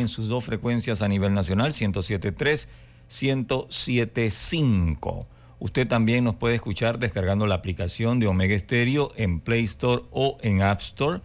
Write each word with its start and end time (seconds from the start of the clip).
En 0.00 0.08
sus 0.08 0.28
dos 0.28 0.44
frecuencias 0.44 1.02
a 1.02 1.08
nivel 1.08 1.34
nacional, 1.34 1.72
107.3, 1.72 2.68
107.5. 3.08 5.26
Usted 5.60 5.86
también 5.86 6.24
nos 6.24 6.34
puede 6.36 6.54
escuchar 6.54 6.98
descargando 6.98 7.46
la 7.46 7.56
aplicación 7.56 8.18
de 8.18 8.26
Omega 8.26 8.58
Stereo 8.58 9.12
en 9.16 9.40
Play 9.40 9.64
Store 9.64 10.04
o 10.10 10.38
en 10.40 10.62
App 10.62 10.80
Store, 10.80 11.20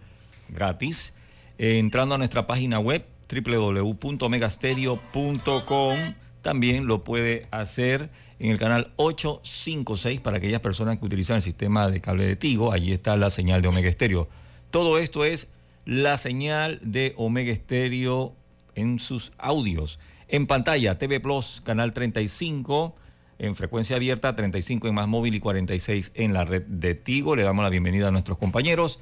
gratis, 0.50 1.14
eh, 1.58 1.78
entrando 1.78 2.14
a 2.14 2.18
nuestra 2.18 2.46
página 2.46 2.78
web 2.78 3.06
www.omegastereo.com. 3.28 5.98
También 6.42 6.86
lo 6.86 7.02
puede 7.02 7.48
hacer 7.50 8.10
en 8.38 8.50
el 8.50 8.58
canal 8.58 8.92
856 8.96 10.20
para 10.20 10.36
aquellas 10.36 10.60
personas 10.60 10.98
que 10.98 11.06
utilizan 11.06 11.36
el 11.36 11.42
sistema 11.42 11.90
de 11.90 12.00
cable 12.00 12.26
de 12.26 12.36
Tigo. 12.36 12.72
Allí 12.72 12.92
está 12.92 13.16
la 13.16 13.30
señal 13.30 13.62
de 13.62 13.68
Omega 13.68 13.90
Stereo. 13.90 14.28
Todo 14.70 14.98
esto 14.98 15.24
es 15.24 15.48
la 15.86 16.18
señal 16.18 16.80
de 16.82 17.14
Omega 17.16 17.54
Stereo 17.54 18.34
en 18.76 19.00
sus 19.00 19.32
audios. 19.38 19.98
En 20.28 20.46
pantalla, 20.46 20.98
TV 20.98 21.18
Plus, 21.18 21.60
canal 21.64 21.92
35, 21.92 22.94
en 23.38 23.56
frecuencia 23.56 23.96
abierta, 23.96 24.36
35 24.36 24.88
en 24.88 24.94
más 24.94 25.08
móvil 25.08 25.34
y 25.34 25.40
46 25.40 26.12
en 26.14 26.32
la 26.32 26.44
red 26.44 26.62
de 26.62 26.94
Tigo. 26.94 27.34
Le 27.34 27.42
damos 27.42 27.64
la 27.64 27.70
bienvenida 27.70 28.08
a 28.08 28.10
nuestros 28.12 28.38
compañeros. 28.38 29.00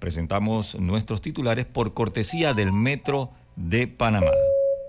Presentamos 0.00 0.74
nuestros 0.74 1.20
titulares 1.20 1.66
por 1.66 1.94
cortesía 1.94 2.54
del 2.54 2.72
Metro 2.72 3.30
de 3.56 3.86
Panamá. 3.86 4.49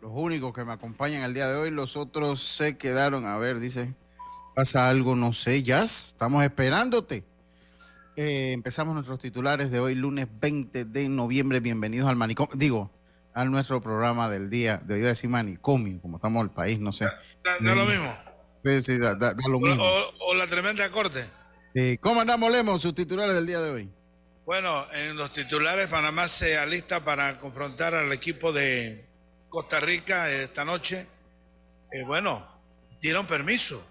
los 0.00 0.10
únicos 0.14 0.52
que 0.52 0.64
me 0.64 0.72
acompañan 0.72 1.22
el 1.22 1.34
día 1.34 1.48
de 1.48 1.56
hoy, 1.56 1.70
los 1.70 1.96
otros 1.96 2.40
se 2.42 2.76
quedaron. 2.78 3.26
A 3.26 3.36
ver, 3.38 3.58
dice, 3.58 3.94
pasa 4.54 4.88
algo, 4.88 5.16
no 5.16 5.32
sé, 5.32 5.62
Jazz, 5.62 6.08
estamos 6.08 6.44
esperándote. 6.44 7.24
Eh, 8.16 8.52
empezamos 8.52 8.94
nuestros 8.94 9.18
titulares 9.18 9.70
de 9.70 9.78
hoy, 9.80 9.94
lunes 9.94 10.26
20 10.40 10.84
de 10.84 11.08
noviembre. 11.08 11.60
Bienvenidos 11.60 12.08
al 12.08 12.16
manicomio, 12.16 12.52
digo, 12.56 12.90
a 13.34 13.44
nuestro 13.44 13.80
programa 13.80 14.28
del 14.28 14.50
día. 14.50 14.78
De 14.78 14.94
hoy 14.94 15.04
a 15.04 15.08
decir 15.08 15.30
manicomio, 15.30 16.00
como 16.00 16.16
estamos 16.16 16.40
en 16.40 16.48
el 16.48 16.54
país, 16.54 16.78
no 16.80 16.92
sé. 16.92 17.04
Da, 17.44 17.56
da 17.60 17.74
lo 17.74 17.84
mismo. 17.86 18.12
Sí, 18.82 18.98
da, 18.98 19.14
lo 19.48 19.60
mismo. 19.60 19.84
o- 19.84 20.12
o 20.30 20.34
la 20.34 20.46
tremenda 20.48 20.88
corte. 20.90 21.24
Eh, 21.74 21.98
¿Cómo 22.00 22.20
andamos, 22.20 22.50
Lemo? 22.50 22.78
Sus 22.80 22.94
titulares 22.94 23.34
del 23.34 23.46
día 23.46 23.60
de 23.60 23.70
hoy. 23.70 23.90
Bueno, 24.44 24.84
en 24.94 25.16
los 25.16 25.32
titulares 25.32 25.88
Panamá 25.88 26.26
se 26.26 26.58
alista 26.58 27.04
para 27.04 27.38
confrontar 27.38 27.94
al 27.94 28.12
equipo 28.12 28.50
de 28.52 29.07
Costa 29.48 29.80
Rica 29.80 30.30
esta 30.30 30.64
noche. 30.64 31.06
Eh, 31.90 32.02
bueno, 32.04 32.46
dieron 33.00 33.26
permiso. 33.26 33.86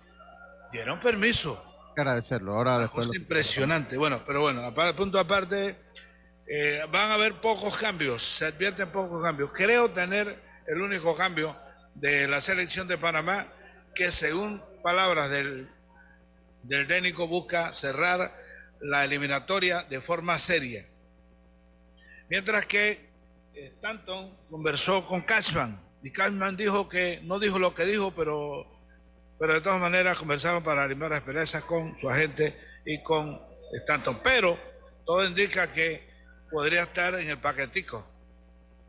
Dieron 0.72 1.00
permiso. 1.00 1.64
Agradecerlo. 1.96 2.54
Ahora 2.56 2.80
después. 2.80 3.08
Lo- 3.08 3.16
impresionante. 3.16 3.98
Bueno, 3.98 4.22
pero 4.26 4.42
bueno, 4.42 4.62
aparte, 4.64 4.94
punto 4.94 5.20
aparte, 5.20 5.76
eh, 6.48 6.82
van 6.92 7.12
a 7.12 7.14
haber 7.16 7.42
pocos 7.42 7.76
cambios, 7.78 8.22
se 8.22 8.46
advierten 8.46 8.90
pocos 8.92 9.22
cambios. 9.24 9.52
Creo 9.54 9.90
tener 9.90 10.40
el 10.68 10.82
único 10.82 11.16
cambio 11.16 11.56
de 11.96 12.28
la 12.28 12.40
selección 12.42 12.88
de 12.88 12.98
Panamá, 12.98 13.48
que 13.96 14.12
según 14.12 14.62
palabras 14.84 15.30
del, 15.32 15.68
del 16.64 16.86
técnico 16.86 17.28
busca 17.28 17.74
cerrar 17.74 18.32
la 18.80 19.04
eliminatoria 19.04 19.84
de 19.90 20.00
forma 20.02 20.38
seria. 20.38 20.86
Mientras 22.30 22.66
que 22.68 23.07
Stanton 23.66 24.38
conversó 24.50 25.04
con 25.04 25.22
Cashman 25.22 25.82
y 26.04 26.12
Cashman 26.12 26.56
dijo 26.56 26.88
que 26.88 27.22
no 27.24 27.40
dijo 27.40 27.60
lo 27.60 27.74
que 27.74 27.86
dijo, 27.86 28.12
pero 28.12 28.66
pero 29.40 29.54
de 29.54 29.62
todas 29.62 29.80
maneras 29.80 30.18
conversaron 30.18 30.64
para 30.64 30.88
limar 30.88 31.12
las 31.12 31.22
perezas 31.22 31.64
con 31.64 31.98
su 31.98 32.10
agente 32.10 32.58
y 32.86 33.04
con 33.04 33.40
Stanton. 33.74 34.20
Pero 34.24 34.58
todo 35.06 35.26
indica 35.26 35.72
que 35.72 36.08
podría 36.50 36.84
estar 36.84 37.16
en 37.16 37.30
el 37.30 37.38
paquetico. 37.38 38.06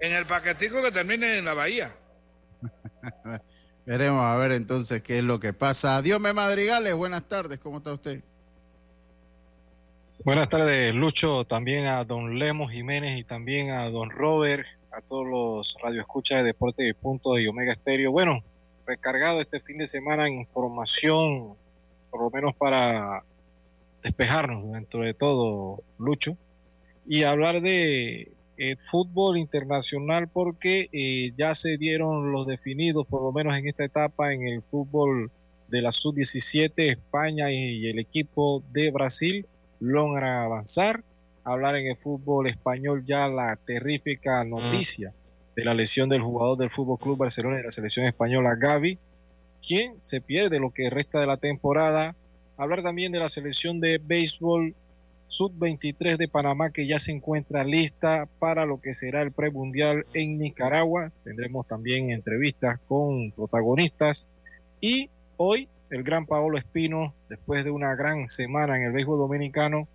En 0.00 0.12
el 0.14 0.26
paquetico 0.26 0.80
que 0.82 0.90
termine 0.90 1.38
en 1.38 1.44
la 1.44 1.54
bahía. 1.54 1.94
Veremos 3.86 4.22
a 4.22 4.36
ver 4.36 4.52
entonces 4.52 5.02
qué 5.02 5.18
es 5.18 5.24
lo 5.24 5.40
que 5.40 5.52
pasa. 5.52 6.00
Dios 6.02 6.20
me 6.20 6.32
madrigales, 6.32 6.94
buenas 6.94 7.28
tardes, 7.28 7.58
¿cómo 7.58 7.78
está 7.78 7.92
usted? 7.92 8.22
Buenas 10.24 10.48
tardes, 10.48 10.92
Lucho, 10.92 11.44
también 11.44 11.86
a 11.86 12.04
don 12.04 12.40
Lemos 12.40 12.72
Jiménez 12.72 13.20
y 13.20 13.24
también 13.24 13.70
a 13.70 13.88
don 13.88 14.10
Robert, 14.10 14.66
a 14.90 15.00
todos 15.00 15.24
los 15.24 15.76
radioescuchas 15.80 16.38
de 16.38 16.48
Deporte 16.48 16.88
y 16.88 16.92
Punto 16.92 17.38
y 17.38 17.46
Omega 17.46 17.72
Estéreo. 17.72 18.10
Bueno, 18.10 18.42
recargado 18.84 19.40
este 19.40 19.60
fin 19.60 19.78
de 19.78 19.86
semana 19.86 20.26
en 20.26 20.34
información, 20.34 21.54
por 22.10 22.20
lo 22.20 22.30
menos 22.30 22.56
para 22.56 23.22
despejarnos 24.02 24.72
dentro 24.72 25.02
de 25.02 25.14
todo, 25.14 25.84
Lucho, 25.98 26.36
y 27.06 27.22
hablar 27.22 27.60
de 27.60 28.32
eh, 28.56 28.76
fútbol 28.90 29.38
internacional 29.38 30.26
porque 30.26 30.88
eh, 30.92 31.32
ya 31.38 31.54
se 31.54 31.76
dieron 31.76 32.32
los 32.32 32.44
definidos, 32.44 33.06
por 33.06 33.22
lo 33.22 33.30
menos 33.30 33.56
en 33.56 33.68
esta 33.68 33.84
etapa, 33.84 34.32
en 34.32 34.48
el 34.48 34.62
fútbol 34.62 35.30
de 35.68 35.80
la 35.80 35.92
sub-17, 35.92 36.72
España 36.76 37.52
y 37.52 37.86
el 37.86 38.00
equipo 38.00 38.64
de 38.72 38.90
Brasil 38.90 39.46
logran 39.80 40.44
avanzar. 40.44 41.02
Hablar 41.44 41.76
en 41.76 41.86
el 41.86 41.96
fútbol 41.96 42.46
español 42.46 43.04
ya 43.06 43.26
la 43.28 43.56
terrífica 43.56 44.44
noticia 44.44 45.12
de 45.56 45.64
la 45.64 45.74
lesión 45.74 46.08
del 46.08 46.22
jugador 46.22 46.58
del 46.58 46.70
Fútbol 46.70 46.98
Club 46.98 47.18
Barcelona 47.18 47.56
y 47.56 47.58
de 47.58 47.64
la 47.64 47.70
selección 47.70 48.06
española 48.06 48.54
Gaby, 48.54 48.98
quien 49.66 49.94
se 50.00 50.20
pierde 50.20 50.60
lo 50.60 50.70
que 50.70 50.90
resta 50.90 51.20
de 51.20 51.26
la 51.26 51.36
temporada. 51.36 52.14
Hablar 52.56 52.82
también 52.82 53.12
de 53.12 53.18
la 53.18 53.28
selección 53.28 53.80
de 53.80 53.98
béisbol 53.98 54.74
sub-23 55.28 56.16
de 56.16 56.28
Panamá 56.28 56.70
que 56.70 56.86
ya 56.86 56.98
se 56.98 57.12
encuentra 57.12 57.64
lista 57.64 58.28
para 58.38 58.66
lo 58.66 58.80
que 58.80 58.94
será 58.94 59.22
el 59.22 59.32
premundial 59.32 60.06
en 60.14 60.38
Nicaragua. 60.38 61.12
Tendremos 61.24 61.66
también 61.66 62.10
entrevistas 62.10 62.80
con 62.86 63.30
protagonistas 63.32 64.28
y 64.80 65.10
hoy 65.36 65.68
el 65.90 66.02
gran 66.02 66.26
Paolo 66.26 66.58
Espino, 66.58 67.14
después 67.28 67.64
de 67.64 67.70
una 67.70 67.94
gran 67.94 68.28
semana 68.28 68.76
en 68.76 68.84
el 68.84 68.92
béisbol 68.92 69.18
dominicano, 69.18 69.88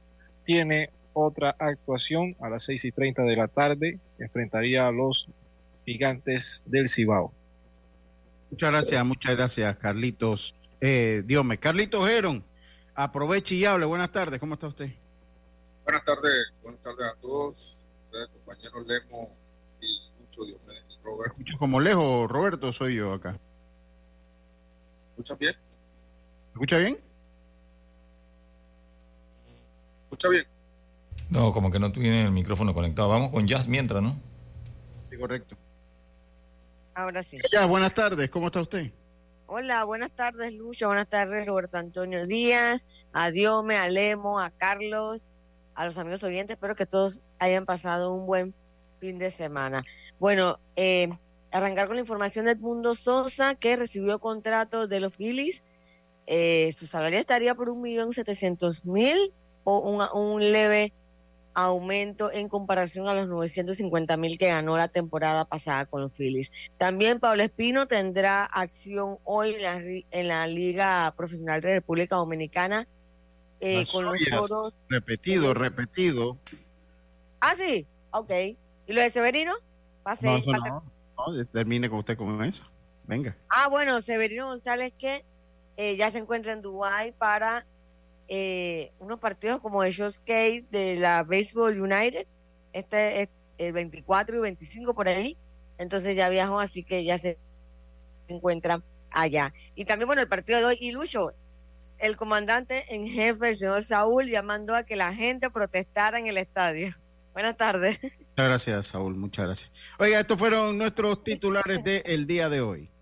tiene 0.43 0.89
otra 1.13 1.55
actuación 1.59 2.35
a 2.41 2.49
las 2.49 2.63
6 2.63 2.85
y 2.85 2.91
30 2.91 3.23
de 3.23 3.35
la 3.35 3.47
tarde. 3.47 3.99
Enfrentaría 4.17 4.87
a 4.87 4.91
los 4.91 5.27
gigantes 5.85 6.63
del 6.65 6.89
Cibao. 6.89 7.33
Muchas 8.49 8.71
gracias, 8.71 9.05
muchas 9.05 9.35
gracias, 9.35 9.77
Carlitos. 9.77 10.55
Eh, 10.81 11.23
Dios 11.25 11.45
me. 11.45 11.57
Carlitos 11.57 12.07
Heron, 12.09 12.43
aproveche 12.93 13.55
y 13.55 13.65
hable. 13.65 13.85
Buenas 13.85 14.11
tardes, 14.11 14.39
¿cómo 14.39 14.55
está 14.55 14.67
usted? 14.67 14.91
Buenas 15.83 16.03
tardes, 16.03 16.53
buenas 16.61 16.81
tardes 16.81 17.05
a 17.07 17.15
todos, 17.19 17.83
ustedes 18.05 18.29
compañeros 18.29 18.87
Lemo 18.87 19.29
y 19.81 19.99
mucho 20.19 20.45
Dios 20.45 20.59
y 20.89 21.03
Robert. 21.03 21.37
Mucho 21.37 21.57
como 21.57 21.79
lejos, 21.79 22.29
Roberto, 22.29 22.71
soy 22.71 22.95
yo 22.95 23.13
acá. 23.13 23.37
¿Escucha 25.11 25.35
bien? 25.35 25.55
¿Se 26.53 26.57
escucha 26.57 26.77
bien? 26.77 26.99
¿Escucha 30.03 30.29
bien? 30.29 30.45
No, 31.31 31.51
como 31.51 31.71
que 31.71 31.79
no 31.79 31.91
tiene 31.91 32.25
el 32.25 32.31
micrófono 32.31 32.75
conectado. 32.75 33.09
Vamos 33.09 33.31
con 33.31 33.47
Jazz 33.47 33.67
mientras, 33.67 34.03
¿no? 34.03 34.15
Sí, 35.09 35.17
correcto. 35.17 35.57
Ahora 36.93 37.23
sí. 37.23 37.39
Ya, 37.51 37.65
buenas 37.65 37.95
tardes, 37.95 38.29
¿cómo 38.29 38.45
está 38.45 38.61
usted? 38.61 38.91
Hola, 39.47 39.83
buenas 39.83 40.11
tardes, 40.11 40.53
Lucho. 40.53 40.85
Buenas 40.85 41.07
tardes, 41.07 41.47
Roberto 41.47 41.79
Antonio 41.79 42.27
Díaz, 42.27 42.85
a 43.13 43.31
Diome, 43.31 43.77
a 43.77 43.89
Lemo, 43.89 44.39
a 44.39 44.51
Carlos, 44.51 45.27
a 45.73 45.85
los 45.85 45.97
amigos 45.97 46.23
oyentes. 46.23 46.53
Espero 46.53 46.75
que 46.75 46.85
todos 46.85 47.23
hayan 47.39 47.65
pasado 47.65 48.13
un 48.13 48.27
buen 48.27 48.53
fin 48.99 49.17
de 49.17 49.31
semana. 49.31 49.83
Bueno, 50.19 50.59
eh, 50.75 51.09
arrancar 51.51 51.87
con 51.87 51.95
la 51.95 52.01
información 52.01 52.45
de 52.45 52.51
Edmundo 52.51 52.93
Sosa, 52.93 53.55
que 53.55 53.75
recibió 53.75 54.19
contrato 54.19 54.85
de 54.85 54.99
los 54.99 55.15
Phillies. 55.15 55.63
Eh, 56.25 56.71
su 56.71 56.87
salario 56.87 57.19
estaría 57.19 57.55
por 57.55 57.69
un 57.69 57.81
millón 57.81 58.13
setecientos 58.13 58.85
mil 58.85 59.33
o 59.63 59.79
un, 59.79 60.01
un 60.13 60.51
leve 60.51 60.93
aumento 61.53 62.31
en 62.31 62.49
comparación 62.49 63.07
a 63.07 63.13
los 63.13 63.27
950 63.27 64.17
mil 64.17 64.37
que 64.37 64.47
ganó 64.47 64.77
la 64.77 64.87
temporada 64.87 65.45
pasada 65.45 65.85
con 65.85 66.01
los 66.01 66.11
Phillies. 66.13 66.51
También 66.77 67.19
Pablo 67.19 67.43
Espino 67.43 67.87
tendrá 67.87 68.43
acción 68.45 69.17
hoy 69.23 69.55
en 69.55 69.61
la, 69.61 69.81
en 70.11 70.27
la 70.27 70.47
Liga 70.47 71.13
Profesional 71.15 71.61
de 71.61 71.75
República 71.75 72.15
Dominicana 72.15 72.87
eh, 73.59 73.85
con 73.91 74.05
los 74.05 74.17
toros. 74.29 74.73
Repetido, 74.89 75.53
repetido. 75.53 76.37
Ah, 77.39 77.55
sí, 77.55 77.85
ok. 78.11 78.31
¿Y 78.87 78.93
lo 78.93 79.01
de 79.01 79.09
Severino? 79.09 79.53
Pase, 80.03 80.27
no, 80.27 80.39
no, 80.39 80.83
no, 81.17 81.45
termine 81.53 81.89
con 81.89 81.99
usted 81.99 82.17
con 82.17 82.43
eso. 82.43 82.63
Venga. 83.05 83.37
Ah, 83.49 83.69
bueno, 83.69 84.01
Severino 84.01 84.47
González 84.47 84.91
que 84.97 85.23
eh, 85.77 85.95
ya 85.95 86.11
se 86.11 86.19
encuentra 86.19 86.53
en 86.53 86.61
Dubái 86.61 87.11
para 87.13 87.65
eh, 88.27 88.91
unos 88.99 89.19
partidos 89.19 89.59
como 89.59 89.83
el 89.83 89.95
Case 89.95 90.65
de 90.71 90.95
la 90.97 91.23
Baseball 91.23 91.79
United, 91.79 92.25
este 92.71 93.23
es 93.23 93.29
el 93.57 93.73
24 93.73 94.37
y 94.37 94.39
25 94.39 94.93
por 94.93 95.07
ahí, 95.07 95.37
entonces 95.77 96.15
ya 96.15 96.29
viajó, 96.29 96.59
así 96.59 96.83
que 96.83 97.03
ya 97.03 97.17
se 97.17 97.37
encuentra 98.27 98.81
allá. 99.11 99.53
Y 99.75 99.85
también, 99.85 100.07
bueno, 100.07 100.21
el 100.21 100.27
partido 100.27 100.59
de 100.59 100.65
hoy, 100.65 100.77
y 100.79 100.91
Lucho, 100.91 101.33
el 101.97 102.15
comandante 102.15 102.85
en 102.93 103.07
jefe, 103.07 103.49
el 103.49 103.55
señor 103.55 103.83
Saúl, 103.83 104.29
llamando 104.29 104.75
a 104.75 104.83
que 104.83 104.95
la 104.95 105.13
gente 105.13 105.49
protestara 105.49 106.17
en 106.19 106.27
el 106.27 106.37
estadio. 106.37 106.95
Buenas 107.33 107.57
tardes. 107.57 107.99
Muchas 108.01 108.45
gracias, 108.47 108.87
Saúl, 108.87 109.15
muchas 109.15 109.45
gracias. 109.45 109.95
Oiga, 109.99 110.19
estos 110.19 110.39
fueron 110.39 110.77
nuestros 110.77 111.23
titulares 111.23 111.83
del 111.83 112.25
día 112.25 112.49
de 112.49 112.61
hoy. 112.61 112.92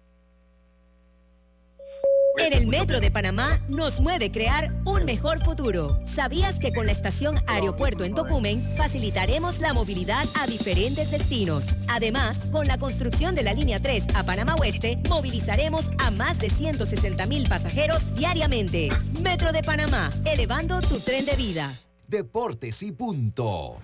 En 2.38 2.54
el 2.54 2.68
Metro 2.68 3.00
de 3.00 3.12
Panamá 3.12 3.60
nos 3.68 4.00
mueve 4.00 4.32
crear 4.32 4.68
un 4.86 5.06
mejor 5.06 5.40
futuro. 5.44 6.00
¿Sabías 6.06 6.60
que 6.60 6.74
con 6.74 6.86
la 6.86 6.92
estación 6.92 7.36
Aeropuerto 7.48 8.04
en 8.04 8.14
Tocumen 8.14 8.64
facilitaremos 8.76 9.60
la 9.60 9.74
movilidad 9.74 10.26
a 10.40 10.48
diferentes 10.48 11.12
destinos? 11.12 11.66
Además, 11.88 12.50
con 12.52 12.68
la 12.68 12.78
construcción 12.78 13.36
de 13.36 13.44
la 13.44 13.54
línea 13.54 13.80
3 13.80 14.16
a 14.16 14.24
Panamá 14.24 14.56
Oeste, 14.56 14.98
movilizaremos 15.10 15.92
a 16.00 16.12
más 16.12 16.40
de 16.40 16.50
160 16.50 17.26
mil 17.28 17.48
pasajeros 17.48 18.14
diariamente. 18.16 18.90
Metro 19.22 19.52
de 19.52 19.62
Panamá, 19.62 20.10
elevando 20.26 20.82
tu 20.82 21.00
tren 21.00 21.26
de 21.26 21.36
vida. 21.36 21.72
Deportes 22.08 22.82
y 22.84 22.92
punto. 22.92 23.80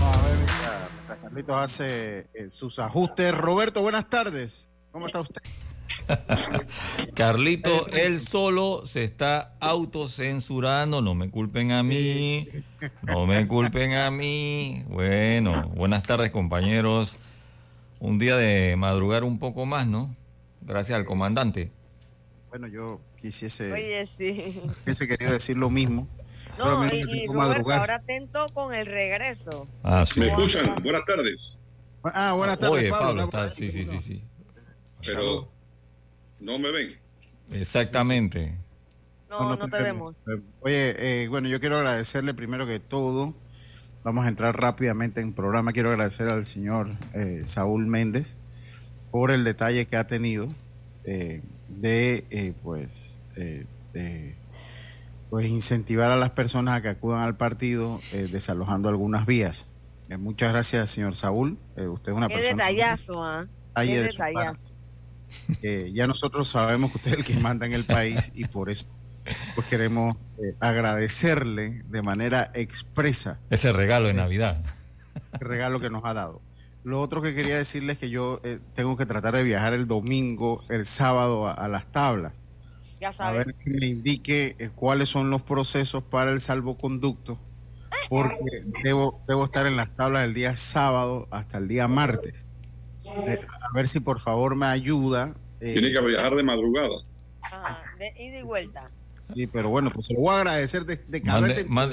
Vamos 0.00 0.16
a 0.16 0.22
ver, 0.22 1.20
Carlitos 1.22 1.60
hace 1.60 2.28
eh, 2.34 2.50
sus 2.50 2.78
ajustes. 2.78 3.36
Roberto, 3.36 3.82
buenas 3.82 4.08
tardes. 4.08 4.68
¿Cómo 4.92 5.06
está 5.06 5.20
usted? 5.20 5.42
Carlito, 7.14 7.86
él 7.88 8.20
solo 8.20 8.86
se 8.86 9.04
está 9.04 9.54
autocensurando. 9.60 11.02
No 11.02 11.14
me 11.14 11.30
culpen 11.30 11.72
a 11.72 11.82
mí. 11.82 12.48
No 13.02 13.26
me 13.26 13.46
culpen 13.46 13.94
a 13.94 14.10
mí. 14.10 14.84
Bueno, 14.88 15.68
buenas 15.74 16.02
tardes, 16.02 16.30
compañeros. 16.30 17.16
Un 17.98 18.18
día 18.18 18.36
de 18.36 18.76
madrugar 18.76 19.24
un 19.24 19.38
poco 19.38 19.66
más, 19.66 19.86
¿no? 19.86 20.14
Gracias 20.62 20.98
al 20.98 21.04
comandante. 21.04 21.70
Bueno, 22.48 22.66
yo 22.66 23.00
quisiese. 23.16 23.72
Oye, 23.72 24.06
sí. 24.06 24.62
Hubiese 24.84 25.06
querido 25.06 25.32
decir 25.32 25.56
lo 25.56 25.70
mismo. 25.70 26.08
No, 26.58 26.86
y, 26.92 27.24
y 27.24 27.26
Roberto, 27.26 27.70
ahora 27.72 27.96
atento 27.96 28.48
con 28.52 28.74
el 28.74 28.86
regreso. 28.86 29.66
Ah, 29.82 30.04
sí. 30.04 30.20
¿Me 30.20 30.28
escuchan? 30.28 30.74
Buenas 30.82 31.04
tardes. 31.04 31.58
Ah, 32.02 32.32
buenas 32.32 32.58
tardes, 32.58 32.80
Oye, 32.80 32.90
Pablo. 32.90 33.24
está, 33.24 33.50
sí, 33.50 33.70
sí, 33.70 33.84
sí, 33.84 33.98
sí. 33.98 34.24
Pero 35.04 35.50
no 36.40 36.58
me 36.58 36.70
ven. 36.70 36.88
Exactamente. 37.50 38.56
No, 39.28 39.56
no, 39.56 39.68
te, 39.68 39.82
vemos. 39.82 40.16
Oye, 40.60 41.22
eh, 41.22 41.28
bueno, 41.28 41.48
yo 41.48 41.60
quiero 41.60 41.76
agradecerle 41.76 42.34
primero 42.34 42.66
que 42.66 42.80
todo. 42.80 43.34
Vamos 44.02 44.24
a 44.24 44.28
entrar 44.28 44.58
rápidamente 44.60 45.20
en 45.20 45.28
el 45.28 45.34
programa. 45.34 45.72
Quiero 45.72 45.90
agradecer 45.90 46.28
al 46.28 46.44
señor 46.44 46.90
eh, 47.14 47.42
Saúl 47.44 47.86
Méndez 47.86 48.36
por 49.10 49.30
el 49.30 49.44
detalle 49.44 49.86
que 49.86 49.96
ha 49.96 50.06
tenido 50.06 50.48
eh, 51.04 51.42
de, 51.68 52.54
pues, 52.62 53.18
de, 53.92 54.34
pues, 55.28 55.48
incentivar 55.48 56.10
a 56.10 56.16
las 56.16 56.30
personas 56.30 56.74
a 56.74 56.82
que 56.82 56.88
acudan 56.88 57.20
al 57.20 57.36
partido 57.36 58.00
desalojando 58.12 58.88
algunas 58.88 59.26
vías. 59.26 59.68
muchas 60.18 60.52
gracias, 60.52 60.90
señor 60.90 61.14
Saúl. 61.14 61.58
usted 61.76 62.12
es 62.12 62.16
una 62.16 62.28
Qué 62.28 62.34
persona. 62.34 62.64
Detallazo, 62.64 63.22
¿ah? 63.22 63.46
Qué 63.76 64.00
detallazo 64.00 64.69
ya 65.92 66.06
nosotros 66.06 66.48
sabemos 66.48 66.90
que 66.90 66.98
usted 66.98 67.12
es 67.12 67.18
el 67.18 67.24
que 67.24 67.34
manda 67.34 67.66
en 67.66 67.72
el 67.72 67.84
país 67.84 68.32
y 68.34 68.44
por 68.46 68.70
eso 68.70 68.88
pues 69.54 69.66
queremos 69.66 70.16
eh, 70.38 70.54
agradecerle 70.60 71.82
de 71.88 72.02
manera 72.02 72.50
expresa 72.54 73.40
ese 73.50 73.72
regalo 73.72 74.08
de 74.08 74.14
Navidad. 74.14 74.62
El 75.34 75.40
regalo 75.40 75.80
que 75.80 75.90
nos 75.90 76.04
ha 76.04 76.14
dado. 76.14 76.40
Lo 76.82 77.00
otro 77.00 77.20
que 77.20 77.34
quería 77.34 77.56
decirles 77.56 77.94
es 77.94 78.00
que 78.00 78.10
yo 78.10 78.40
eh, 78.42 78.58
tengo 78.74 78.96
que 78.96 79.06
tratar 79.06 79.34
de 79.34 79.42
viajar 79.42 79.74
el 79.74 79.86
domingo, 79.86 80.64
el 80.68 80.84
sábado 80.84 81.46
a, 81.46 81.68
las 81.68 81.92
tablas. 81.92 82.42
Ya 83.00 83.10
a 83.18 83.32
ver 83.32 83.54
que 83.54 83.70
me 83.70 83.86
indique 83.86 84.56
eh, 84.58 84.70
cuáles 84.74 85.08
son 85.08 85.30
los 85.30 85.42
procesos 85.42 86.02
para 86.02 86.32
el 86.32 86.40
salvoconducto, 86.40 87.38
porque 88.08 88.64
debo, 88.82 89.22
debo 89.26 89.44
estar 89.44 89.66
en 89.66 89.76
las 89.76 89.94
tablas 89.94 90.24
el 90.24 90.34
día 90.34 90.56
sábado 90.56 91.28
hasta 91.30 91.58
el 91.58 91.68
día 91.68 91.86
martes 91.86 92.46
a 93.10 93.74
ver 93.74 93.88
si 93.88 94.00
por 94.00 94.18
favor 94.18 94.56
me 94.56 94.66
ayuda. 94.66 95.34
Eh, 95.60 95.74
Tiene 95.74 95.92
que 95.92 96.00
viajar 96.00 96.34
de 96.34 96.42
madrugada. 96.42 96.96
Ajá, 97.42 97.82
de 97.98 98.12
ida 98.18 98.38
y 98.38 98.42
vuelta. 98.42 98.90
Sí, 99.24 99.46
pero 99.46 99.68
bueno, 99.68 99.90
pues 99.90 100.06
se 100.06 100.14
lo 100.14 100.20
voy 100.20 100.34
a 100.34 100.38
agradecer 100.38 100.84
de, 100.84 100.96
de 100.96 101.22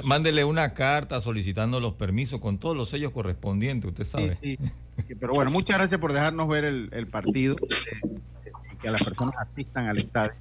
Mándele 0.04 0.44
una 0.44 0.74
carta 0.74 1.22
solicitando 1.22 1.80
los 1.80 1.94
permisos 1.94 2.40
con 2.40 2.58
todos 2.58 2.76
los 2.76 2.90
sellos 2.90 3.12
correspondientes, 3.12 3.90
usted 3.90 4.04
sabe. 4.06 4.32
Sí, 4.32 4.58
sí. 4.58 5.16
Pero 5.20 5.34
bueno, 5.34 5.52
muchas 5.52 5.78
gracias 5.78 6.00
por 6.00 6.14
dejarnos 6.14 6.48
ver 6.48 6.66
el, 6.66 7.08
partido 7.08 7.56
eh, 7.62 8.52
y 8.74 8.78
que 8.78 8.88
a 8.88 8.92
las 8.92 9.04
personas 9.04 9.36
asistan 9.38 9.88
al 9.88 9.98
estadio. 10.00 10.34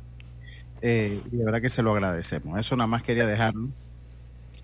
Eh, 0.80 1.20
y 1.30 1.36
de 1.36 1.44
verdad 1.44 1.60
que 1.60 1.70
se 1.70 1.82
lo 1.82 1.92
agradecemos. 1.92 2.58
Eso 2.58 2.76
nada 2.76 2.86
más 2.86 3.02
quería 3.02 3.26
dejarlo 3.26 3.68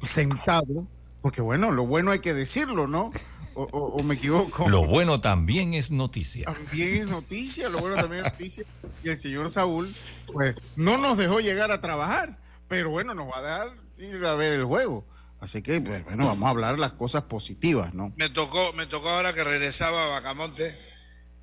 sentado, 0.01 0.87
porque 1.21 1.41
bueno, 1.41 1.71
lo 1.71 1.87
bueno 1.87 2.11
hay 2.11 2.19
que 2.19 2.35
decirlo, 2.35 2.89
¿no? 2.89 3.13
O, 3.55 4.03
me 4.03 4.15
equivoco. 4.15 4.69
Lo 4.69 4.87
bueno 4.87 5.21
también 5.21 5.75
es 5.75 5.91
noticia. 5.91 6.47
También 6.47 7.03
es 7.03 7.09
noticia, 7.09 7.69
lo 7.69 7.79
bueno 7.79 7.97
también 7.97 8.25
es 8.25 8.33
noticia. 8.33 8.65
Y 9.05 9.11
el 9.11 9.17
señor 9.17 9.51
Saúl, 9.51 9.95
pues, 10.33 10.55
no 10.77 10.99
nos 10.99 11.19
dejó 11.19 11.41
llegar 11.41 11.71
a 11.71 11.81
trabajar, 11.81 12.39
pero 12.69 12.91
bueno, 12.91 13.15
nos 13.15 13.29
va 13.29 13.39
a 13.39 13.43
dar 13.43 13.69
ir 13.99 14.25
a 14.25 14.35
ver 14.35 14.53
el 14.53 14.65
juego. 14.65 15.07
Así 15.41 15.61
que, 15.63 15.81
pues, 15.81 16.05
bueno, 16.05 16.27
vamos 16.27 16.47
a 16.47 16.51
hablar 16.51 16.79
las 16.79 16.93
cosas 16.93 17.23
positivas, 17.23 17.95
¿no? 17.95 18.13
Me 18.17 18.31
tocó, 18.31 18.73
me 18.73 18.87
tocó 18.87 19.09
ahora 19.09 19.33
que 19.33 19.43
regresaba 19.43 20.05
a 20.05 20.09
Bacamonte 20.09 20.75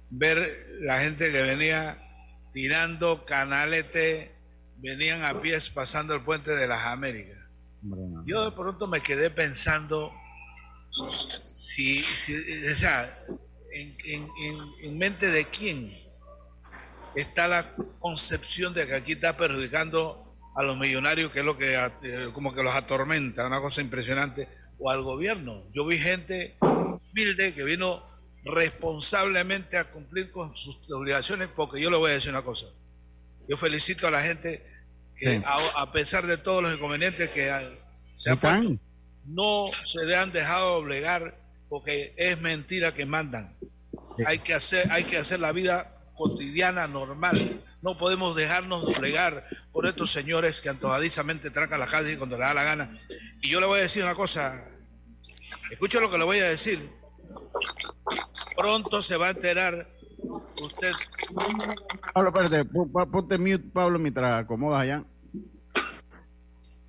ver 0.09 0.67
la 0.81 0.99
gente 0.99 1.31
que 1.31 1.41
venía 1.41 1.97
tirando 2.53 3.25
canalete, 3.25 4.35
venían 4.77 5.23
a 5.23 5.41
pies 5.41 5.69
pasando 5.69 6.13
el 6.15 6.21
puente 6.21 6.51
de 6.51 6.67
las 6.67 6.85
Américas. 6.85 7.37
Yo 8.25 8.45
de 8.45 8.51
pronto 8.51 8.87
me 8.87 9.01
quedé 9.01 9.29
pensando 9.29 10.13
si, 11.03 11.99
o 12.71 12.75
sea, 12.75 13.25
en, 13.71 14.97
mente 14.97 15.31
de 15.31 15.45
quién 15.45 15.91
está 17.15 17.47
la 17.47 17.65
concepción 17.99 18.73
de 18.73 18.87
que 18.87 18.95
aquí 18.95 19.11
está 19.13 19.37
perjudicando 19.37 20.23
a 20.55 20.63
los 20.63 20.77
millonarios, 20.77 21.31
que 21.31 21.39
es 21.39 21.45
lo 21.45 21.57
que 21.57 21.75
eh, 21.75 22.29
como 22.33 22.53
que 22.53 22.63
los 22.63 22.75
atormenta, 22.75 23.45
una 23.47 23.61
cosa 23.61 23.81
impresionante, 23.81 24.47
o 24.77 24.89
al 24.89 25.03
gobierno. 25.03 25.63
Yo 25.73 25.85
vi 25.85 25.97
gente 25.97 26.57
humilde 26.61 27.53
que 27.53 27.63
vino 27.63 28.03
responsablemente 28.43 29.77
a 29.77 29.91
cumplir 29.91 30.31
con 30.31 30.55
sus 30.55 30.79
obligaciones, 30.91 31.49
porque 31.55 31.81
yo 31.81 31.89
le 31.89 31.97
voy 31.97 32.11
a 32.11 32.13
decir 32.15 32.31
una 32.31 32.41
cosa. 32.41 32.67
Yo 33.47 33.57
felicito 33.57 34.07
a 34.07 34.11
la 34.11 34.21
gente 34.21 34.65
que, 35.15 35.41
a, 35.45 35.91
pesar 35.91 36.25
de 36.27 36.37
todos 36.37 36.63
los 36.63 36.73
inconvenientes 36.73 37.29
que 37.29 37.51
se 38.13 38.31
ha 38.31 38.35
puesto, 38.35 38.79
no 39.29 39.67
se 39.67 40.05
le 40.05 40.15
han 40.15 40.31
dejado 40.31 40.75
obligar 40.75 41.37
porque 41.69 42.13
es 42.17 42.39
mentira 42.41 42.93
que 42.93 43.05
mandan. 43.05 43.55
Hay 44.25 44.39
que 44.39 44.53
hacer, 44.53 44.91
hay 44.91 45.03
que 45.03 45.17
hacer 45.17 45.39
la 45.39 45.51
vida 45.51 45.95
cotidiana 46.15 46.87
normal. 46.87 47.63
No 47.81 47.97
podemos 47.97 48.35
dejarnos 48.35 48.93
doblegar 48.93 49.47
por 49.71 49.87
estos 49.87 50.11
señores 50.11 50.59
que 50.59 50.69
antojadizamente 50.69 51.51
trancan 51.51 51.79
la 51.79 51.87
calle 51.87 52.17
cuando 52.17 52.37
le 52.37 52.43
da 52.43 52.53
la 52.53 52.63
gana. 52.63 52.99
Y 53.41 53.49
yo 53.49 53.61
le 53.61 53.67
voy 53.67 53.79
a 53.79 53.83
decir 53.83 54.03
una 54.03 54.15
cosa. 54.15 54.67
Escuche 55.71 56.01
lo 56.01 56.11
que 56.11 56.17
le 56.17 56.25
voy 56.25 56.39
a 56.39 56.49
decir. 56.49 56.89
Pronto 58.55 59.01
se 59.01 59.15
va 59.15 59.27
a 59.27 59.31
enterar 59.31 59.87
usted. 60.61 60.91
Pablo, 62.13 62.29
espérate, 62.29 62.69
ponte 63.11 63.37
mute, 63.37 63.59
Pablo, 63.71 63.99
mientras 63.99 64.43
acomodas 64.43 64.81
allá. 64.81 65.03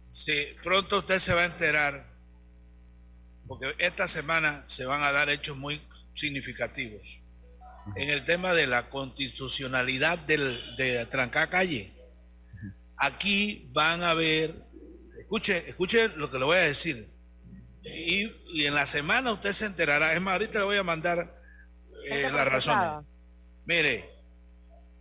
Sí, 0.09 0.49
pronto 0.64 0.99
usted 0.99 1.20
se 1.20 1.32
va 1.35 1.42
a 1.42 1.47
enterar, 1.47 2.10
porque 3.50 3.75
esta 3.78 4.07
semana 4.07 4.62
se 4.66 4.87
van 4.87 5.02
a 5.02 5.11
dar 5.11 5.28
hechos 5.28 5.57
muy 5.57 5.83
significativos 6.14 7.21
en 7.97 8.09
el 8.09 8.25
tema 8.25 8.54
de 8.54 8.69
la 8.69 8.88
constitucionalidad 8.88 10.21
del, 10.21 10.54
de 10.76 11.04
Tranca 11.07 11.50
Calle. 11.50 11.92
Aquí 12.97 13.69
van 13.73 14.04
a 14.04 14.14
ver, 14.14 14.54
escuche, 15.19 15.69
escuche 15.69 16.11
lo 16.11 16.30
que 16.30 16.38
le 16.38 16.45
voy 16.45 16.59
a 16.59 16.61
decir. 16.61 17.11
Y, 17.83 18.33
y 18.52 18.66
en 18.66 18.75
la 18.76 18.87
semana 18.87 19.33
usted 19.33 19.52
se 19.52 19.66
enterará. 19.66 20.12
Es 20.12 20.21
más, 20.21 20.35
ahorita 20.35 20.61
le 20.61 20.66
voy 20.66 20.76
a 20.76 20.85
mandar 20.85 21.37
eh, 22.09 22.30
las 22.33 22.47
razones. 22.47 23.04
Mire, 23.64 24.11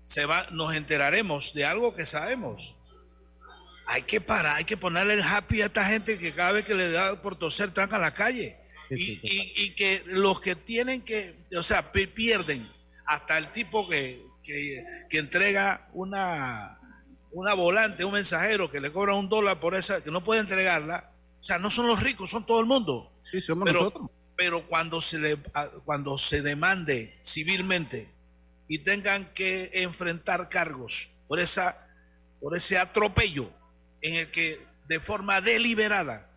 se 0.03 0.25
va, 0.25 0.48
nos 0.50 0.74
enteraremos 0.74 1.53
de 1.53 1.65
algo 1.65 1.94
que 1.94 2.08
sabemos. 2.08 2.79
Hay 3.91 4.03
que 4.03 4.22
parar, 4.22 4.58
hay 4.58 4.65
que 4.65 4.77
ponerle 4.77 5.15
el 5.15 5.24
happy 5.24 5.63
a 5.63 5.65
esta 5.65 5.84
gente 5.84 6.19
que 6.19 6.31
cada 6.31 6.51
vez 6.51 6.63
que 6.63 6.75
le 6.75 6.91
da 6.91 7.19
por 7.24 7.36
toser 7.39 7.72
tranca 7.72 7.98
la 7.98 8.13
calle. 8.13 8.55
Y, 8.91 9.19
y, 9.24 9.72
que 9.72 10.03
los 10.05 10.41
que 10.41 10.55
tienen 10.55 11.01
que, 11.01 11.36
o 11.55 11.63
sea, 11.63 11.91
pierden 11.91 12.69
hasta 13.05 13.39
el 13.39 13.51
tipo 13.51 13.89
que, 13.89 14.24
que, 14.43 15.17
entrega 15.17 15.89
una, 15.93 16.79
una 17.31 17.55
volante, 17.55 18.05
un 18.05 18.13
mensajero 18.13 18.69
que 18.69 18.79
le 18.79 18.91
cobra 18.91 19.15
un 19.15 19.27
dólar 19.27 19.60
por 19.60 19.74
esa, 19.74 20.03
que 20.03 20.12
no 20.12 20.24
puede 20.24 20.41
entregarla. 20.41 21.12
O 21.41 21.43
sea, 21.43 21.58
no 21.58 21.72
son 21.72 21.88
los 21.88 22.03
ricos, 22.03 22.29
son 22.29 22.46
todo 22.46 22.60
el 22.60 22.67
mundo. 22.67 23.12
Sí, 23.24 23.41
somos 23.41 23.72
nosotros. 23.74 24.08
Pero 24.36 24.67
cuando 24.67 25.01
se, 25.01 25.17
le, 25.17 25.38
cuando 25.84 26.19
se 26.19 26.43
demande 26.43 27.17
civilmente 27.25 28.13
y 28.67 28.79
tengan 28.79 29.34
que 29.34 29.72
enfrentar 29.74 30.48
cargos 30.48 31.10
por, 31.27 31.39
esa, 31.39 31.88
por 32.39 32.55
ese 32.55 32.77
atropello 32.77 33.51
en 34.01 34.15
el 34.15 34.32
que 34.32 34.65
de 34.88 35.00
forma 35.00 35.41
deliberada 35.41 36.29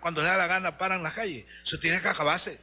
cuando 0.00 0.20
les 0.20 0.30
da 0.30 0.36
la 0.36 0.46
gana 0.46 0.78
paran 0.78 1.02
la 1.02 1.12
calle. 1.12 1.46
Eso 1.62 1.78
tiene 1.78 2.00
que 2.00 2.08
acabarse. 2.08 2.60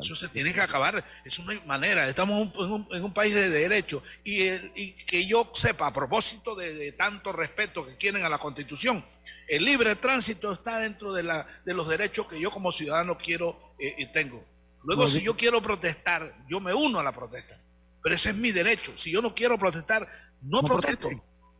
Eso 0.00 0.16
se 0.16 0.28
tiene 0.28 0.52
que 0.52 0.60
acabar. 0.60 1.04
Eso 1.24 1.42
no 1.44 1.50
hay 1.50 1.60
manera. 1.66 2.08
Estamos 2.08 2.52
en 2.90 3.04
un, 3.04 3.14
país 3.14 3.34
de 3.34 3.48
derecho. 3.48 4.02
Y, 4.24 4.92
que 5.04 5.26
yo 5.26 5.52
sepa, 5.54 5.86
a 5.86 5.92
propósito 5.92 6.54
de, 6.54 6.92
tanto 6.92 7.32
respeto 7.32 7.86
que 7.86 7.96
quieren 7.96 8.24
a 8.24 8.28
la 8.28 8.38
Constitución, 8.38 9.04
el 9.46 9.64
libre 9.64 9.94
tránsito 9.96 10.52
está 10.52 10.78
dentro 10.78 11.12
de, 11.12 11.22
la, 11.22 11.46
de 11.64 11.74
los 11.74 11.88
derechos 11.88 12.26
que 12.26 12.40
yo 12.40 12.50
como 12.50 12.72
ciudadano 12.72 13.18
quiero 13.18 13.74
eh, 13.78 13.94
y 13.98 14.06
tengo. 14.06 14.44
Luego, 14.84 15.06
si 15.06 15.20
yo 15.20 15.36
quiero 15.36 15.62
protestar, 15.62 16.34
yo 16.48 16.58
me 16.58 16.74
uno 16.74 16.98
a 16.98 17.04
la 17.04 17.12
protesta. 17.12 17.56
Pero 18.02 18.16
ese 18.16 18.30
es 18.30 18.36
mi 18.36 18.50
derecho. 18.50 18.92
Si 18.96 19.12
yo 19.12 19.22
no 19.22 19.32
quiero 19.32 19.56
protestar, 19.58 20.08
no, 20.40 20.62
protesto. 20.62 21.08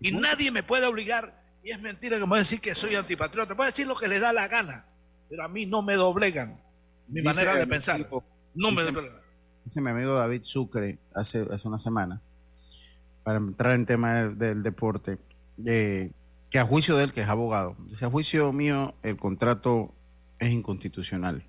Y 0.00 0.10
nadie 0.10 0.50
me 0.50 0.64
puede 0.64 0.86
obligar 0.86 1.41
y 1.62 1.70
es 1.70 1.80
mentira 1.80 2.16
que 2.16 2.22
me 2.22 2.28
voy 2.28 2.36
a 2.36 2.40
decir 2.40 2.60
que 2.60 2.74
soy 2.74 2.94
antipatriota. 2.94 3.54
Puede 3.54 3.70
decir 3.70 3.86
lo 3.86 3.94
que 3.94 4.08
le 4.08 4.18
da 4.18 4.32
la 4.32 4.48
gana, 4.48 4.86
pero 5.28 5.44
a 5.44 5.48
mí 5.48 5.66
no 5.66 5.82
me 5.82 5.94
doblegan 5.94 6.60
mi 7.08 7.22
manera 7.22 7.54
de 7.54 7.66
pensar. 7.66 8.08
no 8.54 8.70
me 8.70 8.82
doblegan. 8.82 9.22
Dice 9.64 9.80
mi 9.80 9.90
amigo 9.90 10.14
David 10.14 10.42
Sucre 10.42 10.98
hace, 11.14 11.46
hace 11.50 11.68
una 11.68 11.78
semana, 11.78 12.20
para 13.22 13.38
entrar 13.38 13.74
en 13.74 13.86
tema 13.86 14.24
del, 14.24 14.62
deporte, 14.62 15.18
que 15.64 16.58
a 16.58 16.64
juicio 16.64 16.96
de 16.96 17.04
él, 17.04 17.12
que 17.12 17.20
es 17.20 17.28
abogado, 17.28 17.76
dice, 17.86 18.04
a 18.04 18.10
juicio 18.10 18.52
mío 18.52 18.94
el 19.02 19.16
contrato 19.16 19.94
es 20.40 20.50
inconstitucional. 20.50 21.46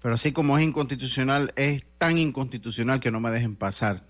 Pero 0.00 0.14
así 0.14 0.32
como 0.32 0.56
es 0.56 0.64
inconstitucional, 0.64 1.52
es 1.56 1.84
tan 1.98 2.16
inconstitucional 2.16 3.00
que 3.00 3.10
no 3.10 3.20
me 3.20 3.30
dejen 3.30 3.54
pasar. 3.54 4.02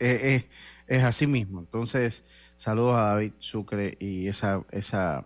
Es, 0.00 0.46
es 0.90 1.04
así 1.04 1.26
mismo. 1.28 1.60
Entonces, 1.60 2.24
saludos 2.56 2.96
a 2.96 3.14
David 3.14 3.32
Sucre 3.38 3.96
y 4.00 4.26
esa, 4.26 4.62
esa 4.72 5.24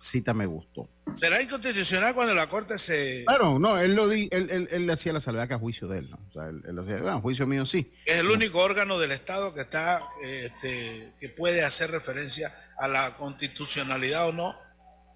cita 0.00 0.34
me 0.34 0.44
gustó. 0.44 0.88
¿Será 1.12 1.40
inconstitucional 1.40 2.14
cuando 2.14 2.34
la 2.34 2.48
Corte 2.48 2.76
se...? 2.78 3.24
Claro, 3.24 3.60
no, 3.60 3.78
él 3.78 3.94
lo 3.94 4.08
di, 4.08 4.28
él, 4.32 4.48
él, 4.50 4.68
él 4.72 4.90
hacía 4.90 5.12
la 5.12 5.20
salvedad 5.20 5.46
que 5.46 5.54
a 5.54 5.58
juicio 5.58 5.86
de 5.86 5.98
él, 5.98 6.10
¿no? 6.10 6.18
O 6.28 6.32
sea, 6.32 6.48
él, 6.48 6.62
él 6.66 6.74
decía, 6.74 7.00
bueno, 7.00 7.20
juicio 7.20 7.46
mío 7.46 7.64
sí. 7.64 7.92
Es 8.04 8.18
el 8.18 8.28
único 8.28 8.58
órgano 8.58 8.98
del 8.98 9.12
Estado 9.12 9.54
que 9.54 9.60
está, 9.60 10.00
este, 10.20 11.12
que 11.20 11.28
puede 11.28 11.62
hacer 11.62 11.92
referencia 11.92 12.52
a 12.76 12.88
la 12.88 13.14
constitucionalidad 13.14 14.28
o 14.28 14.32
no 14.32 14.56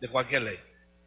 de 0.01 0.09
cualquier 0.09 0.43
ley. 0.43 0.59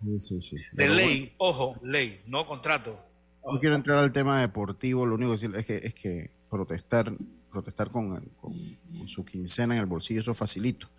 Sí, 0.01 0.19
sí, 0.19 0.41
sí. 0.41 0.57
De 0.73 0.89
ley, 0.89 1.33
ojo, 1.37 1.79
ley, 1.81 2.23
no 2.27 2.45
contrato. 2.45 3.01
No 3.49 3.57
quiero 3.61 3.75
entrar 3.75 3.99
al 3.99 4.11
tema 4.11 4.41
deportivo, 4.41 5.05
lo 5.05 5.15
único 5.15 5.31
que 5.31 5.37
decir 5.37 5.55
es 5.55 5.65
que, 5.65 5.77
es 5.77 5.93
que 5.93 6.31
protestar 6.49 7.13
protestar 7.51 7.91
con, 7.91 8.23
su 9.07 9.23
quincena 9.25 9.75
en 9.75 9.81
el 9.81 9.85
bolsillo, 9.85 10.21
eso 10.21 10.33
facilito. 10.33 10.89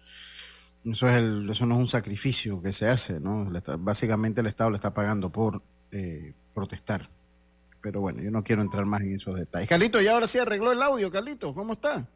Eso, 0.85 1.09
es 1.09 1.16
el, 1.16 1.49
eso 1.50 1.66
no 1.66 1.75
es 1.75 1.80
un 1.80 1.88
sacrificio 1.88 2.61
que 2.61 2.73
se 2.73 2.88
hace, 2.88 3.21
¿no? 3.21 3.50
básicamente 3.78 4.40
el 4.40 4.49
Estado 4.49 4.71
le 4.71 4.76
está 4.76 4.92
pagando 4.92 5.30
por 5.30 5.62
eh, 5.90 6.35
protestar. 6.54 7.09
Pero 7.80 8.00
bueno, 8.00 8.23
yo 8.23 8.30
no 8.30 8.44
quiero 8.44 8.62
entrar 8.62 8.85
más 8.85 9.00
en 9.00 9.16
esos 9.16 9.35
detalles. 9.35 9.68
Carlito, 9.68 10.00
ya 10.00 10.12
ahora 10.12 10.26
sí 10.26 10.38
arregló 10.38 10.71
el 10.71 10.82
audio, 10.82 11.11
Carlito, 11.11 11.54
¿cómo 11.54 11.73
está? 11.73 12.09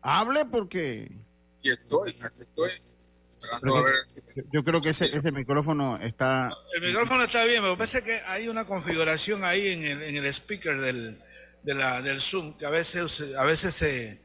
Hable 0.00 0.46
porque... 0.46 1.10
Aquí 1.58 1.70
estoy, 1.70 2.16
aquí 2.22 2.42
estoy. 2.42 2.70
Yo 4.52 4.64
creo 4.64 4.80
que 4.80 4.90
ese, 4.90 5.16
ese 5.16 5.30
micrófono 5.32 5.96
está... 5.98 6.52
El 6.74 6.82
micrófono 6.82 7.24
está 7.24 7.44
bien, 7.44 7.62
me 7.62 7.76
parece 7.76 8.02
que 8.02 8.20
hay 8.26 8.48
una 8.48 8.64
configuración 8.64 9.44
ahí 9.44 9.68
en 9.68 9.84
el, 9.84 10.02
en 10.02 10.16
el 10.16 10.26
speaker 10.26 10.80
del, 10.80 11.20
de 11.62 11.74
la, 11.74 12.02
del 12.02 12.20
Zoom, 12.20 12.54
que 12.54 12.66
a 12.66 12.70
veces, 12.70 13.24
a 13.36 13.44
veces 13.44 13.74
se, 13.74 14.20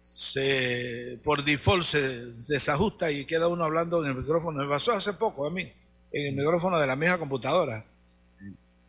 se 0.00 1.18
por 1.22 1.44
default 1.44 1.84
se 1.84 2.26
desajusta 2.48 3.10
y 3.10 3.24
queda 3.24 3.48
uno 3.48 3.64
hablando 3.64 4.02
en 4.04 4.10
el 4.10 4.16
micrófono. 4.16 4.62
Me 4.62 4.68
pasó 4.68 4.92
hace 4.92 5.12
poco 5.12 5.46
a 5.46 5.50
mí, 5.50 5.72
en 6.12 6.26
el 6.26 6.34
micrófono 6.34 6.78
de 6.78 6.86
la 6.86 6.96
misma 6.96 7.18
computadora. 7.18 7.84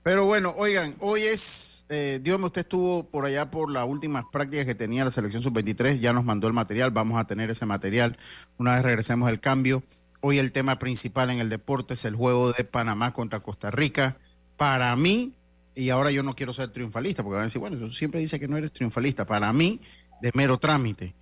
Pero 0.03 0.25
bueno, 0.25 0.53
oigan, 0.57 0.97
hoy 0.99 1.21
es, 1.21 1.85
eh, 1.87 2.21
usted 2.21 2.61
estuvo 2.61 3.09
por 3.09 3.23
allá 3.23 3.49
por 3.49 3.71
las 3.71 3.87
últimas 3.87 4.25
prácticas 4.33 4.65
que 4.65 4.75
tenía 4.75 5.05
la 5.05 5.11
selección 5.11 5.41
sub-23, 5.41 5.99
ya 5.99 6.11
nos 6.11 6.25
mandó 6.25 6.47
el 6.47 6.53
material, 6.53 6.91
vamos 6.91 7.17
a 7.17 7.25
tener 7.25 7.49
ese 7.49 7.65
material 7.65 8.17
una 8.57 8.73
vez 8.73 8.83
regresemos 8.83 9.29
el 9.29 9.39
cambio. 9.39 9.81
Hoy 10.19 10.39
el 10.39 10.51
tema 10.51 10.77
principal 10.77 11.29
en 11.29 11.39
el 11.39 11.49
deporte 11.49 11.93
es 11.93 12.03
el 12.03 12.15
juego 12.15 12.51
de 12.51 12.65
Panamá 12.65 13.13
contra 13.13 13.39
Costa 13.39 13.71
Rica. 13.71 14.17
Para 14.57 14.93
mí, 14.97 15.33
y 15.75 15.89
ahora 15.89 16.11
yo 16.11 16.23
no 16.23 16.35
quiero 16.35 16.53
ser 16.53 16.69
triunfalista, 16.69 17.23
porque 17.23 17.35
van 17.35 17.41
a 17.41 17.45
decir, 17.45 17.59
bueno, 17.59 17.77
tú 17.77 17.91
siempre 17.91 18.19
dices 18.19 18.39
que 18.39 18.47
no 18.47 18.57
eres 18.57 18.73
triunfalista. 18.73 19.25
Para 19.25 19.51
mí, 19.53 19.79
de 20.21 20.31
mero 20.33 20.57
trámite. 20.57 21.15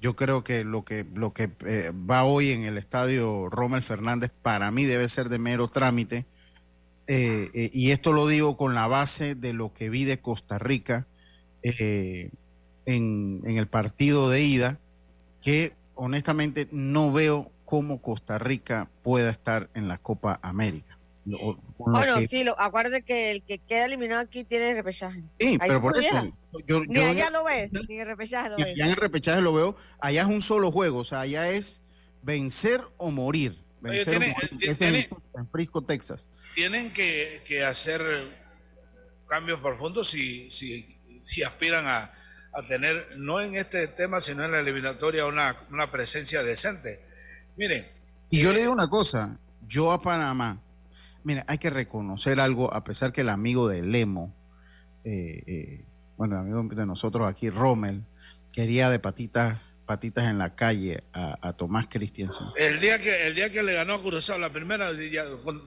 Yo 0.00 0.16
creo 0.16 0.44
que 0.44 0.64
lo 0.64 0.84
que, 0.84 1.04
lo 1.14 1.32
que 1.32 1.50
eh, 1.66 1.92
va 1.92 2.24
hoy 2.24 2.50
en 2.50 2.62
el 2.62 2.78
estadio 2.78 3.48
Rommel 3.50 3.82
Fernández, 3.82 4.30
para 4.42 4.70
mí 4.70 4.84
debe 4.84 5.08
ser 5.08 5.28
de 5.28 5.38
mero 5.38 5.68
trámite. 5.68 6.24
Eh, 7.06 7.50
eh, 7.52 7.70
y 7.72 7.90
esto 7.90 8.12
lo 8.12 8.26
digo 8.26 8.56
con 8.56 8.74
la 8.74 8.86
base 8.86 9.34
de 9.34 9.52
lo 9.52 9.72
que 9.72 9.90
vi 9.90 10.04
de 10.04 10.20
Costa 10.20 10.58
Rica 10.58 11.06
en, 11.62 12.30
en 12.86 13.56
el 13.56 13.66
partido 13.66 14.30
de 14.30 14.42
ida, 14.42 14.78
que 15.42 15.74
honestamente 15.94 16.68
no 16.70 17.12
veo 17.12 17.50
cómo 17.64 18.00
Costa 18.00 18.38
Rica 18.38 18.88
pueda 19.02 19.30
estar 19.30 19.68
en 19.74 19.88
la 19.88 19.98
Copa 19.98 20.38
América 20.42 20.87
bueno, 21.78 22.20
sí, 22.28 22.44
lo, 22.44 22.58
acuérdate 22.60 23.02
que 23.02 23.30
el 23.30 23.42
que 23.42 23.58
queda 23.58 23.84
eliminado 23.84 24.20
aquí 24.20 24.44
tiene 24.44 24.74
repechaje. 24.74 25.24
Sí, 25.38 25.58
pero 25.58 25.80
por 25.80 25.96
eso. 25.96 26.32
Yo, 26.66 26.82
ni 26.86 27.00
allá 27.00 27.30
lo 27.30 27.44
ves, 27.44 27.70
ni 27.88 28.00
en 28.00 28.06
repechaje 28.06 28.48
lo 28.50 28.56
ves. 28.56 28.74
Ya 28.76 28.84
en 28.84 28.90
el 28.90 28.96
repechaje 28.96 29.40
lo 29.42 29.52
veo. 29.52 29.76
Allá 30.00 30.22
es 30.22 30.28
un 30.28 30.40
solo 30.40 30.70
juego, 30.70 30.98
o 30.98 31.04
sea, 31.04 31.20
allá 31.20 31.50
es 31.50 31.82
vencer 32.22 32.80
o 32.96 33.10
morir. 33.10 33.62
Vencer 33.80 34.16
o 34.16 34.20
morir. 34.20 35.08
en, 35.34 35.50
Frisco, 35.50 35.84
Texas. 35.84 36.30
Tienen 36.54 36.92
que, 36.92 37.42
que 37.46 37.64
hacer 37.64 38.02
cambios 39.28 39.60
profundos 39.60 40.08
si, 40.08 40.50
si, 40.50 40.98
si 41.22 41.42
aspiran 41.42 41.86
a, 41.86 42.12
a, 42.52 42.62
tener, 42.66 43.16
no 43.16 43.40
en 43.40 43.56
este 43.56 43.86
tema, 43.88 44.20
sino 44.20 44.44
en 44.44 44.52
la 44.52 44.60
eliminatoria, 44.60 45.26
una, 45.26 45.54
una 45.70 45.90
presencia 45.90 46.42
decente. 46.42 47.04
Miren. 47.56 47.86
Y 48.30 48.40
yo 48.40 48.52
le 48.52 48.60
digo 48.60 48.72
una 48.72 48.88
cosa, 48.88 49.38
yo 49.66 49.92
a 49.92 50.00
Panamá, 50.00 50.62
Mira, 51.24 51.44
hay 51.48 51.58
que 51.58 51.70
reconocer 51.70 52.40
algo, 52.40 52.72
a 52.72 52.84
pesar 52.84 53.12
que 53.12 53.22
el 53.22 53.28
amigo 53.28 53.68
de 53.68 53.82
Lemo, 53.82 54.34
eh, 55.04 55.42
eh, 55.46 55.84
bueno, 56.16 56.36
el 56.36 56.42
amigo 56.42 56.62
de 56.74 56.86
nosotros 56.86 57.28
aquí, 57.28 57.50
Rommel, 57.50 58.04
quería 58.52 58.90
de 58.90 58.98
patitas 58.98 59.58
patitas 59.88 60.28
en 60.28 60.36
la 60.36 60.54
calle 60.54 61.00
a, 61.14 61.52
Tomás 61.54 61.86
Christiansen. 61.88 62.46
El 62.56 62.78
día 62.78 63.00
que 63.00 63.26
el 63.26 63.34
día 63.34 63.50
que 63.50 63.62
le 63.62 63.72
ganó 63.72 63.94
a 63.94 64.02
Curazao, 64.02 64.38
la 64.38 64.52
primera, 64.52 64.92
ya, 64.92 65.24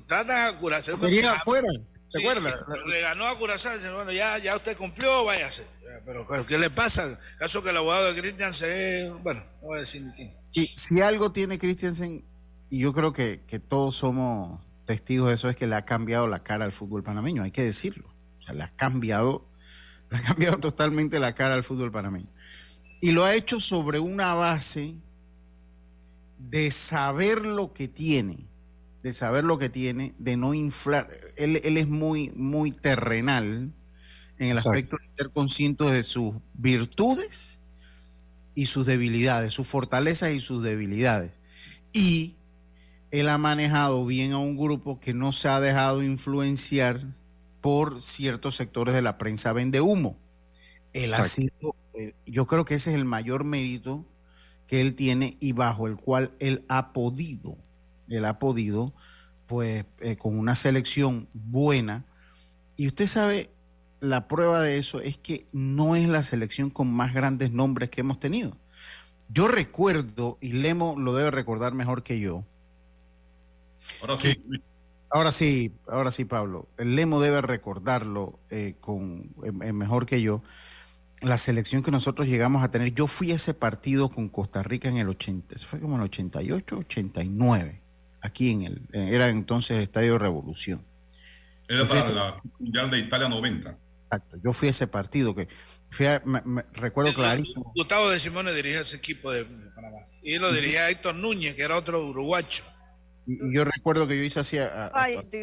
trata 0.08 0.48
a 0.48 0.58
Curazao. 0.58 0.98
Venía 0.98 1.34
afuera, 1.34 1.67
¿te 2.12 2.20
acuerdas? 2.20 2.53
Le 2.86 3.01
ganó 3.01 3.25
a 3.25 3.38
Curazao, 3.38 3.75
dice, 3.75 3.91
bueno, 3.91 4.12
ya, 4.12 4.38
ya 4.38 4.55
usted 4.55 4.77
cumplió, 4.77 5.25
váyase. 5.25 5.65
Pero 6.05 6.25
¿qué 6.48 6.58
le 6.58 6.70
pasa? 6.70 7.20
Caso 7.38 7.63
que 7.63 7.72
el 7.72 7.77
abogado 7.77 8.13
de 8.13 8.22
Christiansen 8.22 8.70
es, 8.70 9.24
bueno, 9.24 9.43
no 9.60 9.67
voy 9.70 9.77
a 9.77 9.79
decir 9.81 10.03
ni 10.03 10.12
quién. 10.12 10.34
Y 10.53 10.67
si 10.67 11.01
algo 11.01 11.31
tiene 11.31 11.58
Christiansen, 11.58 12.24
y 12.70 12.79
yo 12.79 12.93
creo 12.93 13.12
que, 13.13 13.41
que 13.48 13.60
todos 13.60 13.96
somos 13.96 14.62
testigos 14.92 15.30
de 15.30 15.36
eso, 15.36 15.48
es 15.48 15.56
que 15.56 15.68
le 15.68 15.76
ha 15.76 15.86
cambiado 15.86 16.28
la 16.28 16.44
cara 16.44 16.66
al 16.66 16.74
fútbol 16.74 17.02
panameño, 17.02 17.44
hay 17.44 17.52
que 17.52 17.64
decirlo. 17.64 18.14
O 18.40 18.44
sea, 18.44 18.54
le 18.54 18.64
ha 18.64 18.76
cambiado, 18.76 19.48
le 20.10 20.18
ha 20.18 20.22
cambiado 20.22 20.58
totalmente 20.58 21.18
la 21.18 21.34
cara 21.34 21.56
al 21.56 21.64
fútbol 21.64 21.94
panameño. 21.94 22.28
Y 23.00 23.12
lo 23.12 23.24
ha 23.24 23.34
hecho 23.34 23.62
sobre 23.62 24.00
una 24.00 24.34
base 24.34 24.96
de 26.38 26.72
saber 26.72 27.46
lo 27.46 27.72
que 27.72 27.88
tiene, 27.88 28.50
de 29.02 29.14
saber 29.14 29.46
lo 29.46 29.58
que 29.58 29.70
tiene, 29.70 30.14
de 30.20 30.36
no 30.36 30.54
inflar. 30.54 31.08
Él, 31.38 31.56
es 31.64 31.88
muy, 31.88 32.32
muy 32.36 32.74
terrenal 32.74 33.72
en 34.38 34.48
el 34.50 34.58
aspecto 34.58 34.98
de 34.98 35.16
ser 35.16 35.30
consciente 35.32 35.86
de 35.86 36.04
sus 36.04 36.34
virtudes 36.54 37.62
y 38.56 38.66
sus 38.66 38.86
debilidades, 38.86 39.54
sus 39.54 39.68
fortalezas 39.68 40.34
y 40.34 40.42
sus 40.42 40.62
debilidades. 40.62 41.32
Y 41.94 42.36
él 43.12 43.30
ha 43.30 43.38
manejado 43.38 44.06
bien 44.06 44.32
a 44.34 44.38
un 44.38 44.58
grupo 44.58 45.00
que 45.00 45.13
no 45.13 45.32
se 45.32 45.50
ha 45.50 45.60
dejado 45.60 46.01
influenciar 46.03 47.01
por 47.62 48.01
ciertos 48.01 48.56
sectores 48.56 48.96
de 48.96 49.01
la 49.01 49.18
prensa 49.18 49.53
vende 49.53 49.82
humo. 49.82 50.18
Él 50.94 51.13
ha 51.13 51.24
sido 51.24 51.75
eh, 51.94 52.15
yo 52.25 52.48
creo 52.48 52.65
que 52.65 52.75
ese 52.75 52.91
es 52.91 52.96
el 52.96 53.06
mayor 53.06 53.44
mérito 53.44 54.06
que 54.68 54.82
él 54.82 54.96
tiene 54.96 55.38
y 55.39 55.51
bajo 55.51 55.88
el 55.88 55.98
cual 55.98 56.32
él 56.39 56.63
ha 56.70 56.94
podido, 56.94 57.58
él 58.08 58.25
ha 58.25 58.39
podido, 58.39 58.94
pues 59.46 59.86
eh, 60.00 60.15
con 60.15 60.38
una 60.38 60.56
selección 60.56 61.27
buena. 61.34 62.06
Y 62.77 62.88
usted 62.88 63.08
sabe, 63.08 63.50
la 64.00 64.27
prueba 64.27 64.62
de 64.62 64.77
eso 64.77 65.01
es 65.01 65.18
que 65.18 65.48
no 65.51 65.96
es 65.96 66.08
la 66.08 66.24
selección 66.24 66.70
con 66.70 66.91
más 66.91 67.13
grandes 67.13 67.51
nombres 67.51 67.89
que 67.89 68.01
hemos 68.01 68.20
tenido. 68.20 68.58
Yo 69.27 69.48
recuerdo, 69.48 70.38
y 70.41 70.53
Lemo 70.53 70.96
lo 70.98 71.13
debe 71.13 71.32
recordar 71.32 71.74
mejor 71.74 72.03
que 72.03 72.20
yo. 72.20 72.46
Ahora 74.02 74.18
sí. 74.18 74.44
Ahora 75.14 75.32
sí, 75.34 75.74
ahora 75.88 76.12
sí, 76.12 76.24
Pablo. 76.24 76.70
El 76.78 76.96
Lemo 76.96 77.20
debe 77.20 77.42
recordarlo 77.42 78.40
eh, 78.50 78.76
con, 78.80 79.34
mejor 79.74 80.06
que 80.06 80.22
yo 80.22 80.42
la 81.22 81.38
selección 81.38 81.84
que 81.84 81.92
nosotros 81.92 82.28
llegamos 82.28 82.64
a 82.64 82.72
tener. 82.72 82.94
Yo 82.94 83.08
fui 83.08 83.32
a 83.32 83.36
ese 83.36 83.54
partido 83.54 84.10
con 84.10 84.30
Costa 84.30 84.64
Rica 84.64 84.90
en 84.90 84.98
el 84.98 85.10
80, 85.10 85.60
fue 85.60 85.80
como 85.80 85.96
en 85.96 86.02
el 86.02 86.06
88, 86.06 86.78
89, 86.78 87.82
aquí 88.22 88.52
en 88.52 88.62
el, 88.64 88.82
era 88.92 89.30
entonces 89.30 89.84
Estadio 89.84 90.18
Revolución. 90.18 90.84
Era 91.68 91.86
para 91.86 92.10
la 92.10 92.42
Mundial 92.60 92.90
de 92.90 93.00
Italia 93.00 93.30
90. 93.30 93.78
Exacto, 94.06 94.38
yo 94.44 94.52
fui 94.52 94.68
a 94.68 94.72
ese 94.72 94.88
partido 94.88 95.36
que 95.36 95.48
fui 95.90 96.06
me, 96.26 96.66
recuerdo 96.74 97.14
clarito. 97.14 97.62
Gustavo 97.76 98.10
de 98.10 98.20
Simone 98.20 98.54
dirigía 98.54 98.82
ese 98.82 98.98
equipo 98.98 99.32
de 99.32 99.46
Panamá 99.46 100.00
y 100.22 100.38
lo 100.38 100.52
dirigía 100.52 100.90
Héctor 100.90 101.16
Núñez, 101.16 101.56
que 101.56 101.62
era 101.62 101.78
otro 101.78 102.06
uruguayo. 102.06 102.64
Y, 103.25 103.56
yo 103.56 103.66
recuerdo 103.66 104.08
que 104.08 104.18
yo 104.18 104.24
hice 104.24 104.40
así 104.40 104.58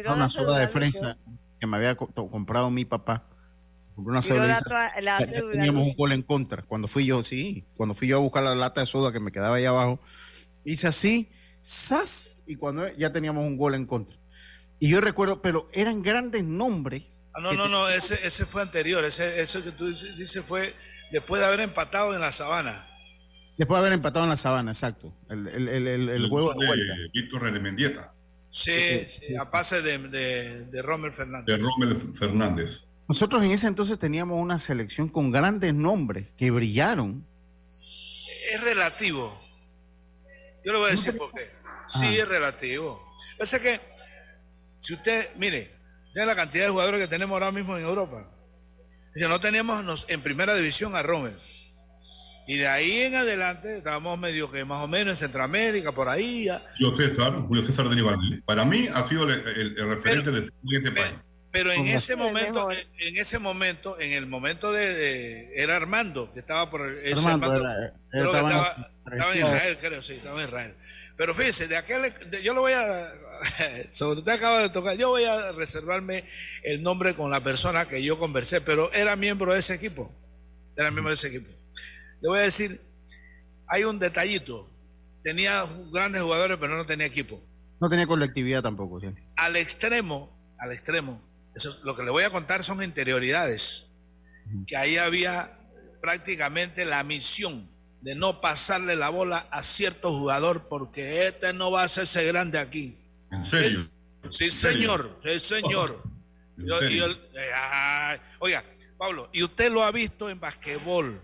una 0.05 0.29
soda 0.29 0.59
de 0.59 0.67
fresa 0.67 1.17
que 1.59 1.67
me 1.67 1.77
había 1.77 1.95
comprado 1.95 2.69
mi 2.69 2.85
papá 2.85 3.29
una 4.05 4.21
teníamos 4.21 5.87
un 5.87 5.93
gol 5.95 6.11
en 6.11 6.21
contra. 6.23 6.63
Cuando 6.63 6.87
fui 6.87 7.05
yo, 7.05 7.23
sí, 7.23 7.65
cuando 7.75 7.95
fui 7.95 8.07
yo 8.07 8.17
a 8.17 8.19
buscar 8.19 8.43
la 8.43 8.55
lata 8.55 8.81
de 8.81 8.87
soda 8.87 9.11
que 9.11 9.19
me 9.19 9.31
quedaba 9.31 9.57
ahí 9.57 9.65
abajo, 9.65 9.99
hice 10.63 10.87
así, 10.87 11.29
¡zas! 11.63 12.43
Y 12.45 12.55
cuando 12.55 12.87
ya 12.95 13.11
teníamos 13.11 13.45
un 13.45 13.57
gol 13.57 13.75
en 13.75 13.85
contra. 13.85 14.17
Y 14.79 14.89
yo 14.89 15.01
recuerdo, 15.01 15.41
pero 15.41 15.69
eran 15.73 16.01
grandes 16.01 16.43
nombres. 16.43 17.21
Ah, 17.33 17.41
no, 17.41 17.53
no, 17.53 17.67
no, 17.67 17.89
ese, 17.89 18.19
ese 18.25 18.45
fue 18.45 18.61
anterior. 18.61 19.03
Ese, 19.03 19.41
ese 19.41 19.61
que 19.61 19.71
tú 19.71 19.93
dices 19.93 20.43
fue 20.45 20.73
después 21.11 21.41
de 21.41 21.47
haber 21.47 21.59
empatado 21.59 22.15
en 22.15 22.21
la 22.21 22.31
sabana. 22.31 22.88
Después 23.59 23.75
de 23.75 23.87
haber 23.87 23.93
empatado 23.93 24.23
en 24.23 24.29
la 24.29 24.37
sabana, 24.37 24.71
exacto. 24.71 25.13
El, 25.29 25.45
el, 25.49 25.67
el, 25.67 26.09
el, 26.09 26.29
juego 26.29 26.53
de, 26.53 26.65
de 26.65 27.09
Víctor 27.13 27.51
de 27.51 27.59
Mendieta. 27.59 28.13
Sí, 28.47 29.05
sí, 29.09 29.35
a 29.35 29.51
pase 29.51 29.81
de, 29.81 29.97
de, 29.97 30.65
de 30.67 30.81
Rommel 30.81 31.11
Fernández. 31.11 31.57
De 31.57 31.61
Rommel 31.61 32.15
Fernández. 32.15 32.85
Nosotros 33.09 33.43
en 33.43 33.51
ese 33.51 33.67
entonces 33.67 33.99
teníamos 33.99 34.41
una 34.41 34.59
selección 34.59 35.09
con 35.09 35.29
grandes 35.29 35.73
nombres 35.73 36.29
que 36.37 36.51
brillaron. 36.51 37.27
Es 37.67 38.63
relativo. 38.63 39.37
Yo 40.63 40.71
le 40.71 40.77
voy 40.77 40.87
a 40.87 40.91
decir 40.91 41.17
por 41.17 41.33
qué. 41.33 41.41
Sí, 41.89 42.05
ah. 42.05 42.13
es 42.13 42.27
relativo. 42.29 42.97
Es 43.39 43.51
que, 43.59 43.81
si 44.79 44.93
usted, 44.93 45.35
mire, 45.35 45.69
ya 46.15 46.25
la 46.25 46.37
cantidad 46.37 46.63
de 46.63 46.71
jugadores 46.71 47.01
que 47.01 47.09
tenemos 47.09 47.33
ahora 47.33 47.51
mismo 47.51 47.75
en 47.75 47.83
Europa. 47.83 48.31
no 49.15 49.39
teníamos 49.41 50.05
en 50.07 50.21
primera 50.21 50.55
división 50.55 50.95
a 50.95 51.03
Rommel. 51.03 51.35
Y 52.49 52.57
de 52.57 52.67
ahí 52.67 53.01
en 53.01 53.13
adelante 53.13 53.77
estábamos 53.77 54.17
medio 54.17 54.49
que 54.49 54.65
más 54.65 54.83
o 54.83 54.87
menos 54.87 55.11
en 55.11 55.17
Centroamérica, 55.17 55.91
por 55.91 56.09
ahí. 56.09 56.47
Julio 56.79 56.95
César, 56.95 57.31
Julio 57.47 57.63
César 57.63 57.87
de 57.87 58.41
Para 58.43 58.65
mí 58.65 58.87
ha 58.91 59.03
sido 59.03 59.29
el, 59.29 59.75
referente 59.75 60.31
del 60.31 60.51
siguiente 60.59 60.91
país. 60.91 61.13
Pero 61.51 61.71
en 61.71 61.87
ese 61.87 62.15
momento, 62.15 62.71
en, 62.71 63.17
ese 63.17 63.37
momento, 63.37 63.99
en 63.99 64.13
el 64.13 64.25
momento 64.25 64.71
de, 64.71 65.53
era 65.61 65.75
Armando, 65.75 66.31
que 66.31 66.39
estaba 66.39 66.67
por 66.71 66.81
Armando, 66.81 67.53
estaba, 68.11 68.89
en 69.05 69.37
Israel, 69.37 69.77
creo, 69.79 70.01
sí, 70.01 70.13
estaba 70.13 70.41
en 70.41 70.47
Israel. 70.47 70.73
Pero 71.17 71.35
fíjese, 71.35 71.67
de 71.67 71.77
aquel, 71.77 72.11
yo 72.41 72.55
lo 72.55 72.61
voy 72.61 72.73
a, 72.73 73.11
sobre 73.91 74.21
usted 74.21 74.31
acaba 74.31 74.63
de 74.63 74.69
tocar, 74.69 74.97
yo 74.97 75.09
voy 75.09 75.25
a 75.25 75.51
reservarme 75.51 76.23
el 76.63 76.81
nombre 76.81 77.13
con 77.13 77.29
la 77.29 77.41
persona 77.41 77.87
que 77.87 78.01
yo 78.01 78.17
conversé, 78.17 78.59
pero 78.59 78.91
era 78.91 79.15
miembro 79.15 79.53
de 79.53 79.59
ese 79.59 79.75
equipo, 79.75 80.11
era 80.75 80.89
miembro 80.89 81.11
de 81.11 81.15
ese 81.15 81.27
equipo. 81.27 81.58
Le 82.21 82.29
voy 82.29 82.39
a 82.39 82.43
decir, 82.43 82.81
hay 83.67 83.83
un 83.83 83.99
detallito, 83.99 84.69
tenía 85.23 85.65
grandes 85.91 86.21
jugadores, 86.21 86.57
pero 86.59 86.75
no 86.77 86.85
tenía 86.85 87.05
equipo. 87.05 87.41
No 87.79 87.89
tenía 87.89 88.07
colectividad 88.07 88.61
tampoco, 88.61 88.99
sí. 88.99 89.07
Al 89.35 89.55
extremo, 89.55 90.29
al 90.57 90.71
extremo, 90.71 91.21
lo 91.83 91.95
que 91.95 92.03
le 92.03 92.11
voy 92.11 92.23
a 92.23 92.29
contar 92.29 92.63
son 92.63 92.83
interioridades, 92.83 93.89
que 94.67 94.75
ahí 94.75 94.97
había 94.97 95.57
prácticamente 96.01 96.85
la 96.85 97.03
misión 97.03 97.69
de 98.01 98.15
no 98.15 98.41
pasarle 98.41 98.95
la 98.95 99.09
bola 99.09 99.47
a 99.51 99.61
cierto 99.61 100.11
jugador 100.11 100.67
porque 100.69 101.27
este 101.27 101.53
no 101.53 101.71
va 101.71 101.81
a 101.81 101.85
hacerse 101.85 102.23
grande 102.25 102.57
aquí. 102.57 102.97
¿En 103.31 103.43
serio? 103.43 103.79
sí, 104.29 104.49
señor, 104.51 105.19
sí, 105.23 105.39
señor. 105.39 106.03
Eh, 106.57 108.19
oiga, 108.39 108.63
Pablo, 108.97 109.29
y 109.31 109.43
usted 109.43 109.71
lo 109.71 109.83
ha 109.83 109.91
visto 109.91 110.29
en 110.29 110.39
basquetbol. 110.39 111.21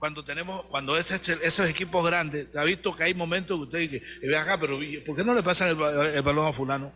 Cuando 0.00 0.24
tenemos, 0.24 0.64
cuando 0.64 0.96
esos 0.96 1.68
equipos 1.68 2.04
grandes, 2.06 2.48
ha 2.56 2.64
visto 2.64 2.90
que 2.90 3.04
hay 3.04 3.12
momentos 3.12 3.58
que 3.58 3.62
usted 3.64 3.78
dice, 3.80 4.02
ve 4.22 4.34
acá, 4.34 4.58
pero 4.58 4.78
¿por 5.04 5.14
qué 5.14 5.22
no 5.22 5.34
le 5.34 5.42
pasan 5.42 5.68
el 5.68 6.22
balón 6.22 6.46
a 6.46 6.54
fulano? 6.54 6.90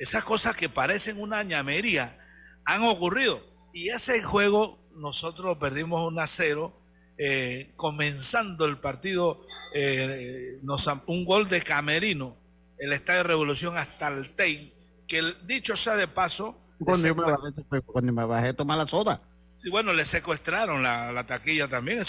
Esas 0.00 0.24
cosas 0.24 0.56
que 0.56 0.68
parecen 0.68 1.20
una 1.20 1.44
ñamería 1.44 2.18
han 2.64 2.82
ocurrido. 2.82 3.40
Y 3.72 3.90
ese 3.90 4.20
juego 4.24 4.80
nosotros 4.96 5.56
perdimos 5.58 6.04
un 6.04 6.18
a 6.18 6.26
cero, 6.26 6.76
eh, 7.16 7.72
comenzando 7.76 8.64
el 8.64 8.78
partido, 8.78 9.46
eh, 9.72 10.58
nos, 10.64 10.90
un 11.06 11.24
gol 11.24 11.48
de 11.48 11.62
Camerino, 11.62 12.36
el 12.76 12.92
Estadio 12.92 13.18
de 13.18 13.28
Revolución 13.28 13.78
hasta 13.78 14.08
el 14.08 14.30
Tein, 14.34 14.68
que 15.06 15.18
el, 15.18 15.46
dicho 15.46 15.76
sea 15.76 15.94
de 15.94 16.08
paso... 16.08 16.58
Cuando, 16.84 17.06
yo 17.06 17.14
me 17.14 18.24
bajé, 18.24 18.48
a 18.48 18.56
tomar 18.56 18.78
la 18.78 18.86
soda. 18.88 19.22
Y 19.64 19.70
bueno, 19.70 19.92
le 19.92 20.04
secuestraron 20.04 20.82
la, 20.82 21.24
taquilla 21.26 21.68
también. 21.68 22.02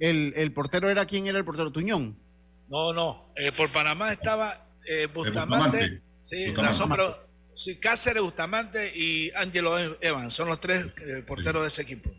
el, 0.00 0.52
portero 0.52 0.88
era 0.88 1.04
quién 1.06 1.26
era 1.26 1.38
el 1.38 1.44
portero, 1.44 1.70
Tuñón. 1.70 2.18
No, 2.68 2.92
no. 2.92 3.32
Eh, 3.36 3.52
por 3.52 3.70
Panamá 3.70 4.12
estaba 4.12 4.66
Bustamante, 5.14 6.02
Sí, 6.26 6.52
la 6.56 6.72
sombra, 6.72 7.16
sí, 7.54 7.76
Cáceres, 7.76 8.20
Bustamante 8.20 8.92
y 8.96 9.30
Angelo 9.36 9.78
Evans 10.00 10.34
son 10.34 10.48
los 10.48 10.60
tres 10.60 10.86
eh, 11.06 11.22
porteros 11.24 11.62
de 11.62 11.68
ese 11.68 11.82
equipo. 11.82 12.10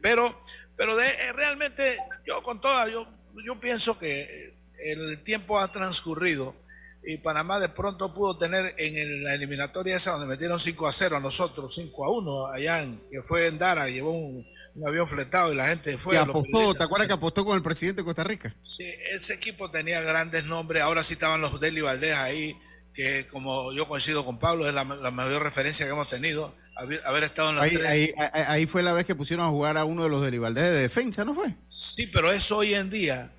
Pero, 0.00 0.34
pero 0.74 0.96
de, 0.96 1.08
eh, 1.08 1.32
realmente 1.34 1.98
yo 2.26 2.42
con 2.42 2.62
toda, 2.62 2.88
yo, 2.88 3.06
yo 3.44 3.60
pienso 3.60 3.98
que 3.98 4.56
el 4.78 5.22
tiempo 5.22 5.58
ha 5.58 5.70
transcurrido 5.70 6.56
y 7.04 7.16
Panamá 7.18 7.58
de 7.58 7.68
pronto 7.68 8.14
pudo 8.14 8.38
tener 8.38 8.74
en 8.78 9.24
la 9.24 9.34
eliminatoria 9.34 9.96
esa 9.96 10.12
donde 10.12 10.26
metieron 10.26 10.60
5 10.60 10.86
a 10.86 10.92
0 10.92 11.16
a 11.16 11.20
nosotros, 11.20 11.74
5 11.74 12.04
a 12.04 12.10
1 12.10 12.46
allá 12.46 12.82
en, 12.82 13.00
que 13.10 13.22
fue 13.22 13.46
en 13.48 13.58
Dara, 13.58 13.88
llevó 13.88 14.12
un, 14.12 14.46
avión 14.86 15.08
fletado 15.08 15.52
y 15.52 15.56
la 15.56 15.66
gente 15.66 15.98
fue. 15.98 16.16
apostó, 16.16 16.74
¿te 16.74 16.82
acuerdas 16.82 17.08
que 17.08 17.14
apostó 17.14 17.44
con 17.44 17.56
el 17.56 17.62
presidente 17.62 18.02
de 18.02 18.06
Costa 18.06 18.24
Rica? 18.24 18.54
Sí, 18.62 18.86
ese 19.12 19.34
equipo 19.34 19.70
tenía 19.70 20.00
grandes 20.00 20.46
nombres, 20.46 20.82
ahora 20.82 21.02
sí 21.02 21.14
estaban 21.14 21.40
los 21.40 21.60
Deli 21.60 21.80
Valdés 21.80 22.14
ahí, 22.14 22.56
que 22.94 23.26
como 23.26 23.72
yo 23.72 23.88
coincido 23.88 24.24
con 24.24 24.38
Pablo, 24.38 24.68
es 24.68 24.74
la, 24.74 24.84
mayor 24.84 25.42
referencia 25.42 25.84
que 25.84 25.92
hemos 25.92 26.08
tenido, 26.08 26.54
haber, 26.76 27.24
estado 27.24 27.50
en 27.50 27.56
las 27.56 27.64
ahí, 27.64 27.72
tres. 27.74 28.14
Ahí, 28.32 28.66
fue 28.66 28.82
la 28.82 28.92
vez 28.92 29.06
que 29.06 29.14
pusieron 29.14 29.44
a 29.44 29.50
jugar 29.50 29.76
a 29.76 29.84
uno 29.84 30.04
de 30.04 30.08
los 30.08 30.22
de 30.22 30.30
de 30.30 30.70
defensa, 30.70 31.24
¿no 31.24 31.34
fue? 31.34 31.54
Sí, 31.68 32.06
pero 32.06 32.30
eso 32.32 32.58
hoy 32.58 32.74
en 32.74 32.88
día 32.88 33.32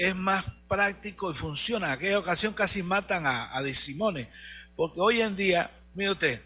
es 0.00 0.16
más 0.16 0.46
práctico 0.66 1.30
y 1.30 1.34
funciona. 1.34 1.88
En 1.88 1.92
aquella 1.92 2.18
ocasión 2.18 2.54
casi 2.54 2.82
matan 2.82 3.26
a, 3.26 3.52
a 3.52 3.74
Simone, 3.74 4.30
porque 4.74 4.98
hoy 4.98 5.20
en 5.20 5.36
día, 5.36 5.70
mire 5.94 6.12
usted, 6.12 6.40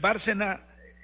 Bárcena 0.00 0.60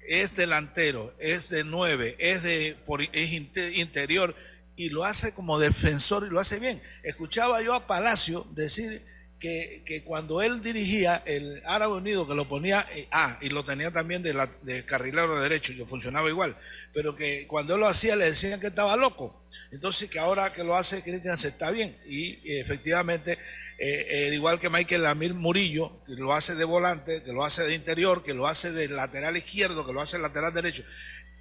es 0.07 0.37
delantero, 0.37 1.13
es 1.19 1.49
de 1.49 1.65
nueve, 1.65 2.15
es 2.21 2.45
de 2.45 2.77
por, 2.87 3.03
es 3.03 3.33
interior 3.75 4.37
y 4.77 4.91
lo 4.91 5.05
hace 5.05 5.35
como 5.35 5.59
defensor 5.59 6.25
y 6.25 6.31
lo 6.31 6.39
hace 6.39 6.61
bien. 6.61 6.81
Escuchaba 7.03 7.61
yo 7.61 7.75
a 7.75 7.89
Palacio 7.89 8.47
decir 8.53 9.05
que, 9.39 10.03
cuando 10.05 10.43
él 10.43 10.63
dirigía 10.63 11.23
el 11.25 11.63
Árabe 11.65 11.95
Unido, 11.95 12.27
que 12.27 12.35
lo 12.35 12.49
ponía, 12.49 12.87
eh, 12.95 13.07
ah, 13.11 13.39
y 13.41 13.49
lo 13.51 13.65
tenía 13.65 13.91
también 13.91 14.23
de, 14.23 14.35
la, 14.35 14.47
de 14.63 14.85
carrilero 14.85 15.41
derecho, 15.41 15.73
y 15.73 15.77
funcionaba 15.85 16.29
igual, 16.29 16.57
pero 16.93 17.15
que 17.15 17.47
cuando 17.47 17.75
él 17.75 17.81
lo 17.81 17.87
hacía 17.87 18.17
le 18.17 18.27
decían 18.27 18.61
que 18.61 18.69
estaba 18.69 18.97
loco. 18.97 19.45
Entonces 19.71 20.11
que 20.11 20.19
ahora 20.19 20.53
que 20.53 20.65
lo 20.65 20.77
hace 20.77 21.03
Cristian 21.03 21.39
se 21.39 21.49
está 21.49 21.71
bien. 21.71 21.97
Y, 22.07 22.39
efectivamente, 22.59 23.39
eh, 23.79 24.07
eh, 24.11 24.31
igual 24.35 24.59
que 24.59 24.69
Michael 24.69 25.03
Lamir 25.03 25.35
Murillo, 25.35 26.03
que 26.05 26.15
lo 26.15 26.35
hace 26.35 26.55
de 26.55 26.65
volante, 26.65 27.23
que 27.23 27.33
lo 27.33 27.45
hace 27.45 27.65
de 27.65 27.75
interior, 27.75 28.25
que 28.25 28.35
lo 28.35 28.47
hace 28.47 28.73
de 28.73 28.89
lateral 28.89 29.37
izquierdo, 29.37 29.87
que 29.87 29.93
lo 29.93 30.01
hace 30.01 30.17
de 30.17 30.23
lateral 30.23 30.53
derecho. 30.53 30.85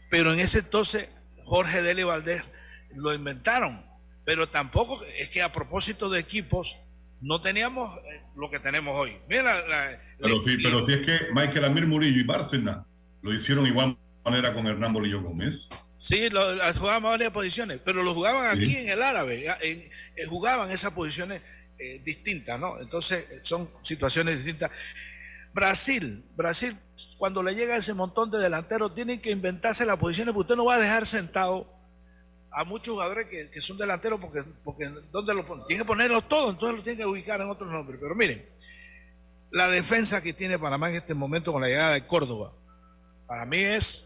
Pero 0.10 0.34
en 0.34 0.40
ese 0.40 0.60
entonces, 0.60 1.08
Jorge 1.44 1.82
Deli 1.82 2.04
Valdés 2.04 2.44
lo 2.96 3.14
inventaron. 3.14 3.86
Pero 4.26 4.50
tampoco 4.50 5.02
es 5.18 5.30
que 5.30 5.42
a 5.42 5.52
propósito 5.52 6.10
de 6.10 6.20
equipos, 6.20 6.78
no 7.22 7.42
teníamos 7.42 7.96
eh, 7.98 8.24
lo 8.36 8.50
que 8.50 8.60
tenemos 8.60 8.96
hoy. 8.98 9.16
Mira, 9.30 9.56
pero, 10.20 10.40
sí, 10.40 10.58
pero 10.62 10.86
si 10.86 10.94
es 10.94 11.06
que 11.06 11.20
Michael 11.34 11.66
Amir 11.66 11.88
Murillo 11.88 12.20
y 12.20 12.24
Bárcena 12.24 12.86
lo 13.22 13.34
hicieron 13.34 13.66
igual 13.66 13.98
manera 14.24 14.54
con 14.54 14.68
Hernán 14.68 14.94
Bolillo 14.94 15.22
Gómez. 15.22 15.70
Sí, 15.96 16.30
lo, 16.30 16.42
jugaban 16.76 17.04
varias 17.04 17.32
posiciones, 17.32 17.80
pero 17.84 18.04
lo 18.04 18.14
jugaban 18.14 18.56
aquí 18.56 18.76
en 18.78 18.90
el 18.90 19.02
árabe, 19.02 19.48
en, 19.62 19.80
eh, 20.16 20.26
jugaban 20.28 20.70
esas 20.70 20.94
posiciones 20.94 21.42
eh, 21.80 22.02
distintas, 22.04 22.60
¿no? 22.60 22.80
Entonces 22.80 23.26
son 23.44 23.70
situaciones 23.82 24.38
distintas. 24.38 24.70
Brasil, 25.54 26.24
Brasil, 26.36 26.78
cuando 27.18 27.42
le 27.42 27.56
llega 27.56 27.78
ese 27.78 27.94
montón 27.94 28.30
de 28.30 28.38
delanteros, 28.38 28.94
tienen 28.94 29.20
que 29.20 29.32
inventarse 29.32 29.86
las 29.86 29.98
posiciones, 29.98 30.34
porque 30.34 30.52
usted 30.52 30.56
no 30.56 30.66
va 30.66 30.76
a 30.76 30.80
dejar 30.80 31.08
sentado 31.08 31.77
a 32.52 32.64
muchos 32.64 32.94
jugadores 32.94 33.28
que, 33.28 33.62
son 33.62 33.78
delanteros 33.78 34.20
porque, 34.20 34.44
porque 34.64 34.90
¿dónde 35.12 35.34
lo 35.34 35.46
ponen? 35.46 35.66
Tiene 35.66 35.84
que 35.84 35.88
ponerlos 35.88 36.28
todos, 36.28 36.52
entonces 36.52 36.78
lo 36.78 36.84
tiene 36.84 36.98
que 36.98 37.06
ubicar 37.06 37.42
en 37.42 37.50
otros 37.50 37.72
nombres. 37.72 38.00
Pero 38.02 38.16
miren, 38.16 38.46
la 39.52 39.68
defensa 39.68 40.22
que 40.22 40.34
tiene 40.34 40.60
Panamá 40.60 40.90
en 40.90 40.96
este 40.96 41.14
momento 41.14 41.52
con 41.52 41.62
la 41.62 41.68
llegada 41.68 41.94
de 41.94 42.06
Córdoba, 42.06 42.54
para 43.28 43.46
mí 43.46 43.60
es 43.60 44.06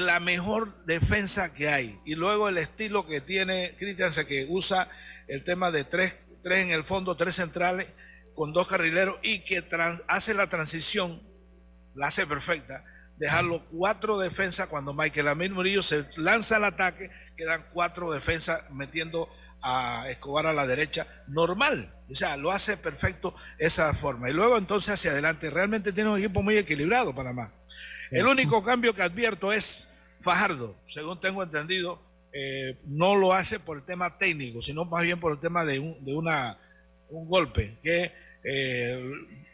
la 0.00 0.20
mejor 0.20 0.84
defensa 0.84 1.52
que 1.52 1.68
hay. 1.68 2.00
Y 2.04 2.14
luego 2.14 2.48
el 2.48 2.58
estilo 2.58 3.06
que 3.06 3.20
tiene 3.20 3.74
Cristian, 3.78 4.12
que 4.26 4.46
usa 4.48 4.88
el 5.28 5.44
tema 5.44 5.70
de 5.70 5.84
tres, 5.84 6.16
tres 6.42 6.60
en 6.60 6.70
el 6.70 6.84
fondo, 6.84 7.16
tres 7.16 7.34
centrales, 7.34 7.86
con 8.34 8.52
dos 8.52 8.68
carrileros 8.68 9.16
y 9.22 9.40
que 9.40 9.64
hace 10.08 10.34
la 10.34 10.48
transición, 10.48 11.22
la 11.94 12.08
hace 12.08 12.26
perfecta, 12.26 12.84
dejarlo 13.16 13.64
cuatro 13.70 14.18
defensas 14.18 14.68
cuando 14.68 14.94
Michael 14.94 15.28
Amir 15.28 15.52
Murillo 15.52 15.82
se 15.82 16.06
lanza 16.16 16.56
al 16.56 16.64
ataque 16.64 17.10
quedan 17.36 17.64
cuatro 17.72 18.10
defensas 18.10 18.68
metiendo 18.70 19.28
a 19.62 20.08
Escobar 20.08 20.46
a 20.46 20.52
la 20.52 20.66
derecha, 20.66 21.06
normal, 21.26 21.92
o 22.10 22.14
sea, 22.14 22.36
lo 22.36 22.50
hace 22.50 22.76
perfecto 22.76 23.34
esa 23.58 23.92
forma. 23.94 24.30
Y 24.30 24.32
luego 24.32 24.58
entonces 24.58 24.94
hacia 24.94 25.10
adelante, 25.10 25.50
realmente 25.50 25.92
tiene 25.92 26.10
un 26.10 26.18
equipo 26.18 26.42
muy 26.42 26.56
equilibrado 26.56 27.14
Panamá. 27.14 27.52
El 28.10 28.26
único 28.26 28.62
cambio 28.62 28.94
que 28.94 29.02
advierto 29.02 29.52
es 29.52 29.88
Fajardo, 30.20 30.76
según 30.84 31.20
tengo 31.20 31.42
entendido, 31.42 32.00
eh, 32.32 32.78
no 32.86 33.16
lo 33.16 33.32
hace 33.32 33.58
por 33.58 33.76
el 33.76 33.82
tema 33.82 34.18
técnico, 34.18 34.62
sino 34.62 34.84
más 34.84 35.02
bien 35.02 35.18
por 35.18 35.32
el 35.32 35.40
tema 35.40 35.64
de 35.64 35.78
un, 35.78 36.04
de 36.04 36.14
una, 36.14 36.58
un 37.08 37.26
golpe 37.26 37.76
que 37.82 38.12
eh, 38.44 39.10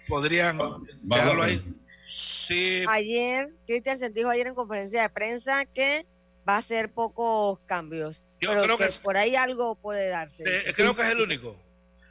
podrían 0.08 0.58
dejarlo 1.02 1.42
ahí. 1.42 1.62
Sí. 2.04 2.84
Ayer, 2.88 3.50
Cristian 3.66 3.98
se 3.98 4.10
dijo 4.10 4.28
ayer 4.28 4.46
en 4.46 4.54
conferencia 4.54 5.02
de 5.02 5.10
prensa 5.10 5.64
que 5.66 6.06
va 6.48 6.56
a 6.56 6.62
ser 6.62 6.92
pocos 6.92 7.58
cambios. 7.66 8.24
Yo 8.40 8.50
creo 8.58 8.76
que, 8.76 8.88
por 9.02 9.16
ahí 9.16 9.36
algo 9.36 9.76
puede 9.76 10.08
darse. 10.08 10.44
creo 10.74 10.94
que 10.94 11.02
es 11.02 11.08
el 11.08 11.20
único. 11.20 11.56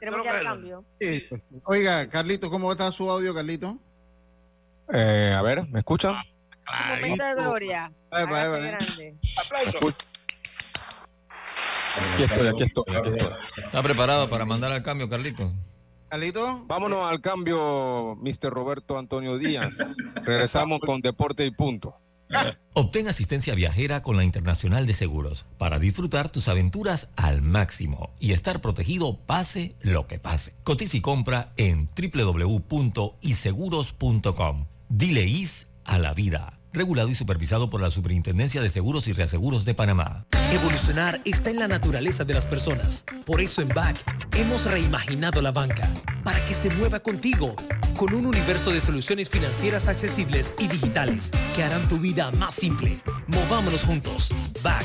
Tenemos 0.00 0.22
que 0.22 0.28
hacer 0.30 0.42
cambio. 0.44 0.84
Oiga, 1.64 2.08
Carlito, 2.08 2.50
¿cómo 2.50 2.72
está 2.72 2.90
su 2.90 3.08
audio, 3.10 3.34
Carlito? 3.34 3.78
Eh, 4.92 5.32
a 5.36 5.42
ver, 5.42 5.66
¿me 5.68 5.80
escuchan? 5.80 6.14
Un 6.14 6.94
momento 6.94 7.24
de 7.24 7.34
gloria. 7.34 7.92
Aquí 12.14 12.22
estoy, 12.22 12.48
aquí 12.48 12.62
estoy, 12.62 12.96
aquí 12.96 13.08
estoy. 13.10 13.64
¿Está 13.64 13.82
preparado 13.82 14.28
para 14.28 14.44
mandar 14.44 14.72
al 14.72 14.82
cambio, 14.82 15.08
Carlito? 15.08 15.52
Carlito. 16.12 16.64
Vámonos 16.66 17.10
al 17.10 17.22
cambio, 17.22 18.18
Mr. 18.20 18.50
Roberto 18.50 18.98
Antonio 18.98 19.38
Díaz. 19.38 19.96
Regresamos 20.26 20.80
con 20.80 21.00
Deporte 21.00 21.46
y 21.46 21.50
Punto. 21.50 21.96
Obtén 22.74 23.08
asistencia 23.08 23.54
viajera 23.54 24.02
con 24.02 24.18
la 24.18 24.24
Internacional 24.24 24.86
de 24.86 24.92
Seguros 24.92 25.46
para 25.56 25.78
disfrutar 25.78 26.28
tus 26.28 26.48
aventuras 26.48 27.08
al 27.16 27.40
máximo 27.40 28.10
y 28.20 28.32
estar 28.32 28.60
protegido 28.60 29.16
pase 29.24 29.74
lo 29.80 30.06
que 30.06 30.18
pase. 30.18 30.54
Cotiza 30.64 30.98
y 30.98 31.00
compra 31.00 31.54
en 31.56 31.88
www.iseguros.com. 31.96 34.66
Dile 34.90 35.24
is 35.24 35.68
a 35.86 35.98
la 35.98 36.12
vida 36.12 36.58
regulado 36.72 37.08
y 37.08 37.14
supervisado 37.14 37.68
por 37.68 37.80
la 37.80 37.90
Superintendencia 37.90 38.62
de 38.62 38.70
Seguros 38.70 39.08
y 39.08 39.12
Reaseguros 39.12 39.64
de 39.64 39.74
Panamá. 39.74 40.26
Evolucionar 40.52 41.20
está 41.24 41.50
en 41.50 41.58
la 41.58 41.68
naturaleza 41.68 42.24
de 42.24 42.34
las 42.34 42.46
personas. 42.46 43.04
Por 43.24 43.40
eso 43.40 43.62
en 43.62 43.68
BAC 43.68 43.96
hemos 44.36 44.64
reimaginado 44.70 45.40
la 45.40 45.50
banca 45.50 45.88
para 46.24 46.44
que 46.44 46.54
se 46.54 46.70
mueva 46.70 47.00
contigo, 47.00 47.56
con 47.96 48.14
un 48.14 48.26
universo 48.26 48.70
de 48.70 48.80
soluciones 48.80 49.28
financieras 49.28 49.88
accesibles 49.88 50.54
y 50.58 50.68
digitales 50.68 51.30
que 51.56 51.62
harán 51.62 51.88
tu 51.88 51.98
vida 51.98 52.30
más 52.32 52.54
simple. 52.54 52.98
Movámonos 53.26 53.82
juntos. 53.82 54.30
BAC 54.62 54.84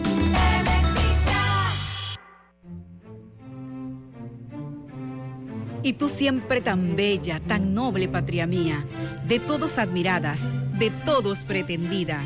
Y 5.83 5.93
tú 5.93 6.09
siempre 6.09 6.61
tan 6.61 6.95
bella, 6.95 7.39
tan 7.39 7.73
noble, 7.73 8.07
patria 8.07 8.45
mía, 8.45 8.85
de 9.27 9.39
todos 9.39 9.79
admiradas, 9.79 10.39
de 10.77 10.91
todos 10.91 11.43
pretendida, 11.43 12.21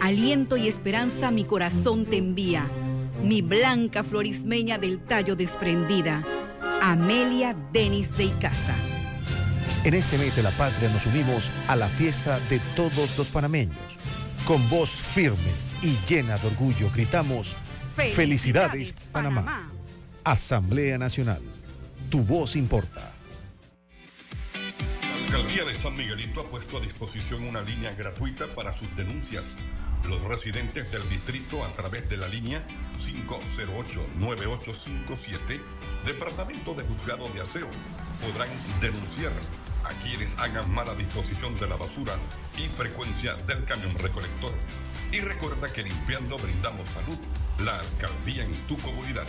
aliento 0.00 0.56
y 0.56 0.68
esperanza 0.68 1.32
mi 1.32 1.44
corazón 1.44 2.06
te 2.06 2.18
envía, 2.18 2.66
mi 3.24 3.42
blanca 3.42 4.04
florismeña 4.04 4.78
del 4.78 5.00
tallo 5.00 5.34
desprendida, 5.34 6.24
Amelia 6.80 7.56
Denis 7.72 8.16
de 8.16 8.24
Icaza. 8.26 8.76
En 9.82 9.94
este 9.94 10.16
mes 10.18 10.36
de 10.36 10.44
la 10.44 10.50
patria 10.50 10.88
nos 10.90 11.04
unimos 11.06 11.50
a 11.66 11.74
la 11.74 11.88
fiesta 11.88 12.38
de 12.48 12.60
todos 12.76 13.18
los 13.18 13.26
panameños. 13.28 13.76
Con 14.44 14.68
voz 14.70 14.90
firme 14.90 15.36
y 15.82 15.96
llena 16.06 16.38
de 16.38 16.46
orgullo 16.46 16.90
gritamos, 16.94 17.56
Felicidades, 17.96 18.94
Panamá. 19.12 19.68
Asamblea 20.24 20.96
Nacional 20.96 21.40
tu 22.10 22.24
voz 22.24 22.56
importa. 22.56 23.12
La 25.30 25.36
alcaldía 25.36 25.64
de 25.64 25.76
San 25.76 25.96
Miguelito 25.96 26.40
ha 26.40 26.50
puesto 26.50 26.78
a 26.78 26.80
disposición 26.80 27.44
una 27.44 27.62
línea 27.62 27.94
gratuita 27.94 28.52
para 28.52 28.76
sus 28.76 28.96
denuncias. 28.96 29.54
Los 30.04 30.20
residentes 30.22 30.90
del 30.90 31.08
distrito 31.08 31.64
a 31.64 31.68
través 31.68 32.08
de 32.08 32.16
la 32.16 32.26
línea 32.26 32.66
508-9857, 32.98 35.60
Departamento 36.04 36.74
de 36.74 36.82
Juzgado 36.82 37.28
de 37.28 37.42
Aseo, 37.42 37.68
podrán 38.20 38.48
denunciar 38.80 39.30
a 39.84 39.90
quienes 40.02 40.36
hagan 40.38 40.68
mala 40.74 40.96
disposición 40.96 41.56
de 41.58 41.68
la 41.68 41.76
basura 41.76 42.14
y 42.58 42.68
frecuencia 42.68 43.36
del 43.46 43.64
camión 43.64 43.96
recolector. 43.98 44.50
Y 45.12 45.20
recuerda 45.20 45.72
que 45.72 45.84
limpiando 45.84 46.38
brindamos 46.38 46.88
salud, 46.88 47.18
la 47.64 47.78
alcaldía 47.78 48.42
en 48.42 48.54
tu 48.66 48.76
comunidad. 48.78 49.28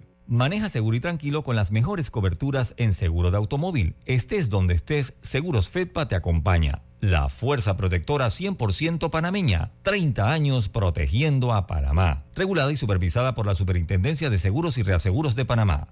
Maneja 0.31 0.69
seguro 0.69 0.95
y 0.95 1.01
tranquilo 1.01 1.43
con 1.43 1.57
las 1.57 1.71
mejores 1.71 2.09
coberturas 2.09 2.73
en 2.77 2.93
seguro 2.93 3.31
de 3.31 3.37
automóvil. 3.37 3.95
Estés 4.05 4.49
donde 4.49 4.75
estés, 4.75 5.13
Seguros 5.21 5.69
Fedpa 5.69 6.07
te 6.07 6.15
acompaña. 6.15 6.83
La 7.01 7.27
fuerza 7.27 7.75
protectora 7.75 8.27
100% 8.27 9.09
panameña. 9.09 9.71
30 9.83 10.31
años 10.31 10.69
protegiendo 10.69 11.51
a 11.51 11.67
Panamá. 11.67 12.23
Regulada 12.33 12.71
y 12.71 12.77
supervisada 12.77 13.35
por 13.35 13.45
la 13.45 13.55
Superintendencia 13.55 14.29
de 14.29 14.39
Seguros 14.39 14.77
y 14.77 14.83
Reaseguros 14.83 15.35
de 15.35 15.43
Panamá. 15.43 15.89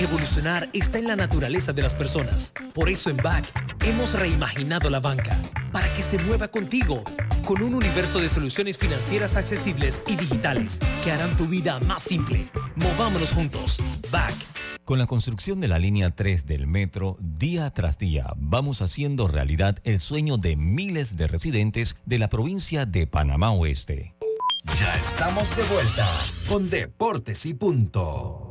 Evolucionar 0.00 0.68
está 0.74 1.00
en 1.00 1.08
la 1.08 1.16
naturaleza 1.16 1.72
de 1.72 1.82
las 1.82 1.92
personas. 1.92 2.52
Por 2.72 2.88
eso 2.88 3.10
en 3.10 3.16
BAC 3.16 3.52
hemos 3.84 4.14
reimaginado 4.14 4.90
la 4.90 5.00
banca 5.00 5.36
para 5.72 5.92
que 5.92 6.02
se 6.02 6.20
mueva 6.20 6.46
contigo 6.46 7.02
con 7.44 7.62
un 7.62 7.74
universo 7.74 8.20
de 8.20 8.28
soluciones 8.28 8.78
financieras 8.78 9.34
accesibles 9.34 10.04
y 10.06 10.14
digitales 10.14 10.78
que 11.02 11.10
harán 11.10 11.36
tu 11.36 11.46
vida 11.46 11.80
más 11.80 12.04
simple. 12.04 12.48
Movámonos 12.76 13.32
juntos. 13.32 13.78
BAC. 14.12 14.34
Con 14.84 15.00
la 15.00 15.06
construcción 15.06 15.60
de 15.60 15.66
la 15.66 15.80
línea 15.80 16.14
3 16.14 16.46
del 16.46 16.68
metro, 16.68 17.16
día 17.18 17.68
tras 17.70 17.98
día 17.98 18.32
vamos 18.36 18.82
haciendo 18.82 19.26
realidad 19.26 19.80
el 19.82 19.98
sueño 19.98 20.36
de 20.36 20.54
miles 20.54 21.16
de 21.16 21.26
residentes 21.26 21.96
de 22.06 22.20
la 22.20 22.28
provincia 22.28 22.86
de 22.86 23.08
Panamá 23.08 23.50
Oeste. 23.50 24.14
Ya 24.78 24.94
estamos 24.94 25.56
de 25.56 25.64
vuelta 25.64 26.08
con 26.48 26.70
Deportes 26.70 27.46
y 27.46 27.54
Punto. 27.54 28.47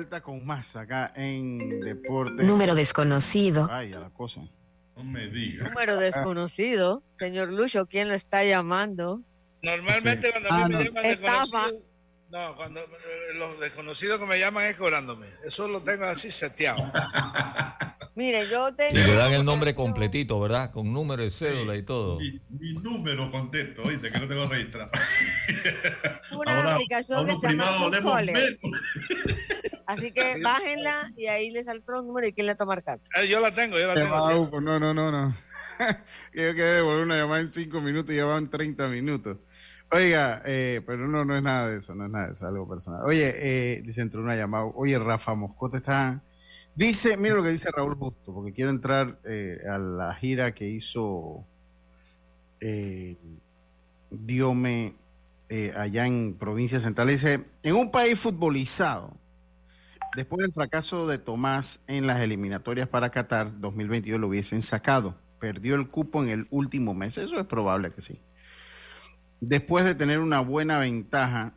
Vuelta 0.00 0.22
con 0.22 0.46
más 0.46 0.76
acá 0.76 1.12
en 1.14 1.80
Deportes. 1.80 2.46
Número 2.46 2.74
desconocido. 2.74 3.68
Ay, 3.70 3.92
a 3.92 4.00
la 4.00 4.08
cosa. 4.10 4.40
No 4.96 5.04
me 5.04 5.28
diga. 5.28 5.68
Número 5.68 5.96
desconocido. 5.98 7.02
Señor 7.10 7.52
Lucho, 7.52 7.84
¿quién 7.86 8.08
lo 8.08 8.14
está 8.14 8.42
llamando? 8.44 9.20
Normalmente 9.62 10.28
Sí. 10.28 10.32
cuando 10.32 10.48
a 10.50 10.56
mí 10.56 10.62
Ah, 10.64 10.68
me 10.68 10.74
no. 10.76 10.80
llaman 10.84 11.04
Estafa. 11.04 11.38
desconocido, 11.42 11.82
no, 12.30 12.56
cuando 12.56 12.80
eh, 12.80 13.34
los 13.36 13.60
desconocidos 13.60 14.18
que 14.20 14.26
me 14.26 14.38
llaman 14.38 14.64
es 14.64 14.76
cobrándome. 14.76 15.26
Eso 15.44 15.68
lo 15.68 15.82
tengo 15.82 16.04
así 16.04 16.30
seteado. 16.30 16.80
Mire, 18.16 18.46
yo 18.48 18.68
Y 18.70 18.74
tengo... 18.74 18.94
le 18.98 19.14
dan 19.14 19.32
el 19.32 19.44
nombre 19.44 19.74
completito, 19.74 20.38
¿verdad? 20.40 20.72
Con 20.72 20.92
número 20.92 21.22
de 21.22 21.30
cédula 21.30 21.76
y 21.76 21.82
todo. 21.82 22.18
Mi 22.18 22.72
número 22.74 23.30
contento, 23.30 23.82
oíste, 23.84 24.10
que 24.10 24.18
no 24.18 24.26
tengo 24.28 24.46
registrado. 24.46 24.90
una 26.32 26.56
Ahora, 26.56 26.74
aplicación 26.74 27.30
a 27.30 27.32
que 27.34 27.38
se 27.48 27.52
llama. 27.54 27.90
Así 29.90 30.12
que 30.12 30.40
bájenla 30.42 31.12
y 31.16 31.26
ahí 31.26 31.50
les 31.50 31.66
sale 31.66 31.80
otro 31.80 32.02
número 32.02 32.26
y 32.26 32.32
quién 32.32 32.46
le 32.46 32.52
está 32.52 32.64
marcando. 32.64 33.02
Eh, 33.20 33.28
yo 33.28 33.40
la 33.40 33.52
tengo, 33.52 33.78
yo 33.78 33.86
la 33.88 33.94
tengo. 33.94 34.42
UFO, 34.42 34.60
No, 34.60 34.78
no, 34.78 34.94
no, 34.94 35.10
no. 35.10 35.34
que 36.32 36.46
yo 36.46 36.54
quedé 36.54 36.74
devolver 36.76 37.04
una 37.04 37.16
llamada 37.16 37.40
en 37.40 37.50
cinco 37.50 37.80
minutos 37.80 38.12
y 38.14 38.16
ya 38.16 38.24
van 38.24 38.48
30 38.48 38.88
minutos. 38.88 39.38
Oiga, 39.92 40.40
eh, 40.44 40.82
pero 40.86 41.08
no, 41.08 41.24
no 41.24 41.36
es 41.36 41.42
nada 41.42 41.68
de 41.68 41.78
eso, 41.78 41.94
no 41.96 42.04
es 42.04 42.10
nada 42.10 42.26
de 42.26 42.32
eso, 42.32 42.44
es 42.44 42.48
algo 42.48 42.68
personal. 42.68 43.00
Oye, 43.04 43.34
eh, 43.36 43.82
dice, 43.82 44.02
entró 44.02 44.20
una 44.22 44.36
llamada. 44.36 44.66
Oye, 44.66 44.96
Rafa 44.98 45.34
Moscote 45.34 45.78
está. 45.78 46.22
Dice, 46.76 47.16
mira 47.16 47.34
lo 47.34 47.42
que 47.42 47.50
dice 47.50 47.68
Raúl 47.72 47.96
Justo, 47.96 48.32
porque 48.32 48.52
quiero 48.52 48.70
entrar 48.70 49.18
eh, 49.24 49.58
a 49.68 49.78
la 49.78 50.14
gira 50.14 50.54
que 50.54 50.68
hizo 50.68 51.44
eh, 52.60 53.16
Diome 54.10 54.94
eh, 55.48 55.72
allá 55.76 56.06
en 56.06 56.34
Provincia 56.34 56.78
Central. 56.78 57.08
Dice, 57.08 57.44
en 57.64 57.74
un 57.74 57.90
país 57.90 58.18
futbolizado, 58.18 59.19
después 60.16 60.42
del 60.42 60.52
fracaso 60.52 61.06
de 61.06 61.18
Tomás 61.18 61.80
en 61.86 62.06
las 62.06 62.20
eliminatorias 62.20 62.88
para 62.88 63.10
Qatar 63.10 63.60
2022 63.60 64.20
lo 64.20 64.28
hubiesen 64.28 64.62
sacado. 64.62 65.16
Perdió 65.38 65.74
el 65.74 65.88
cupo 65.88 66.22
en 66.22 66.30
el 66.30 66.46
último 66.50 66.94
mes. 66.94 67.18
Eso 67.18 67.38
es 67.38 67.46
probable 67.46 67.90
que 67.90 68.02
sí. 68.02 68.20
Después 69.40 69.84
de 69.84 69.94
tener 69.94 70.18
una 70.18 70.40
buena 70.40 70.78
ventaja 70.78 71.54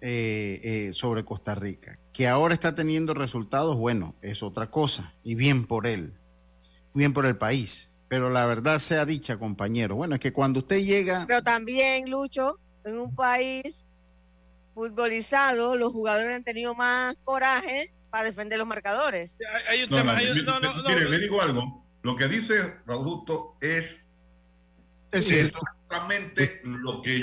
eh, 0.00 0.60
eh, 0.64 0.92
sobre 0.92 1.24
Costa 1.24 1.54
Rica, 1.54 1.98
que 2.12 2.26
ahora 2.26 2.54
está 2.54 2.74
teniendo 2.74 3.14
resultados, 3.14 3.76
bueno, 3.76 4.16
es 4.22 4.42
otra 4.42 4.70
cosa. 4.70 5.14
Y 5.22 5.36
bien 5.36 5.64
por 5.64 5.86
él. 5.86 6.14
Bien 6.92 7.12
por 7.12 7.26
el 7.26 7.36
país. 7.36 7.90
Pero 8.08 8.30
la 8.30 8.46
verdad 8.46 8.80
sea 8.80 9.04
dicha, 9.04 9.38
compañero. 9.38 9.94
Bueno, 9.94 10.16
es 10.16 10.20
que 10.20 10.32
cuando 10.32 10.58
usted 10.58 10.80
llega... 10.80 11.24
Pero 11.28 11.42
también, 11.42 12.10
Lucho, 12.10 12.58
en 12.84 12.98
un 12.98 13.14
país 13.14 13.84
futbolizado, 14.88 15.76
los 15.76 15.92
jugadores 15.92 16.34
han 16.34 16.44
tenido 16.44 16.74
más 16.74 17.16
coraje 17.24 17.92
para 18.10 18.24
defender 18.24 18.58
los 18.58 18.66
marcadores. 18.66 19.36
Hay 19.68 19.82
un 19.84 19.90
No, 19.90 19.96
tema, 19.98 20.12
no, 20.12 20.18
hay 20.18 20.26
un- 20.30 20.36
mi- 20.38 20.42
no, 20.42 20.58
no, 20.60 20.74
mi- 20.74 20.82
no. 20.82 20.88
mire, 20.88 21.08
le 21.10 21.18
digo 21.18 21.40
algo. 21.42 21.86
Lo 22.02 22.16
que 22.16 22.28
dice 22.28 22.54
Raúl 22.86 23.04
Justo 23.04 23.56
es, 23.60 24.06
Es 25.12 25.30
exactamente 25.30 26.60
lo 26.64 27.02
que 27.02 27.20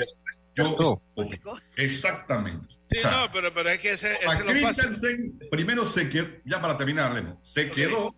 yo 0.56 0.72
opino. 1.16 1.60
Exactamente. 1.76 2.76
Sí, 2.90 3.00
O 3.00 3.02
sea, 3.02 3.12
no, 3.12 3.32
pero, 3.34 3.54
pero 3.54 3.70
es 3.70 3.80
que 3.80 3.92
ese, 3.92 4.14
ese 4.14 4.44
lo 4.44 5.50
primero 5.50 5.84
se 5.84 6.10
quedó, 6.10 6.28
ya 6.46 6.62
para 6.62 6.78
terminar, 6.78 7.14
Lemo, 7.14 7.38
se 7.42 7.70
quedó 7.70 8.16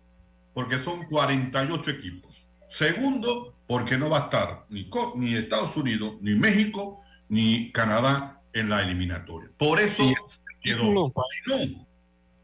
porque 0.54 0.78
son 0.78 1.04
48 1.06 1.90
equipos. 1.90 2.50
Segundo, 2.68 3.56
porque 3.66 3.98
no 3.98 4.10
va 4.10 4.18
a 4.18 4.24
estar 4.24 4.66
ni, 4.68 4.88
ni 5.16 5.34
Estados 5.34 5.76
Unidos, 5.76 6.14
ni 6.20 6.34
México, 6.34 7.00
ni 7.28 7.72
Canadá 7.72 8.39
en 8.52 8.68
la 8.68 8.82
eliminatoria. 8.82 9.50
Por 9.56 9.80
eso 9.80 10.04
se 10.26 10.58
quedó. 10.60 11.10
currículum 11.12 11.12
Si 11.30 11.76
no, 11.76 11.86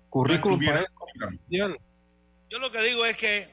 Currículum 0.08 0.60
no 0.60 0.66
para 0.66 0.86
Yo 2.50 2.58
lo 2.58 2.70
que 2.70 2.80
digo 2.82 3.04
es 3.04 3.16
que, 3.16 3.48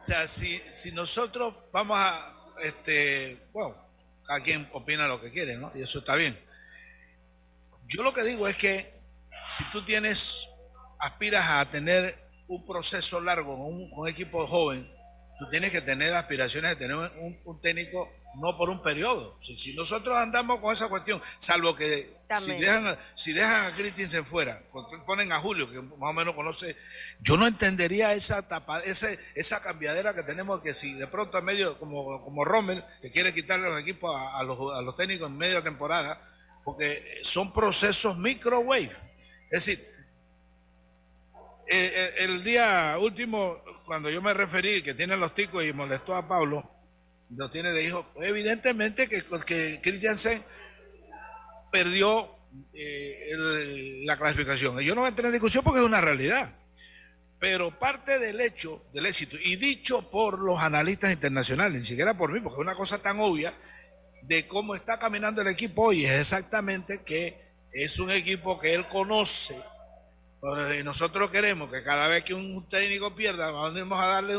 o 0.00 0.02
sea, 0.02 0.28
si, 0.28 0.58
si 0.70 0.92
nosotros 0.92 1.54
vamos 1.72 1.98
a, 1.98 2.34
este, 2.62 3.48
bueno, 3.52 3.76
cada 4.24 4.42
quien 4.42 4.68
opina 4.72 5.08
lo 5.08 5.20
que 5.20 5.30
quiere, 5.30 5.56
¿no? 5.56 5.72
Y 5.74 5.82
eso 5.82 5.98
está 5.98 6.14
bien. 6.14 6.38
Yo 7.86 8.02
lo 8.02 8.12
que 8.12 8.22
digo 8.22 8.46
es 8.46 8.56
que 8.56 8.92
si 9.46 9.64
tú 9.64 9.82
tienes, 9.82 10.48
aspiras 10.98 11.48
a 11.48 11.70
tener 11.70 12.18
un 12.46 12.64
proceso 12.64 13.20
largo 13.20 13.56
con 13.56 13.74
un, 13.74 13.90
con 13.90 14.00
un 14.00 14.08
equipo 14.08 14.46
joven, 14.46 14.90
tú 15.38 15.48
tienes 15.50 15.70
que 15.70 15.80
tener 15.80 16.14
aspiraciones 16.14 16.70
de 16.70 16.76
tener 16.76 16.96
un, 16.96 17.38
un 17.44 17.60
técnico 17.60 18.10
no 18.38 18.56
por 18.56 18.70
un 18.70 18.82
periodo. 18.82 19.38
Si, 19.42 19.56
si 19.58 19.74
nosotros 19.74 20.16
andamos 20.16 20.60
con 20.60 20.72
esa 20.72 20.88
cuestión, 20.88 21.20
salvo 21.38 21.74
que 21.74 22.16
si 22.40 22.50
dejan, 22.60 22.86
a- 22.86 22.98
si 23.14 23.32
dejan 23.32 23.66
a 23.66 23.70
Christensen 23.76 24.24
fuera, 24.24 24.62
ponen 25.06 25.32
a 25.32 25.38
Julio, 25.40 25.70
que 25.70 25.80
más 25.80 26.10
o 26.10 26.12
menos 26.12 26.34
conoce, 26.34 26.76
yo 27.20 27.36
no 27.36 27.46
entendería 27.46 28.14
esa 28.14 28.46
tapa, 28.46 28.80
ese, 28.80 29.18
esa 29.34 29.60
cambiadera 29.62 30.14
que 30.14 30.22
tenemos, 30.22 30.60
que 30.62 30.74
si 30.74 30.94
de 30.94 31.06
pronto 31.06 31.38
en 31.38 31.44
medio, 31.44 31.78
como, 31.78 32.22
como 32.24 32.44
Rommel, 32.44 32.84
que 33.02 33.10
quiere 33.10 33.34
quitarle 33.34 33.68
los 33.68 33.80
equipos 33.80 34.14
a, 34.14 34.38
a 34.38 34.42
los, 34.42 34.58
a 34.76 34.82
los 34.82 34.94
técnicos 34.96 35.28
en 35.28 35.36
media 35.38 35.62
temporada, 35.62 36.20
porque 36.64 37.20
son 37.24 37.52
procesos 37.52 38.16
microwave. 38.18 38.92
Es 39.50 39.64
decir, 39.64 39.88
eh, 41.66 41.92
eh, 41.94 42.14
el 42.18 42.42
día 42.44 42.96
último, 43.00 43.56
cuando 43.84 44.10
yo 44.10 44.22
me 44.22 44.32
referí 44.34 44.82
que 44.82 44.94
tiene 44.94 45.16
los 45.16 45.34
ticos 45.34 45.64
y 45.64 45.72
molestó 45.72 46.14
a 46.14 46.26
Pablo, 46.28 46.70
lo 47.30 47.50
tiene 47.50 47.70
de 47.72 47.84
hijo, 47.84 48.06
evidentemente 48.22 49.08
que, 49.08 49.22
que 49.46 49.80
Christiansen 49.82 50.42
perdió 51.70 52.34
eh, 52.74 53.30
el- 53.32 54.06
la 54.06 54.16
clasificación. 54.16 54.78
Yo 54.80 54.94
no 54.94 55.02
voy 55.02 55.06
a 55.06 55.10
entrar 55.10 55.26
en 55.26 55.32
discusión 55.32 55.62
porque 55.62 55.80
es 55.80 55.86
una 55.86 56.00
realidad. 56.00 56.54
Pero 57.38 57.78
parte 57.78 58.18
del 58.18 58.40
hecho, 58.40 58.84
del 58.92 59.06
éxito, 59.06 59.36
y 59.40 59.54
dicho 59.56 60.10
por 60.10 60.40
los 60.40 60.58
analistas 60.58 61.12
internacionales, 61.12 61.80
ni 61.80 61.86
siquiera 61.86 62.14
por 62.14 62.32
mí, 62.32 62.40
porque 62.40 62.54
es 62.56 62.60
una 62.60 62.74
cosa 62.74 63.00
tan 63.00 63.20
obvia, 63.20 63.52
de 64.22 64.46
cómo 64.48 64.74
está 64.74 64.98
caminando 64.98 65.40
el 65.42 65.48
equipo 65.48 65.84
hoy, 65.84 66.04
es 66.04 66.20
exactamente 66.20 67.02
que 67.04 67.40
es 67.72 67.98
un 68.00 68.10
equipo 68.10 68.58
que 68.58 68.74
él 68.74 68.88
conoce. 68.88 69.56
Y 70.78 70.82
nosotros 70.82 71.30
queremos 71.30 71.70
que 71.72 71.82
cada 71.84 72.08
vez 72.08 72.24
que 72.24 72.34
un 72.34 72.68
técnico 72.68 73.14
pierda, 73.14 73.50
vamos 73.52 74.02
a 74.02 74.06
darle 74.06 74.34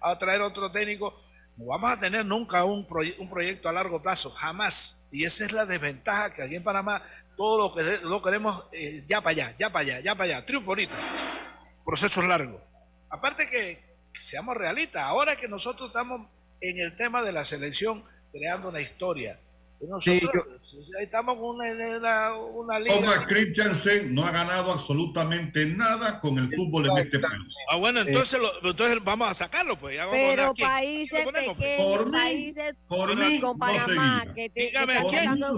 a 0.00 0.18
traer 0.18 0.40
otro 0.42 0.70
técnico, 0.70 1.20
no 1.56 1.66
vamos 1.66 1.90
a 1.90 1.98
tener 1.98 2.24
nunca 2.24 2.64
un, 2.64 2.86
un 3.18 3.30
proyecto 3.30 3.68
a 3.68 3.72
largo 3.72 4.02
plazo, 4.02 4.30
jamás. 4.30 5.02
Y 5.10 5.24
esa 5.24 5.44
es 5.44 5.52
la 5.52 5.64
desventaja 5.66 6.32
que 6.32 6.42
aquí 6.42 6.56
en 6.56 6.62
Panamá 6.62 7.02
todo 7.36 7.68
lo 7.68 7.74
que 7.74 8.06
lo 8.06 8.22
queremos 8.22 8.64
eh, 8.72 9.04
ya 9.06 9.20
para 9.20 9.32
allá, 9.32 9.54
ya 9.58 9.70
para 9.70 9.82
allá, 9.84 10.00
ya 10.00 10.14
para 10.14 10.36
allá, 10.36 10.46
triunfo 10.46 10.70
ahorita, 10.70 10.94
procesos 11.84 12.24
largos. 12.24 12.60
Aparte 13.10 13.46
que 13.46 13.84
seamos 14.12 14.56
realistas, 14.56 15.04
ahora 15.04 15.36
que 15.36 15.46
nosotros 15.46 15.88
estamos 15.88 16.28
en 16.60 16.78
el 16.78 16.96
tema 16.96 17.22
de 17.22 17.32
la 17.32 17.44
selección 17.44 18.04
creando 18.32 18.70
una 18.70 18.80
historia, 18.80 19.38
nosotros 19.80 20.44
ahí 20.98 21.04
estamos 21.04 21.36
con 21.38 21.56
una, 21.56 21.66
una, 21.98 22.34
una 22.36 22.78
liga. 22.80 22.94
Thomas 22.96 23.26
Christiansen 23.26 24.14
no 24.14 24.24
ha 24.24 24.30
ganado 24.30 24.72
absolutamente 24.72 25.66
nada 25.66 26.20
con 26.20 26.38
el 26.38 26.48
fútbol 26.54 26.86
en 26.90 26.98
este 26.98 27.18
país. 27.18 27.54
Ah, 27.70 27.76
bueno, 27.76 28.00
entonces, 28.00 28.40
lo- 28.40 28.70
entonces 28.70 29.02
vamos 29.04 29.28
a 29.30 29.34
sacarlo, 29.34 29.76
pues. 29.78 29.96
Ya 29.96 30.06
vamos 30.06 30.18
Pero 30.20 30.42
a 30.46 30.54
países 30.54 31.10
¿Quién 31.10 31.24
lo 31.24 31.30
ponemos, 31.32 31.56
pues? 31.56 31.68
pequeños, 31.76 32.10
países 32.12 32.74
por 32.88 33.16
mí, 33.16 33.40
con 33.40 33.50
no 33.50 33.58
Panamá, 33.58 34.20
seguía. 34.20 34.34
que 34.34 34.50
te, 34.50 34.60
Dígame 34.66 34.92
que 34.92 34.98
a 34.98 35.04
quién, 35.08 35.38
no 35.38 35.50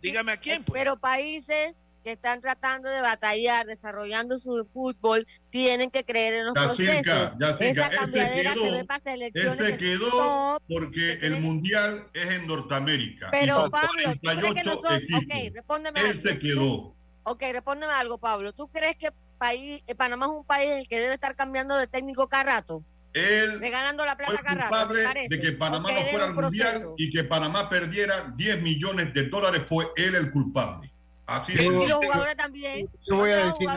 Dígame 0.00 0.32
a 0.32 0.36
quién, 0.36 0.64
pues. 0.64 0.78
Pero 0.80 0.96
países 0.98 1.76
que 2.02 2.12
están 2.12 2.40
tratando 2.40 2.88
de 2.88 3.00
batallar, 3.00 3.66
desarrollando 3.66 4.38
su 4.38 4.66
fútbol, 4.72 5.26
tienen 5.50 5.90
que 5.90 6.04
creer 6.04 6.34
en 6.34 6.46
los 6.46 6.54
Yacirca, 6.54 7.02
procesos. 7.02 7.38
Yacirca, 7.38 7.86
Esa 7.86 7.98
cambiadera 7.98 8.54
que 8.54 8.60
ve 8.60 8.70
quedó, 8.70 8.86
para 8.86 9.00
selecciones 9.00 9.56
se 9.56 9.76
que 9.76 9.78
quedó 9.78 10.10
top, 10.10 10.62
porque 10.68 11.12
el 11.22 11.40
mundial 11.40 12.08
es 12.14 12.30
en 12.30 12.46
Norteamérica. 12.46 13.28
Pero 13.30 13.56
son 13.56 13.70
Pablo, 13.70 13.88
¿tú 13.90 14.02
crees 14.02 14.14
que 14.14 14.20
48 14.20 14.64
nosotros, 14.64 14.92
equipos. 15.02 15.22
ok, 15.22 15.54
respóndeme 15.54 16.00
Él 16.00 16.06
algo. 16.06 16.20
se 16.20 16.38
quedó. 16.38 16.94
Ok, 17.22 17.42
respóndeme 17.52 17.92
algo, 17.92 18.18
Pablo. 18.18 18.52
¿Tú 18.52 18.68
crees 18.68 18.96
que 18.96 19.12
país, 19.38 19.82
eh, 19.86 19.94
Panamá 19.94 20.26
es 20.26 20.32
un 20.32 20.44
país 20.44 20.70
en 20.70 20.78
el 20.78 20.88
que 20.88 21.00
debe 21.00 21.14
estar 21.14 21.34
cambiando 21.34 21.76
de 21.76 21.86
técnico 21.86 22.28
cada 22.28 22.44
rato? 22.44 22.84
Él 23.12 23.58
Regalando 23.58 24.04
la 24.04 24.16
plata 24.16 24.40
cada 24.42 24.68
rato, 24.68 24.94
¿te 24.94 24.94
culpable 24.94 25.28
de 25.28 25.40
que 25.40 25.52
Panamá 25.52 25.90
no 25.90 26.00
fuera 26.02 26.24
al 26.26 26.30
un 26.30 26.36
mundial 26.36 26.82
y 26.96 27.10
que 27.10 27.24
Panamá 27.24 27.68
perdiera 27.68 28.32
10 28.36 28.62
millones 28.62 29.12
de 29.12 29.28
dólares. 29.28 29.62
Fue 29.66 29.88
él 29.96 30.14
el 30.14 30.30
culpable. 30.30 30.89
Así 31.30 31.52
es. 31.52 31.60
Y 31.60 31.68
los 31.68 31.92
jugadores 32.04 32.36
también. 32.36 32.88
Yo 33.08 33.16
voy 33.16 33.30
a 33.30 33.46
decir, 33.46 33.68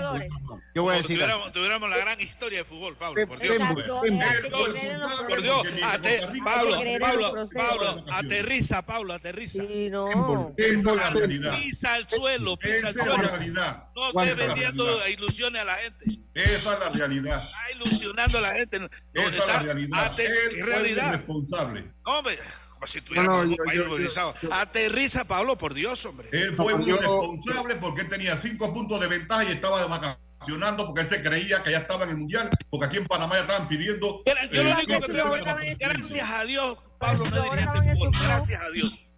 yo 0.73 0.83
voy 0.83 0.93
a 0.93 0.97
decir, 0.97 1.17
tuviéramos, 1.17 1.51
tuviéramos 1.51 1.89
la 1.89 1.97
gran 1.97 2.19
historia 2.19 2.57
de 2.59 2.63
fútbol, 2.63 2.97
Pablo, 2.97 3.27
por 3.27 3.39
Dios. 3.39 3.55
Exacto, 3.55 4.01
Por. 5.29 5.41
Dios, 5.43 5.63
Pablo, 6.43 6.79
Pablo. 6.99 7.47
Pablo, 7.53 8.05
aterriza, 8.11 8.81
Pablo, 8.85 9.13
aterriza. 9.13 9.63
Sí, 9.67 9.89
no. 9.91 10.53
Esa 10.57 10.91
es 10.91 10.97
la 10.97 11.09
realidad. 11.11 11.55
Pisa 11.55 11.93
al 11.93 12.09
suelo, 12.09 12.57
pisa 12.57 12.75
Esa 12.75 12.87
al 12.89 12.95
es 12.97 13.05
la 13.05 13.13
suelo. 13.15 13.29
realidad. 13.29 13.87
No 13.95 14.07
estés 14.09 14.27
es 14.31 14.37
vendiendo 14.37 15.07
ilusiones 15.09 15.61
a 15.61 15.65
la 15.65 15.75
gente. 15.75 16.05
Esa 16.33 16.73
es 16.73 16.79
la 16.79 16.89
realidad. 16.89 17.43
Está 17.43 17.71
ilusionando 17.75 18.37
a 18.37 18.41
la 18.41 18.53
gente. 18.53 18.89
Esa 19.13 19.27
es 19.29 19.47
la 19.47 19.59
realidad. 19.59 20.05
ate- 20.05 20.25
Él 20.25 20.33
¿Qué 20.49 20.49
fue 20.49 20.59
el 20.59 20.65
realidad? 20.65 21.11
responsable. 21.13 21.91
No, 22.05 22.17
hombre, 22.19 22.39
como 22.83 22.87
si 22.87 23.01
tuviéramos 23.01 23.35
No, 23.37 23.43
no, 23.43 23.49
un 23.49 23.55
yo- 23.57 23.63
país 23.63 23.77
yo- 23.77 23.83
yo- 23.85 23.91
organizado. 23.91 24.33
Aterriza, 24.51 25.23
Pablo, 25.25 25.57
por 25.57 25.73
Dios, 25.73 26.05
hombre. 26.05 26.27
Él 26.31 26.53
fue 26.55 26.73
No, 26.73 26.79
un 26.79 26.85
yo- 26.85 26.95
irresponsable 26.95 27.75
porque 27.75 28.01
él 28.01 28.09
tenía 28.09 28.35
cinco 28.37 28.73
puntos 28.73 28.99
de 28.99 29.07
ventaja 29.07 29.43
y 29.45 29.51
estaba 29.53 29.81
de 29.81 29.87
vacacionando 29.87 30.85
porque 30.85 31.01
él 31.01 31.07
se 31.07 31.21
creía 31.21 31.63
que 31.63 31.71
ya 31.71 31.77
estaba 31.79 32.03
en 32.03 32.09
el 32.11 32.17
mundial, 32.17 32.49
porque 32.69 32.85
aquí 32.87 32.97
en 32.97 33.05
Panamá 33.05 33.35
ya 33.35 33.41
estaban 33.41 33.67
pidiendo. 33.67 34.21
Era- 34.25 34.45
yo 34.45 34.61
eh, 34.61 34.63
lo 34.65 34.71
único 34.71 34.87
que 34.87 35.67
en- 35.71 35.77
gracias 35.77 36.29
a 36.29 36.43
Dios, 36.43 36.77
Pablo 36.99 37.25
no 37.29 37.41
dirigente 37.43 37.95
fútbol. 37.95 38.11
Gracias 38.23 38.61
a 38.61 38.69
Dios. 38.69 39.09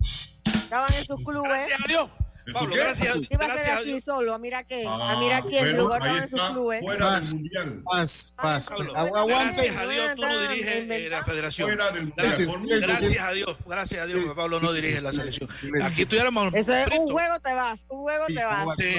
Estaban 0.45 0.93
en 0.93 1.05
sus 1.05 1.23
clubes. 1.23 1.49
Gracias 1.49 1.79
a 1.83 1.87
Dios. 1.87 2.09
¿Eso 2.45 2.53
Pablo, 2.53 2.73
qué? 2.75 2.79
gracias, 2.81 3.17
Iba 3.29 3.45
a 3.45 3.57
ser 3.57 3.71
aquí 3.71 3.85
Dios. 3.85 4.03
solo, 4.03 4.37
mira 4.39 4.63
quién, 4.63 4.87
a 4.87 5.11
Ah, 5.13 5.17
mira 5.19 5.41
quién, 5.41 5.63
bueno, 5.63 5.79
lugar 5.83 6.01
ahí 6.03 6.07
estaban 6.09 6.23
en 6.23 6.29
sus 6.29 6.39
está, 6.39 6.51
clubes. 6.53 6.81
fuera 6.81 7.19
del 7.19 7.29
mundial. 7.33 7.81
paz, 7.83 8.33
paz. 8.37 8.69
Pablo, 8.69 8.93
gracias 9.27 9.77
a 9.77 9.87
Dios 9.87 10.09
tú 10.15 10.21
no 10.21 10.39
diriges 10.41 10.67
eh, 10.89 11.07
la 11.09 11.23
federación. 11.23 11.67
Fuera 11.69 11.91
del 11.91 12.05
mundial. 12.07 12.27
Gracias, 12.27 12.49
gracias 12.81 13.25
a 13.25 13.31
Dios, 13.31 13.57
gracias 13.65 14.01
a 14.01 14.05
Dios 14.05 14.19
que 14.19 14.35
Pablo 14.35 14.59
no 14.59 14.73
dirige 14.73 15.01
la 15.01 15.11
selección. 15.11 15.49
Aquí 15.81 16.05
tuviéramos 16.05 16.53
Eso 16.53 16.73
es 16.75 16.87
un 16.99 17.11
juego 17.11 17.39
te 17.39 17.53
vas, 17.53 17.85
un 17.89 17.99
juego 18.01 18.25
te 18.27 18.43
vas. 18.43 18.65
Sí. 18.77 18.95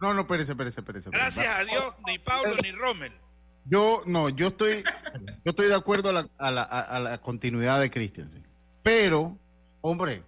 No, 0.00 0.12
no, 0.12 0.20
espérese, 0.22 0.52
espérese, 0.52 0.80
espérese. 0.80 1.10
Gracias 1.10 1.46
a 1.46 1.64
Dios, 1.64 1.94
ni 2.06 2.18
Pablo 2.18 2.56
ni 2.62 2.72
Rommel. 2.72 3.12
Yo, 3.66 4.02
no, 4.06 4.28
yo 4.28 4.48
estoy, 4.48 4.82
yo 5.44 5.50
estoy 5.50 5.68
de 5.68 5.74
acuerdo 5.74 6.10
a 6.10 6.12
la, 6.12 6.28
a 6.38 6.50
la, 6.50 6.62
a- 6.62 6.80
a 6.80 7.00
la 7.00 7.18
continuidad 7.18 7.80
de 7.80 7.90
Christensen. 7.90 8.46
Pero, 8.82 9.38
hombre, 9.80 10.22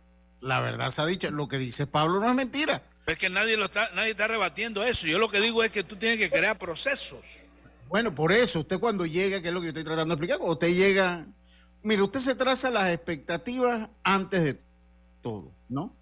la 0.46 0.61
verdad 0.61 0.90
se 0.90 1.02
ha 1.02 1.06
dicho, 1.06 1.30
lo 1.30 1.48
que 1.48 1.59
dice 1.59 1.87
Pablo 1.87 2.20
no 2.20 2.28
es 2.28 2.35
mentira. 2.35 2.82
Es 3.06 3.18
que 3.18 3.28
nadie 3.28 3.56
lo 3.56 3.66
está, 3.66 3.90
nadie 3.94 4.11
está 4.11 4.26
rebatiendo 4.26 4.85
eso. 4.85 5.06
Yo 5.06 5.18
lo 5.18 5.28
que 5.28 5.40
digo 5.40 5.62
es 5.62 5.70
que 5.70 5.85
tú 5.85 5.96
tienes 5.96 6.18
que 6.18 6.30
crear 6.30 6.59
procesos. 6.59 7.24
Bueno, 7.88 8.14
por 8.14 8.32
eso, 8.32 8.61
usted 8.61 8.78
cuando 8.78 9.06
llega, 9.06 9.40
que 9.42 9.48
es 9.48 9.54
lo 9.54 9.61
que 9.61 9.66
yo 9.66 9.70
estoy 9.70 9.85
tratando 9.85 10.14
de 10.14 10.14
explicar, 10.14 10.38
cuando 10.38 10.54
usted 10.54 10.74
llega, 10.74 11.26
mire, 11.82 12.02
usted 12.02 12.20
se 12.20 12.35
traza 12.35 12.70
las 12.70 12.92
expectativas 12.92 13.88
antes 14.02 14.42
de 14.42 14.61
todo, 15.22 15.52
¿no? 15.68 15.94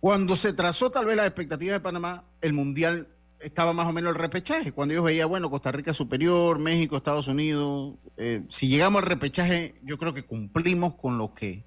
Cuando 0.00 0.34
se 0.34 0.52
trazó 0.52 0.90
tal 0.90 1.04
vez 1.04 1.16
las 1.16 1.26
expectativas 1.26 1.74
de 1.74 1.80
Panamá, 1.80 2.24
el 2.40 2.52
Mundial 2.52 3.08
estaba 3.38 3.72
más 3.72 3.86
o 3.86 3.92
menos 3.92 4.10
el 4.10 4.16
repechaje, 4.16 4.72
cuando 4.72 4.94
ellos 4.94 5.04
veían, 5.04 5.28
bueno, 5.28 5.50
Costa 5.50 5.70
Rica 5.70 5.94
superior, 5.94 6.58
México, 6.58 6.96
Estados 6.96 7.28
Unidos, 7.28 7.94
eh, 8.16 8.42
si 8.48 8.68
llegamos 8.68 9.02
al 9.02 9.08
repechaje, 9.08 9.76
yo 9.82 9.98
creo 9.98 10.14
que 10.14 10.24
cumplimos 10.24 10.94
con 10.94 11.18
lo 11.18 11.34
que 11.34 11.64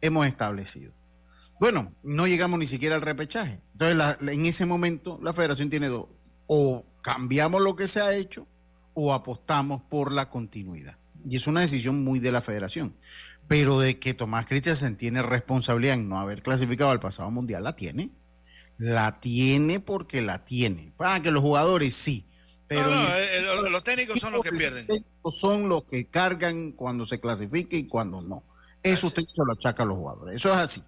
hemos 0.00 0.26
establecido. 0.26 0.92
Bueno, 1.64 1.94
no 2.02 2.26
llegamos 2.26 2.58
ni 2.58 2.66
siquiera 2.66 2.94
al 2.94 3.00
repechaje. 3.00 3.58
Entonces, 3.72 3.96
la- 3.96 4.18
la- 4.20 4.32
en 4.32 4.44
ese 4.44 4.66
momento, 4.66 5.18
la 5.22 5.32
federación 5.32 5.70
tiene 5.70 5.88
dos. 5.88 6.08
O 6.46 6.84
cambiamos 7.00 7.62
lo 7.62 7.74
que 7.74 7.88
se 7.88 8.02
ha 8.02 8.14
hecho 8.14 8.46
o 8.92 9.14
apostamos 9.14 9.80
por 9.88 10.12
la 10.12 10.28
continuidad. 10.28 10.98
Y 11.26 11.36
es 11.36 11.46
una 11.46 11.62
decisión 11.62 12.04
muy 12.04 12.18
de 12.18 12.32
la 12.32 12.42
federación. 12.42 12.94
Pero 13.48 13.80
de 13.80 13.98
que 13.98 14.12
Tomás 14.12 14.44
Christensen 14.44 14.98
tiene 14.98 15.22
responsabilidad 15.22 15.94
en 15.94 16.06
no 16.06 16.20
haber 16.20 16.42
clasificado 16.42 16.90
al 16.90 17.00
pasado 17.00 17.30
mundial, 17.30 17.64
la 17.64 17.74
tiene. 17.74 18.10
La 18.76 19.18
tiene 19.20 19.80
porque 19.80 20.20
la 20.20 20.44
tiene. 20.44 20.92
Ah, 20.98 21.20
que 21.22 21.30
los 21.30 21.40
jugadores 21.42 21.94
sí. 21.94 22.26
Pero 22.66 22.90
No, 22.90 23.04
no, 23.04 23.14
el- 23.16 23.22
eh, 23.22 23.38
eh, 23.38 23.70
los 23.70 23.82
técnicos 23.82 24.20
son 24.20 24.34
los 24.34 24.42
que 24.42 24.52
pierden. 24.52 24.86
son 25.32 25.70
los 25.70 25.84
que 25.84 26.04
cargan 26.10 26.72
cuando 26.72 27.06
se 27.06 27.20
clasifique 27.20 27.78
y 27.78 27.86
cuando 27.86 28.20
no. 28.20 28.44
Eso 28.82 29.06
usted 29.06 29.22
se 29.22 29.42
lo 29.46 29.54
achaca 29.54 29.82
a 29.82 29.86
los 29.86 29.96
jugadores. 29.96 30.34
Eso 30.34 30.50
es 30.52 30.56
así. 30.58 30.82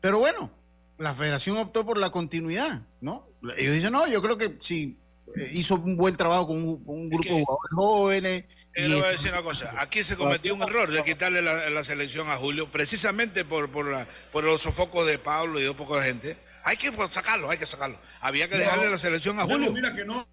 Pero 0.00 0.18
bueno, 0.18 0.50
la 0.98 1.12
federación 1.14 1.56
optó 1.58 1.84
por 1.84 1.98
la 1.98 2.10
continuidad, 2.10 2.82
¿no? 3.00 3.28
Ellos 3.56 3.74
dicen, 3.74 3.92
no, 3.92 4.06
yo 4.08 4.20
creo 4.22 4.36
que 4.38 4.56
si 4.60 4.98
eh, 5.36 5.50
hizo 5.52 5.76
un 5.76 5.96
buen 5.96 6.16
trabajo 6.16 6.48
con 6.48 6.56
un, 6.56 6.82
un 6.86 7.08
grupo 7.08 7.34
de 7.34 7.44
jugadores 7.44 7.72
jóvenes. 7.74 8.44
Yo 8.76 8.88
le 8.88 8.94
voy 8.94 9.04
a 9.04 9.08
decir 9.08 9.32
una 9.32 9.42
cosa, 9.42 9.74
aquí 9.78 10.02
se 10.04 10.16
cometió 10.16 10.54
un 10.54 10.62
error 10.62 10.90
de 10.90 11.02
quitarle 11.04 11.42
la, 11.42 11.68
la 11.70 11.84
selección 11.84 12.28
a 12.30 12.36
Julio, 12.36 12.70
precisamente 12.70 13.44
por, 13.44 13.70
por, 13.70 13.86
la, 13.90 14.06
por 14.32 14.44
los 14.44 14.62
sofocos 14.62 15.06
de 15.06 15.18
Pablo 15.18 15.58
y 15.60 15.64
de 15.64 15.70
un 15.70 15.76
poco 15.76 15.96
de 15.98 16.04
gente. 16.06 16.36
Hay 16.64 16.76
que 16.76 16.92
pues, 16.92 17.12
sacarlo, 17.14 17.50
hay 17.50 17.58
que 17.58 17.66
sacarlo. 17.66 17.98
Había 18.20 18.48
que 18.48 18.54
No, 18.56 18.60
dejarle 18.60 18.90
la 18.90 18.98
selección 18.98 19.38
a 19.40 19.44
Julio. 19.44 19.72
mira 19.72 19.94
que 19.94 20.04
no, 20.04 20.26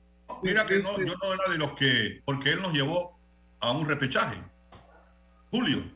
mira 0.43 0.65
que 0.65 0.79
no, 0.79 0.97
yo 0.99 1.13
no 1.21 1.33
era 1.33 1.51
de 1.51 1.57
los 1.57 1.73
que, 1.73 2.21
porque 2.25 2.51
él 2.51 2.61
nos 2.61 2.73
llevó 2.73 3.19
a 3.59 3.71
un 3.71 3.87
repechaje. 3.87 4.37
Julio. 5.51 5.94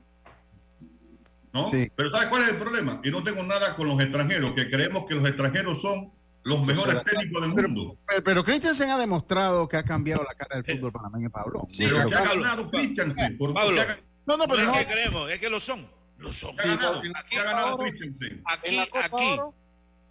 ¿No? 1.63 1.71
Pero 1.95 2.09
¿sabes 2.11 2.27
cuál 2.29 2.41
es 2.43 2.49
el 2.49 2.55
problema? 2.57 3.01
Y 3.03 3.11
no 3.11 3.23
tengo 3.23 3.43
nada 3.43 3.75
con 3.75 3.87
los 3.87 3.99
extranjeros, 3.99 4.51
que 4.53 4.69
creemos 4.69 5.05
que 5.07 5.15
los 5.15 5.25
extranjeros 5.27 5.81
son 5.81 6.11
los 6.43 6.63
mejores 6.63 7.03
técnicos 7.03 7.41
del 7.41 7.49
mundo. 7.51 7.97
Pero, 8.07 8.23
pero 8.23 8.43
Christensen 8.43 8.89
ha 8.89 8.97
demostrado 8.97 9.67
que 9.67 9.77
ha 9.77 9.83
cambiado 9.83 10.23
la 10.23 10.33
cara 10.35 10.61
del 10.61 10.77
fútbol 10.77 10.91
panameño, 10.93 11.29
Pablo. 11.29 11.67
Pero 11.77 12.07
que 12.09 12.15
ha 12.15 12.23
ganado 12.23 12.69
Christensen. 12.69 13.37
por- 13.37 13.53
Pablo, 13.53 13.75
que 13.75 13.81
ha- 13.81 13.99
No, 14.25 14.37
no, 14.37 14.45
pero 14.47 14.61
es 14.61 14.67
no. 14.67 14.73
que 14.73 14.85
creemos, 14.85 15.31
es 15.31 15.39
que 15.39 15.49
lo 15.49 15.59
son. 15.59 15.87
Lo 16.17 16.31
son. 16.33 16.57
ha 16.59 16.63
ganado, 16.63 17.01
Aquí, 17.15 17.35
ha 17.37 17.43
ganado 17.43 17.77
Christensen. 17.77 18.41
aquí, 18.45 18.77
aquí, 18.79 19.39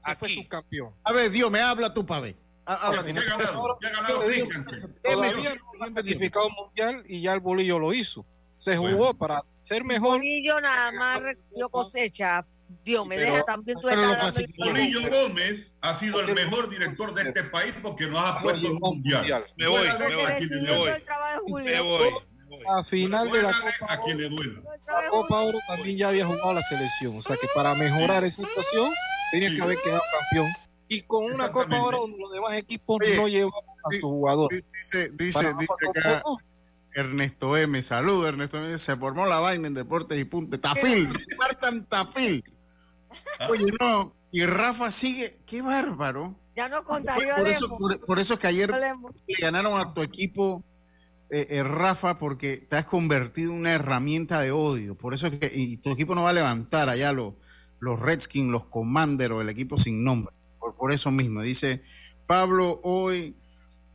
aquí. 0.03 0.45
campeón. 0.47 0.93
A 1.05 1.13
ver, 1.13 1.31
Dios, 1.31 1.51
me 1.51 1.61
habla 1.61 1.93
tú, 1.93 2.05
pa' 2.05 2.21
ver. 2.21 2.37
Ha- 2.67 2.77
ganado, 3.03 3.79
ha 3.83 3.91
ganado 3.91 4.21
Christensen. 4.25 4.95
Todavía 5.03 5.55
no 5.79 5.85
ha 5.87 5.91
clasificado 5.93 6.51
mundial 6.51 7.03
y 7.09 7.23
ya 7.23 7.33
el 7.33 7.41
bolillo 7.41 7.79
lo 7.79 7.93
hizo. 7.95 8.27
Se 8.59 8.77
jugó 8.77 9.15
para 9.15 9.43
ser 9.61 9.85
mejor. 9.85 10.19
Bolillo 10.19 10.61
nada 10.61 10.93
más 10.93 11.23
recogió 11.23 11.69
cosecha. 11.71 12.45
Dios 12.85 13.07
me 13.07 13.17
Pero- 13.17 13.33
deja 13.33 13.45
también 13.45 13.79
tú 13.81 13.87
lo 13.87 13.95
el 13.95 14.17
clasificó. 14.19 14.67
Bolillo 14.67 15.01
Gómez 15.11 15.73
ha 15.81 15.95
sido 15.95 16.21
el 16.21 16.35
mejor 16.35 16.69
director 16.69 17.15
de 17.15 17.23
este 17.23 17.45
país 17.45 17.75
porque 17.83 18.07
nos 18.09 18.19
ha 18.19 18.41
puesto 18.41 18.67
en 18.67 18.73
un 18.75 18.79
mundial. 18.81 19.47
Me 19.57 19.67
voy, 19.69 19.87
me 19.99 20.17
voy, 20.17 20.25
a 20.25 20.37
quien 20.37 20.51
le 20.51 20.61
me 20.63 20.77
voy. 20.77 20.91
Me 21.65 21.81
voy. 21.81 22.11
A 22.69 22.83
final 22.83 23.31
de 23.31 23.43
la 23.43 23.53
Copa 23.53 23.93
a 23.93 24.01
quien 24.03 24.19
le 24.19 24.29
duele. 24.29 24.63
La 24.87 25.09
Copa 25.11 25.41
Oro 25.43 25.59
también 25.69 25.97
ya 25.97 26.09
había 26.09 26.27
jugado 26.27 26.53
la 26.55 26.63
selección. 26.63 27.17
O 27.17 27.23
sea 27.23 27.37
que 27.37 27.47
para 27.55 27.75
mejorar 27.75 28.25
esa 28.25 28.43
situación 28.43 28.93
tenía 29.33 29.51
que 29.55 29.63
haber 29.63 29.79
quedado 29.83 30.03
campeón. 30.19 30.53
Y 30.89 31.03
con 31.03 31.25
una 31.25 31.53
Copa 31.53 31.81
Oro 31.81 31.99
donde 32.01 32.19
los 32.19 32.33
demás 32.33 32.55
equipos 32.55 32.99
no 33.17 33.29
llevan 33.29 33.53
a 33.85 33.91
sus 33.93 34.03
jugadores. 34.03 34.65
Dice, 34.73 35.11
dice, 35.13 35.55
dice 35.59 35.67
poco. 36.23 36.39
Ernesto 36.99 37.57
M. 37.57 37.81
Saludos, 37.81 38.29
Ernesto 38.29 38.59
M. 38.59 38.77
Se 38.77 38.97
formó 38.97 39.27
la 39.27 39.39
vaina 39.39 39.69
en 39.69 39.75
Deportes 39.75 40.19
y 40.19 40.25
Punte. 40.25 40.59
Tafil, 40.59 41.09
repartan 41.31 41.87
Tafil. 41.87 42.43
Oye, 43.49 43.73
no. 43.81 44.17
Y 44.33 44.45
Rafa 44.45 44.91
sigue. 44.91 45.39
Qué 45.47 45.63
bárbaro. 45.63 46.37
Ya 46.57 46.69
no 46.69 46.83
contagió 46.83 47.37
por 47.37 47.49
eso, 47.49 47.79
por, 47.79 48.05
por 48.05 48.19
eso 48.19 48.35
es 48.35 48.41
que 48.41 48.49
ayer 48.49 48.71
le 48.73 49.35
ganaron 49.41 49.79
a 49.79 49.95
tu 49.95 50.03
equipo, 50.03 50.65
eh, 51.31 51.47
eh, 51.51 51.63
Rafa, 51.63 52.19
porque 52.19 52.57
te 52.57 52.77
has 52.77 52.85
convertido 52.85 53.53
en 53.53 53.61
una 53.61 53.75
herramienta 53.75 54.41
de 54.41 54.51
odio. 54.51 54.99
Por 54.99 55.15
eso 55.15 55.29
es 55.29 55.39
que 55.39 55.53
y 55.55 55.77
tu 55.77 55.93
equipo 55.93 56.17
no 56.17 56.25
va 56.25 56.31
a 56.31 56.33
levantar 56.33 56.89
allá 56.89 57.13
los, 57.13 57.35
los 57.79 58.01
Redskins, 58.01 58.51
los 58.51 58.65
Commanders 58.65 59.35
o 59.35 59.41
el 59.41 59.49
equipo 59.49 59.79
sin 59.79 60.03
nombre. 60.03 60.35
Por, 60.59 60.75
por 60.75 60.91
eso 60.91 61.13
mismo. 61.13 61.43
Dice 61.43 61.85
Pablo 62.27 62.81
hoy. 62.83 63.37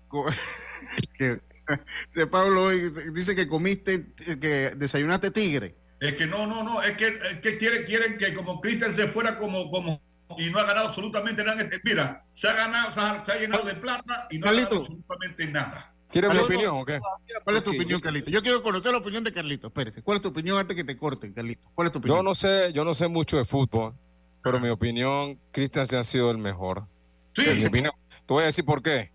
que, 1.17 1.41
Pablo 2.31 2.63
hoy 2.63 2.91
dice 3.13 3.35
que 3.35 3.47
comiste, 3.47 4.13
eh, 4.27 4.39
que 4.39 4.71
desayunaste 4.75 5.31
tigre. 5.31 5.75
Es 5.99 6.15
que 6.15 6.25
no, 6.27 6.47
no, 6.47 6.63
no, 6.63 6.81
es 6.81 6.97
que, 6.97 7.07
es 7.07 7.39
que 7.41 7.57
quieren, 7.57 7.83
quieren 7.85 8.17
que 8.17 8.33
como 8.33 8.59
Cristian 8.59 8.93
se 8.95 9.07
fuera 9.07 9.37
como, 9.37 9.69
como 9.71 10.01
y 10.37 10.49
no 10.49 10.59
ha 10.59 10.63
ganado 10.65 10.87
absolutamente 10.87 11.43
nada. 11.43 11.61
este- 11.61 11.79
Mira, 11.83 12.25
se 12.33 12.47
ha 12.49 12.53
ganado, 12.53 12.91
se 12.91 12.99
ha, 12.99 13.25
se 13.25 13.31
ha 13.31 13.39
llenado 13.39 13.63
de 13.63 13.75
plata 13.75 14.27
y 14.29 14.37
no 14.39 14.47
ha 14.47 14.51
ganado 14.51 14.77
absolutamente 14.77 15.47
nada. 15.47 15.93
¿Quieres 16.11 16.31
mi 16.31 16.39
opinión 16.39 16.75
o 16.77 16.85
qué? 16.85 16.99
¿Cuál 17.43 17.55
es 17.55 17.63
tu 17.63 17.71
opinión, 17.71 17.99
Carlito? 17.99 18.29
Yo 18.29 18.41
quiero 18.43 18.61
conocer 18.61 18.91
la 18.91 18.99
opinión 18.99 19.23
de 19.23 19.33
Carlito. 19.33 19.67
Espérese. 19.67 20.03
¿Cuál 20.03 20.17
es 20.17 20.21
tu 20.21 20.27
opinión 20.29 20.57
antes 20.59 20.75
que 20.75 20.83
te 20.83 20.95
corten, 20.95 21.33
Carlito? 21.33 21.69
¿Cuál 21.73 21.87
es 21.87 21.93
tu 21.93 21.99
opinión? 21.99 22.19
Yo 22.19 22.23
no 22.23 22.35
sé, 22.35 22.71
yo 22.73 22.83
no 22.83 22.93
sé 22.93 23.07
mucho 23.07 23.37
de 23.37 23.45
fútbol, 23.45 23.95
pero 24.43 24.59
mi 24.59 24.69
opinión, 24.69 25.39
Cristian 25.51 25.87
se 25.87 25.97
ha 25.97 26.03
sido 26.03 26.29
el 26.29 26.37
mejor. 26.37 26.87
Sí. 27.33 27.65
Opinión. 27.65 27.93
Te 28.09 28.33
voy 28.33 28.43
a 28.43 28.47
decir 28.47 28.65
por 28.65 28.83
qué. 28.83 29.12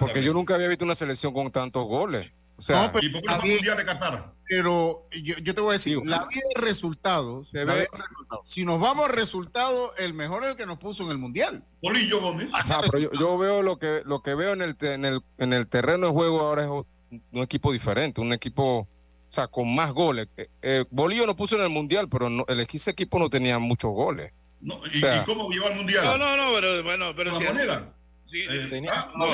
Porque 0.00 0.22
yo 0.22 0.32
nunca 0.32 0.54
había 0.54 0.68
visto 0.68 0.84
una 0.84 0.94
selección 0.94 1.32
con 1.32 1.50
tantos 1.50 1.84
goles. 1.86 2.32
O 2.56 2.62
sea, 2.62 2.86
No, 2.86 2.92
pero- 2.92 3.06
¿Y 3.06 3.10
por 3.10 3.22
qué 3.22 3.28
no 3.28 3.40
fue 3.40 3.50
mundial 3.50 3.76
de 3.76 3.84
Qatar? 3.84 4.32
Pero 4.48 5.06
yo, 5.22 5.36
yo 5.42 5.54
te 5.54 5.60
voy 5.60 5.70
a 5.70 5.72
decir, 5.74 5.98
la 6.04 6.18
vida 6.26 6.40
de 6.54 6.60
resultados, 6.60 7.50
la 7.52 7.64
ve- 7.64 7.80
vida 7.80 7.88
de 7.92 7.98
resultados. 7.98 8.50
Si 8.50 8.64
nos 8.64 8.80
vamos 8.80 9.08
a 9.08 9.12
resultados, 9.12 9.92
el 9.98 10.14
mejor 10.14 10.42
es 10.44 10.50
el 10.50 10.56
que 10.56 10.66
nos 10.66 10.78
puso 10.78 11.04
en 11.04 11.10
el 11.10 11.18
mundial. 11.18 11.62
Bolillo 11.82 12.20
Gómez. 12.20 12.50
Ajá, 12.52 12.80
pero 12.80 12.98
yo, 12.98 13.10
yo 13.12 13.38
veo 13.38 13.62
lo 13.62 13.78
que 13.78 14.02
lo 14.04 14.22
que 14.22 14.34
veo 14.34 14.54
en 14.54 14.62
el, 14.62 14.76
en 14.80 15.04
el 15.04 15.20
en 15.38 15.52
el 15.52 15.68
terreno 15.68 16.06
de 16.08 16.12
juego 16.12 16.40
ahora 16.40 16.64
es 16.64 16.68
un 16.70 17.42
equipo 17.42 17.70
diferente, 17.72 18.20
un 18.20 18.32
equipo, 18.32 18.78
o 18.80 18.88
sea, 19.28 19.46
con 19.46 19.72
más 19.74 19.92
goles. 19.92 20.28
Eh, 20.36 20.48
eh, 20.62 20.84
Bolillo 20.90 21.26
no 21.26 21.36
puso 21.36 21.54
en 21.56 21.62
el 21.62 21.68
mundial, 21.70 22.08
pero 22.08 22.28
no, 22.28 22.44
el 22.48 22.58
ese 22.60 22.90
equipo 22.90 23.18
no 23.20 23.30
tenía 23.30 23.58
muchos 23.60 23.92
goles. 23.92 24.32
No, 24.60 24.76
O 24.78 24.86
¿y, 24.88 24.98
sea, 24.98 25.22
y 25.22 25.24
cómo 25.24 25.48
llegó 25.50 25.66
al 25.68 25.76
mundial? 25.76 26.04
No, 26.04 26.18
no, 26.18 26.36
no, 26.36 26.52
pero 26.54 26.82
bueno, 26.82 27.12
pero 27.14 27.30
¿Con 27.30 27.38
si 27.38 27.44
la 27.44 27.52
moneda? 27.52 27.94
Sí, 28.28 28.44
Eh, 28.48 28.86
ah, 28.92 29.10
No. 29.16 29.26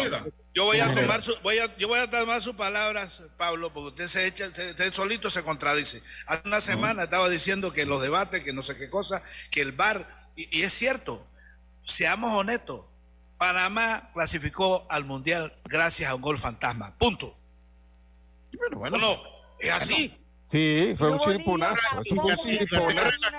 Yo 0.55 0.65
voy 0.65 0.79
a 0.79 0.95
tomar 0.95 1.21
su, 1.21 1.35
voy 1.43 1.59
a, 1.59 1.77
yo 1.77 1.89
voy 1.89 1.99
a 1.99 2.09
tomar 2.09 2.41
sus 2.41 2.55
palabras, 2.55 3.25
Pablo, 3.37 3.73
porque 3.73 3.89
usted 3.89 4.07
se 4.07 4.27
echa, 4.27 4.47
usted, 4.47 4.71
usted 4.71 4.93
solito 4.93 5.29
se 5.29 5.43
contradice. 5.43 6.01
Hace 6.29 6.43
una 6.47 6.61
semana 6.61 7.05
estaba 7.05 7.29
diciendo 7.29 7.73
que 7.73 7.85
los 7.87 8.01
debates, 8.01 8.45
que 8.45 8.53
no 8.53 8.63
sé 8.63 8.77
qué 8.77 8.89
cosa, 8.89 9.21
que 9.51 9.63
el 9.63 9.73
VAR, 9.73 10.07
y, 10.37 10.61
y 10.61 10.63
es 10.63 10.73
cierto, 10.73 11.27
seamos 11.83 12.31
honestos, 12.39 12.83
Panamá 13.37 14.11
clasificó 14.15 14.87
al 14.89 15.05
mundial 15.05 15.59
gracias 15.65 16.09
a 16.09 16.15
un 16.15 16.23
gol 16.23 16.39
fantasma. 16.39 16.97
Punto. 16.99 17.37
bueno, 18.77 18.97
no, 18.97 19.17
no, 19.17 19.23
es 19.59 19.73
así. 19.73 20.17
Sí, 20.47 20.95
fue 20.97 21.09
un 21.11 21.17
eso 21.17 21.25
fue 21.25 21.35
un. 21.37 21.63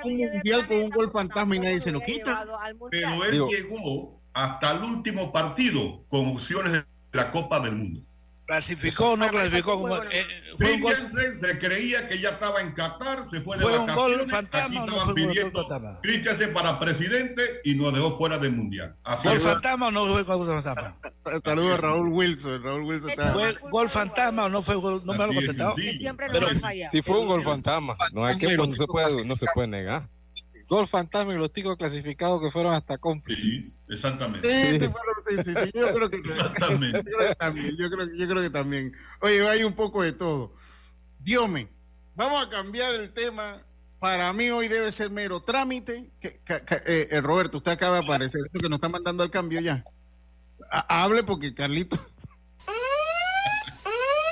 Un 0.03 0.17
mundial 0.17 0.67
con 0.67 0.77
un 0.77 0.89
gol 0.89 1.11
fantasma 1.11 1.55
y 1.55 1.59
nadie 1.59 1.79
se 1.79 1.91
lo 1.91 2.01
quita. 2.01 2.45
Pero 2.91 3.23
él 3.23 3.31
Digo- 3.31 3.47
llegó 3.49 4.14
hasta 4.35 4.71
el 4.73 4.83
último 4.83 5.31
partido 5.31 6.03
con 6.09 6.27
opciones 6.27 6.73
de 6.73 6.85
la 7.13 7.31
Copa 7.31 7.59
del 7.61 7.75
Mundo. 7.75 8.01
Clasificó 8.45 9.13
o 9.13 9.17
no 9.17 9.27
clasificó. 9.29 9.79
como- 9.79 9.95
eh, 9.95 10.23
fue 10.55 10.73
un 10.73 10.81
gol, 10.81 10.93
se 10.95 11.57
creía 11.57 12.07
que 12.07 12.19
ya 12.19 12.29
estaba 12.29 12.61
en 12.61 12.73
Qatar, 12.73 13.27
se 13.31 13.41
fue 13.41 13.57
de 13.57 13.63
¿Fue 13.63 13.71
un 13.79 13.87
gol 13.87 14.11
vacaciones. 14.11 14.31
fantasma 14.31 14.65
Aquí 14.65 14.75
no 14.75 14.85
estaban 14.85 15.05
gol 15.07 15.15
pidiendo? 15.15 15.67
Christensen 16.03 16.53
para 16.53 16.77
presidente 16.77 17.41
y 17.63 17.73
nos 17.73 17.91
dejó 17.91 18.15
fuera 18.15 18.37
del 18.37 18.51
mundial. 18.51 18.95
Así 19.03 19.27
¿Gol 19.27 19.39
fantasma 19.39 19.87
o 19.87 19.91
no 19.91 20.05
fue 20.05 20.21
gol 20.23 20.47
fantasma? 20.47 20.95
Saludos 21.45 21.71
a 21.71 21.77
Raúl 21.77 22.09
Wilson. 22.09 22.61
Raúl 22.61 22.83
Wilson 22.83 23.09
está. 23.09 23.33
¿Fue 23.33 23.53
gol 23.71 23.89
fantasma 23.89 24.45
o 24.45 24.49
no 24.49 24.61
fue 24.61 24.75
gol? 24.75 25.01
No 25.05 25.13
me 25.13 25.19
lo 25.25 25.31
es, 25.31 25.35
contestado. 25.37 25.75
sí. 25.77 25.97
Siempre 25.97 26.27
Pero-. 26.31 26.47
Sí 26.91 27.01
fue 27.01 27.17
un 27.19 27.27
gol 27.27 27.41
fantasma. 27.41 27.97
No 28.11 28.25
hay 28.25 28.37
que 28.37 28.55
no 28.55 28.71
se 28.75 28.85
puede 28.85 29.25
no 29.25 29.35
se 29.37 29.47
puede 29.55 29.69
negar. 29.69 30.07
Gol 30.67 30.87
fantasma 30.87 31.33
y 31.33 31.37
los 31.37 31.53
ticos 31.53 31.77
clasificados 31.77 32.41
que 32.41 32.49
fueron 32.51 32.73
hasta 32.73 32.97
cómplices. 32.97 33.43
Sí, 33.43 33.79
exactamente. 33.89 34.47
Sí, 34.49 34.79
sí, 34.79 34.87
bueno, 34.87 35.11
sí, 35.29 35.35
sí, 35.43 35.53
sí, 35.53 35.71
yo 35.75 35.93
creo 35.93 36.09
que 36.09 36.17
Exactamente. 36.17 36.97
yo 36.97 37.03
creo 37.03 37.27
que 37.29 37.35
también, 37.35 37.77
yo 37.77 37.89
creo, 37.89 38.07
yo 38.17 38.27
creo 38.27 38.41
que 38.41 38.49
también. 38.49 38.93
Oye, 39.21 39.47
hay 39.47 39.63
un 39.63 39.73
poco 39.73 40.01
de 40.01 40.11
todo. 40.13 40.53
Diome, 41.19 41.67
vamos 42.15 42.45
a 42.45 42.49
cambiar 42.49 42.95
el 42.95 43.11
tema. 43.11 43.61
Para 43.99 44.33
mí 44.33 44.49
hoy 44.49 44.67
debe 44.67 44.91
ser 44.91 45.09
mero 45.11 45.39
trámite. 45.41 46.11
Que- 46.19 46.41
eh, 46.87 47.07
eh, 47.11 47.21
Roberto, 47.21 47.57
usted 47.57 47.71
acaba 47.71 47.97
de 47.99 48.03
aparecer, 48.03 48.41
esto 48.45 48.59
que 48.59 48.67
nos 48.69 48.77
está 48.77 48.89
mandando 48.89 49.23
al 49.23 49.31
cambio 49.31 49.61
ya. 49.61 49.83
Ha- 50.71 51.03
hable 51.03 51.23
porque 51.23 51.53
Carlito. 51.53 51.97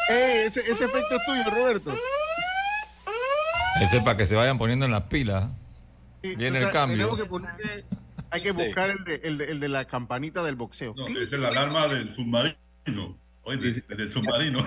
Eh, 0.09 0.43
ese, 0.47 0.59
ese 0.59 0.83
efecto 0.85 1.15
es 1.15 1.25
tuyo, 1.25 1.43
Roberto. 1.49 1.97
Ese 3.81 3.97
es 3.97 4.03
para 4.03 4.17
que 4.17 4.25
se 4.25 4.35
vayan 4.35 4.57
poniendo 4.57 4.85
en 4.85 4.91
las 4.91 5.03
pilas. 5.03 5.49
Viene 6.23 6.57
o 6.57 6.59
sea, 6.59 6.67
el 6.67 6.73
cambio. 6.73 6.97
Tenemos 6.97 7.19
que 7.21 7.25
ponerle- 7.29 7.83
hay 8.29 8.41
que 8.41 8.51
buscar 8.51 8.89
el, 8.89 9.03
de, 9.03 9.15
el, 9.27 9.37
de, 9.37 9.51
el 9.51 9.59
de 9.59 9.69
la 9.69 9.85
campanita 9.85 10.41
del 10.43 10.55
boxeo. 10.55 10.93
No, 10.97 11.05
es 11.07 11.31
la 11.33 11.49
alarma 11.49 11.87
del 11.87 12.09
submarino. 12.09 13.17
Oye, 13.43 13.57
de- 13.57 13.95
del 13.95 14.07
submarino. 14.09 14.65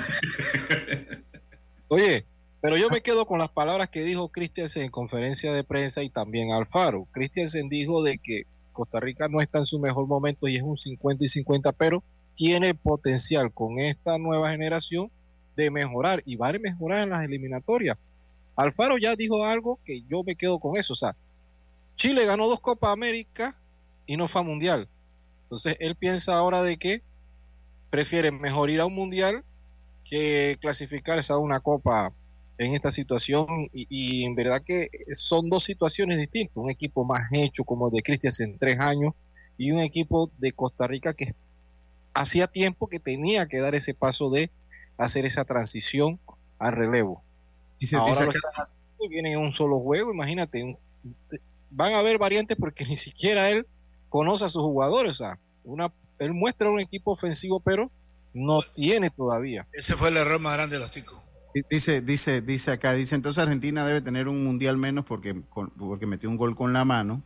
Oye, 1.88 2.24
pero 2.60 2.76
yo 2.76 2.88
me 2.90 3.00
quedo 3.00 3.26
con 3.26 3.38
las 3.38 3.48
palabras 3.48 3.88
que 3.90 4.02
dijo 4.02 4.28
Christiansen 4.28 4.84
en 4.84 4.90
conferencia 4.90 5.52
de 5.52 5.64
prensa 5.64 6.02
y 6.02 6.10
también 6.10 6.52
Alfaro. 6.52 7.06
Christiansen 7.12 7.68
dijo 7.68 8.02
de 8.02 8.18
que 8.18 8.42
Costa 8.72 9.00
Rica 9.00 9.28
no 9.28 9.40
está 9.40 9.58
en 9.58 9.66
su 9.66 9.78
mejor 9.78 10.06
momento 10.06 10.48
y 10.48 10.56
es 10.56 10.62
un 10.62 10.76
50 10.76 11.24
y 11.24 11.28
50, 11.28 11.72
pero 11.72 12.02
tiene 12.34 12.68
el 12.68 12.76
potencial 12.76 13.52
con 13.52 13.78
esta 13.78 14.18
nueva 14.18 14.50
generación 14.50 15.10
de 15.56 15.70
mejorar 15.70 16.22
y 16.26 16.36
va 16.36 16.48
a 16.48 16.52
mejorar 16.52 17.04
en 17.04 17.10
las 17.10 17.24
eliminatorias. 17.24 17.96
Alfaro 18.56 18.98
ya 18.98 19.16
dijo 19.16 19.44
algo 19.46 19.78
que 19.84 20.02
yo 20.08 20.22
me 20.24 20.36
quedo 20.36 20.58
con 20.58 20.76
eso. 20.76 20.92
O 20.92 20.96
sea, 20.96 21.14
Chile 21.96 22.24
ganó 22.26 22.46
dos 22.46 22.60
Copas 22.60 22.92
América 22.92 23.56
y 24.06 24.16
no 24.16 24.28
fue 24.28 24.40
a 24.40 24.44
Mundial. 24.44 24.88
Entonces 25.44 25.76
él 25.80 25.96
piensa 25.96 26.36
ahora 26.36 26.62
de 26.62 26.76
que 26.76 27.02
prefiere 27.90 28.30
mejor 28.30 28.70
ir 28.70 28.80
a 28.80 28.86
un 28.86 28.94
Mundial 28.94 29.44
que 30.04 30.58
clasificarse 30.60 31.32
a 31.32 31.38
una 31.38 31.60
Copa 31.60 32.12
en 32.58 32.74
esta 32.74 32.90
situación. 32.90 33.46
Y, 33.72 33.86
y 33.88 34.24
en 34.24 34.34
verdad 34.34 34.62
que 34.64 34.88
son 35.14 35.48
dos 35.48 35.64
situaciones 35.64 36.18
distintas. 36.18 36.56
Un 36.56 36.70
equipo 36.70 37.04
más 37.04 37.22
hecho 37.32 37.64
como 37.64 37.88
el 37.88 37.94
de 37.94 38.02
Christiansen 38.02 38.50
en 38.50 38.58
tres 38.58 38.78
años 38.78 39.14
y 39.58 39.72
un 39.72 39.80
equipo 39.80 40.30
de 40.38 40.52
Costa 40.52 40.86
Rica 40.86 41.14
que 41.14 41.34
hacía 42.14 42.46
tiempo 42.46 42.88
que 42.88 42.98
tenía 42.98 43.46
que 43.46 43.58
dar 43.58 43.74
ese 43.74 43.94
paso 43.94 44.30
de 44.30 44.50
hacer 44.98 45.26
esa 45.26 45.44
transición 45.44 46.18
al 46.58 46.72
relevo. 46.72 47.22
Ahora 47.94 48.24
lo 48.24 48.30
están 48.30 48.52
haciendo 48.54 49.04
y 49.04 49.08
vienen 49.08 49.32
en 49.32 49.38
un 49.38 49.52
solo 49.52 49.78
juego, 49.80 50.12
imagínate, 50.12 50.78
van 51.76 51.92
a 51.92 51.98
haber 51.98 52.18
variantes 52.18 52.56
porque 52.58 52.86
ni 52.86 52.96
siquiera 52.96 53.50
él 53.50 53.66
conoce 54.08 54.46
a 54.46 54.48
sus 54.48 54.62
jugadores, 54.62 55.12
o 55.12 55.14
sea, 55.14 55.38
una, 55.62 55.92
él 56.18 56.32
muestra 56.32 56.70
un 56.70 56.80
equipo 56.80 57.12
ofensivo, 57.12 57.60
pero 57.60 57.90
no 58.32 58.62
tiene 58.62 59.10
todavía. 59.10 59.66
Ese 59.72 59.94
fue 59.94 60.08
el 60.08 60.16
error 60.16 60.40
más 60.40 60.54
grande 60.54 60.76
de 60.76 60.80
los 60.80 60.90
ticos. 60.90 61.18
Dice, 61.70 62.00
dice, 62.00 62.42
dice 62.42 62.70
acá, 62.70 62.92
dice 62.92 63.14
entonces 63.14 63.42
Argentina 63.42 63.86
debe 63.86 64.00
tener 64.00 64.28
un 64.28 64.44
mundial 64.44 64.76
menos 64.76 65.04
porque, 65.04 65.34
porque 65.78 66.06
metió 66.06 66.28
un 66.28 66.36
gol 66.36 66.54
con 66.54 66.72
la 66.72 66.84
mano. 66.84 67.22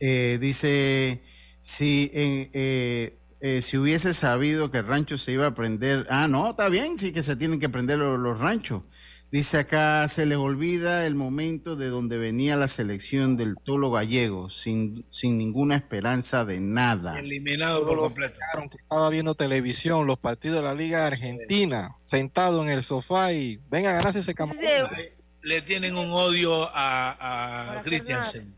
Eh, 0.00 0.38
dice, 0.40 1.22
si, 1.62 2.10
eh, 2.14 3.18
eh, 3.40 3.62
si 3.62 3.76
hubiese 3.76 4.14
sabido 4.14 4.70
que 4.70 4.78
el 4.78 4.86
rancho 4.86 5.18
se 5.18 5.32
iba 5.32 5.46
a 5.46 5.54
prender, 5.54 6.06
ah, 6.10 6.28
no, 6.28 6.48
está 6.48 6.68
bien, 6.68 6.98
sí 6.98 7.12
que 7.12 7.22
se 7.22 7.36
tienen 7.36 7.60
que 7.60 7.68
prender 7.68 7.98
los 7.98 8.38
ranchos. 8.38 8.82
Dice 9.30 9.58
acá, 9.58 10.06
se 10.08 10.24
les 10.24 10.38
olvida 10.38 11.06
el 11.06 11.14
momento 11.14 11.76
de 11.76 11.88
donde 11.88 12.16
venía 12.16 12.56
la 12.56 12.68
selección 12.68 13.36
del 13.36 13.56
Tolo 13.62 13.90
Gallego, 13.90 14.50
sin, 14.50 15.04
sin 15.10 15.36
ninguna 15.36 15.74
esperanza 15.74 16.44
de 16.44 16.60
nada. 16.60 17.18
Eliminado 17.18 17.86
por 17.86 17.98
completo. 17.98 18.36
Que 18.70 18.78
estaba 18.78 19.10
viendo 19.10 19.34
televisión, 19.34 20.06
los 20.06 20.18
partidos 20.18 20.58
de 20.58 20.62
la 20.62 20.74
Liga 20.74 21.06
Argentina, 21.06 21.96
sentado 22.04 22.62
en 22.62 22.70
el 22.70 22.84
sofá 22.84 23.32
y 23.32 23.58
venga 23.68 23.90
a 23.90 23.94
ganarse 23.94 24.20
ese 24.20 24.34
campeonato. 24.34 24.94
Le 25.42 25.62
tienen 25.62 25.96
un 25.96 26.10
odio 26.12 26.68
a, 26.72 27.76
a 27.78 27.82
Christiansen. 27.82 28.55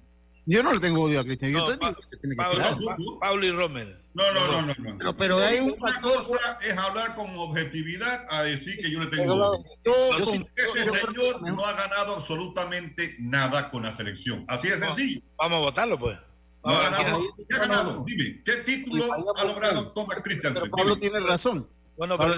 Yo 0.50 0.62
no 0.62 0.72
le 0.72 0.80
tengo 0.80 1.02
odio 1.02 1.20
a 1.20 1.24
Cristian. 1.24 1.52
Yo 1.52 1.62
Pablo, 3.20 3.44
y 3.44 3.50
Rommel. 3.50 3.98
No, 4.14 4.32
no, 4.32 4.62
no, 4.62 4.74
no. 4.78 4.94
no. 4.94 5.16
Pero, 5.16 5.38
hay 5.40 5.60
una 5.60 6.00
cosa 6.00 6.58
es 6.62 6.76
hablar 6.76 7.14
con 7.14 7.26
objetividad 7.36 8.26
a 8.30 8.44
decir 8.44 8.78
que 8.78 8.90
yo 8.90 9.00
le 9.00 9.06
tengo 9.08 9.34
odio. 9.34 9.62
ese 10.56 10.84
señor 10.84 11.42
no 11.42 11.64
ha 11.66 11.72
ganado 11.74 12.14
absolutamente 12.14 13.14
nada 13.18 13.70
con 13.70 13.82
la 13.82 13.94
selección. 13.94 14.46
Así 14.48 14.68
de 14.68 14.78
sencillo. 14.78 15.20
Vamos 15.36 15.58
a 15.58 15.60
votarlo, 15.60 15.98
pues. 15.98 16.18
No 16.64 16.72
ha 16.72 16.90
ganado. 16.90 17.22
¿Qué 17.36 17.54
ha 17.54 17.58
ganado? 17.58 18.04
Dime, 18.06 18.42
¿qué 18.42 18.52
título 18.64 19.04
ha 19.36 19.44
logrado 19.44 19.92
Thomas 19.92 20.22
Christiansen? 20.22 20.70
Pablo 20.70 20.98
tiene 20.98 21.20
razón. 21.20 21.68
Bueno, 21.98 22.16
pero, 22.16 22.34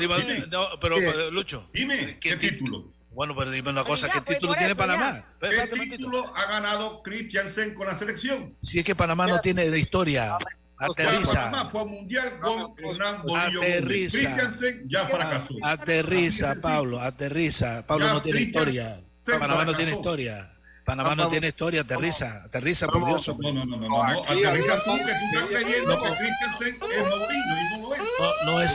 pero 0.80 1.30
Lucho. 1.30 1.68
Dime, 1.72 2.18
¿qué 2.20 2.36
título? 2.36 2.92
Bueno, 3.12 3.34
pero 3.36 3.50
dime 3.50 3.70
una 3.70 3.84
cosa, 3.84 4.08
¿qué 4.08 4.20
título 4.20 4.54
tiene 4.54 4.76
Panamá? 4.76 5.24
¿Qué 5.40 5.66
título 5.88 6.32
ha 6.36 6.46
ganado 6.46 7.02
Christiansen 7.02 7.74
con 7.74 7.86
la 7.86 7.98
selección? 7.98 8.56
Si 8.62 8.78
es 8.78 8.84
que 8.84 8.94
Panamá 8.94 9.26
no 9.26 9.40
tiene 9.40 9.68
de 9.68 9.78
historia. 9.78 10.38
Aterriza. 10.78 11.50
Panamá 11.50 11.70
fue 11.70 11.84
mundial 11.84 12.40
con 12.40 12.74
Hernán 12.78 13.22
Bolillo. 13.22 13.61
Aterriza. 13.61 14.18
Christiansen 14.18 14.88
ya 14.88 15.06
fracasó. 15.06 15.54
Aterriza, 15.62 16.54
Pablo, 16.62 17.00
aterriza. 17.00 17.86
Pablo 17.86 18.08
no 18.08 18.22
tiene 18.22 18.40
historia. 18.42 19.02
Panamá 19.24 19.64
no 19.64 19.74
tiene 19.74 19.92
historia. 19.92 20.50
Panamá 20.84 21.14
no 21.14 21.28
tiene 21.28 21.48
historia, 21.48 21.82
aterriza, 21.82 22.42
aterriza, 22.44 22.88
por 22.88 23.06
Dios. 23.06 23.28
No, 23.28 23.52
no, 23.52 23.64
no, 23.64 23.76
no, 23.76 23.88
no, 23.88 24.02
aterriza 24.02 24.82
tú 24.82 24.96
que 24.96 25.04
tú 25.04 25.26
estás 25.32 25.48
creyendo 25.48 26.02
que 26.02 26.08
Christensen 26.08 26.90
es 26.90 27.06
Mourinho 27.06 27.61
y 27.61 27.78
no 27.78 27.88
lo 27.88 27.94
es. 27.94 28.00
No, 28.18 28.52
no 28.52 28.61
es, 28.61 28.72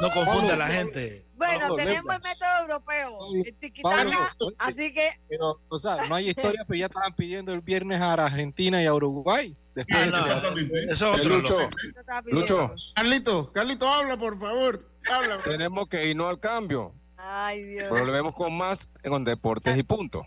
no 0.00 0.10
confunda 0.12 0.54
a 0.54 0.56
la 0.56 0.68
gente. 0.68 1.25
Bueno, 1.36 1.76
tenemos 1.76 2.14
el 2.14 2.22
método 2.22 2.60
europeo, 2.62 3.18
el 3.44 4.54
así 4.58 4.94
que... 4.94 5.10
Pero, 5.28 5.60
o 5.68 5.78
sea, 5.78 6.04
no 6.08 6.14
hay 6.14 6.30
historia, 6.30 6.64
pero 6.66 6.78
ya 6.78 6.86
estaban 6.86 7.14
pidiendo 7.14 7.52
el 7.52 7.60
viernes 7.60 8.00
a 8.00 8.14
Argentina 8.14 8.82
y 8.82 8.86
a 8.86 8.94
Uruguay. 8.94 9.56
Después 9.74 10.10
ah, 10.14 10.40
de 10.54 10.84
eso 10.90 11.14
es 11.14 11.20
otro 11.20 11.36
Lucho, 11.36 11.68
Lucho. 12.24 12.74
Carlito, 12.94 13.52
Carlito, 13.52 13.86
habla, 13.86 14.16
por 14.16 14.40
favor. 14.40 14.90
Habla. 15.10 15.38
Tenemos 15.44 15.86
que 15.88 16.08
irnos 16.08 16.28
al 16.28 16.40
cambio. 16.40 16.94
Ay, 17.18 17.62
Dios. 17.62 17.88
Pero 17.92 18.06
lo 18.06 18.12
vemos 18.12 18.32
con 18.32 18.56
más 18.56 18.88
con 19.04 19.24
deportes 19.24 19.76
y 19.76 19.82
punto. 19.82 20.26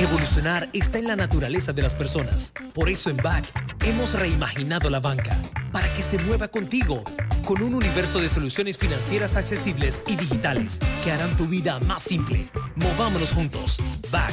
Evolucionar 0.00 0.68
está 0.72 0.98
en 0.98 1.06
la 1.06 1.16
naturaleza 1.16 1.72
de 1.72 1.82
las 1.82 1.94
personas. 1.94 2.52
Por 2.74 2.88
eso 2.88 3.10
en 3.10 3.16
BAC 3.18 3.52
hemos 3.84 4.18
reimaginado 4.18 4.90
la 4.90 5.00
banca 5.00 5.36
para 5.70 5.92
que 5.94 6.02
se 6.02 6.18
mueva 6.18 6.48
contigo 6.48 7.04
con 7.44 7.62
un 7.62 7.74
universo 7.74 8.20
de 8.20 8.28
soluciones 8.28 8.78
financieras 8.78 9.36
accesibles 9.36 10.02
y 10.06 10.16
digitales 10.16 10.80
que 11.04 11.12
harán 11.12 11.36
tu 11.36 11.46
vida 11.46 11.78
más 11.80 12.02
simple. 12.02 12.48
Movámonos 12.76 13.30
juntos. 13.30 13.78
BAC 14.10 14.32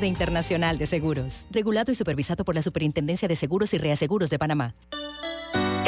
de 0.00 0.06
Internacional 0.06 0.78
de 0.78 0.86
Seguros. 0.86 1.46
Regulado 1.50 1.92
y 1.92 1.94
supervisado 1.94 2.44
por 2.44 2.54
la 2.54 2.62
Superintendencia 2.62 3.28
de 3.28 3.36
Seguros 3.36 3.74
y 3.74 3.78
Reaseguros 3.78 4.30
de 4.30 4.38
Panamá. 4.38 4.74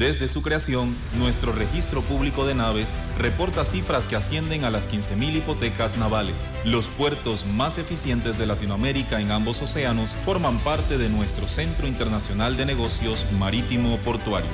Desde 0.00 0.28
su 0.28 0.40
creación, 0.40 0.96
nuestro 1.18 1.52
registro 1.52 2.00
público 2.00 2.46
de 2.46 2.54
naves 2.54 2.94
reporta 3.18 3.66
cifras 3.66 4.06
que 4.06 4.16
ascienden 4.16 4.64
a 4.64 4.70
las 4.70 4.88
15.000 4.90 5.36
hipotecas 5.36 5.98
navales. 5.98 6.54
Los 6.64 6.88
puertos 6.88 7.44
más 7.44 7.76
eficientes 7.76 8.38
de 8.38 8.46
Latinoamérica 8.46 9.20
en 9.20 9.30
ambos 9.30 9.60
océanos 9.60 10.14
forman 10.14 10.58
parte 10.60 10.96
de 10.96 11.10
nuestro 11.10 11.46
Centro 11.48 11.86
Internacional 11.86 12.56
de 12.56 12.64
Negocios 12.64 13.26
Marítimo 13.38 13.98
Portuario. 13.98 14.48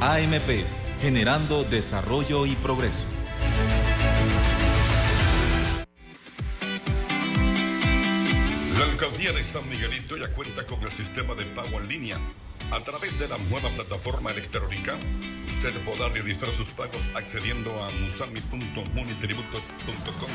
AMP, 0.00 0.64
generando 1.00 1.64
desarrollo 1.64 2.46
y 2.46 2.54
progreso. 2.54 3.06
La 8.78 8.84
alcaldía 8.84 9.32
de 9.32 9.42
San 9.42 9.68
Miguelito 9.68 10.16
ya 10.16 10.28
cuenta 10.28 10.64
con 10.64 10.80
el 10.84 10.92
sistema 10.92 11.34
de 11.34 11.44
pago 11.46 11.80
en 11.80 11.88
línea 11.88 12.20
a 12.70 12.80
través 12.80 13.18
de 13.18 13.28
la 13.28 13.38
nueva 13.50 13.68
plataforma 13.70 14.30
electrónica, 14.30 14.94
usted 15.46 15.74
podrá 15.84 16.08
realizar 16.08 16.50
sus 16.52 16.68
pagos 16.70 17.02
accediendo 17.14 17.82
a 17.82 17.90
musami.munitributos.com. 17.90 20.30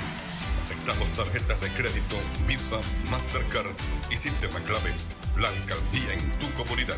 Aceptamos 0.63 1.09
tarjetas 1.09 1.59
de 1.61 1.69
crédito, 1.69 2.17
Visa, 2.47 2.79
Mastercard 3.09 3.71
y 4.09 4.15
sistema 4.15 4.59
clave. 4.61 4.93
La 5.37 5.49
alcaldía 5.49 6.13
en 6.13 6.31
tu 6.39 6.49
comunidad. 6.53 6.97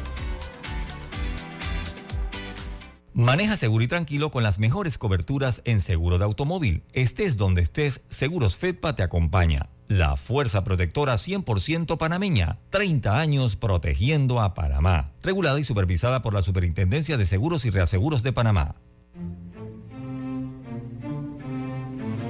Maneja 3.15 3.57
seguro 3.57 3.83
y 3.83 3.87
tranquilo 3.87 4.31
con 4.31 4.41
las 4.43 4.57
mejores 4.57 4.97
coberturas 4.97 5.61
en 5.65 5.81
seguro 5.81 6.17
de 6.17 6.25
automóvil. 6.25 6.81
Estés 6.93 7.37
donde 7.37 7.61
estés, 7.61 8.01
Seguros 8.09 8.57
Fedpa 8.57 8.95
te 8.95 9.03
acompaña. 9.03 9.69
La 9.87 10.15
Fuerza 10.15 10.63
Protectora 10.63 11.15
100% 11.15 11.97
panameña. 11.97 12.59
30 12.69 13.19
años 13.19 13.55
protegiendo 13.55 14.41
a 14.41 14.53
Panamá. 14.53 15.11
Regulada 15.21 15.59
y 15.59 15.63
supervisada 15.63 16.21
por 16.21 16.33
la 16.33 16.41
Superintendencia 16.41 17.17
de 17.17 17.25
Seguros 17.25 17.65
y 17.65 17.69
Reaseguros 17.69 18.23
de 18.23 18.33
Panamá. 18.33 18.75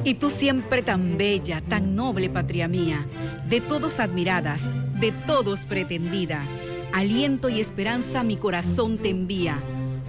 Y 0.04 0.16
tú 0.16 0.30
siempre 0.30 0.82
tan 0.82 1.18
bella, 1.18 1.62
tan 1.62 1.96
noble, 1.96 2.30
patria 2.30 2.68
mía, 2.68 3.08
de 3.48 3.62
todos 3.62 4.02
admiradas, 4.02 4.62
de 5.00 5.14
todos 5.26 5.66
pretendida. 5.66 6.44
Aliento 6.92 7.48
y 7.48 7.62
esperanza 7.62 8.24
mi 8.24 8.36
corazón 8.36 8.98
te 8.98 9.10
envía, 9.10 9.58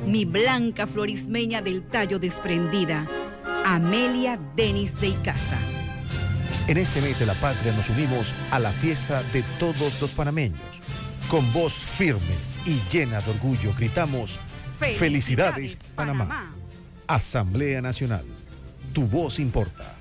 mi 0.06 0.24
blanca 0.24 0.86
florismeña 0.86 1.62
del 1.62 1.82
tallo 1.82 2.18
desprendida. 2.18 3.06
Amelia 3.64 4.38
Denis 4.56 5.00
de 5.00 5.08
Icaza. 5.08 5.73
En 6.66 6.78
este 6.78 7.02
mes 7.02 7.18
de 7.18 7.26
la 7.26 7.34
patria 7.34 7.74
nos 7.74 7.90
unimos 7.90 8.32
a 8.50 8.58
la 8.58 8.72
fiesta 8.72 9.22
de 9.34 9.42
todos 9.58 10.00
los 10.00 10.10
panameños. 10.12 10.62
Con 11.28 11.52
voz 11.52 11.74
firme 11.74 12.22
y 12.64 12.80
llena 12.90 13.20
de 13.20 13.32
orgullo 13.32 13.74
gritamos, 13.76 14.38
Felicidades, 14.78 15.76
Panamá. 15.94 16.54
Asamblea 17.06 17.82
Nacional, 17.82 18.24
tu 18.94 19.02
voz 19.06 19.40
importa. 19.40 19.94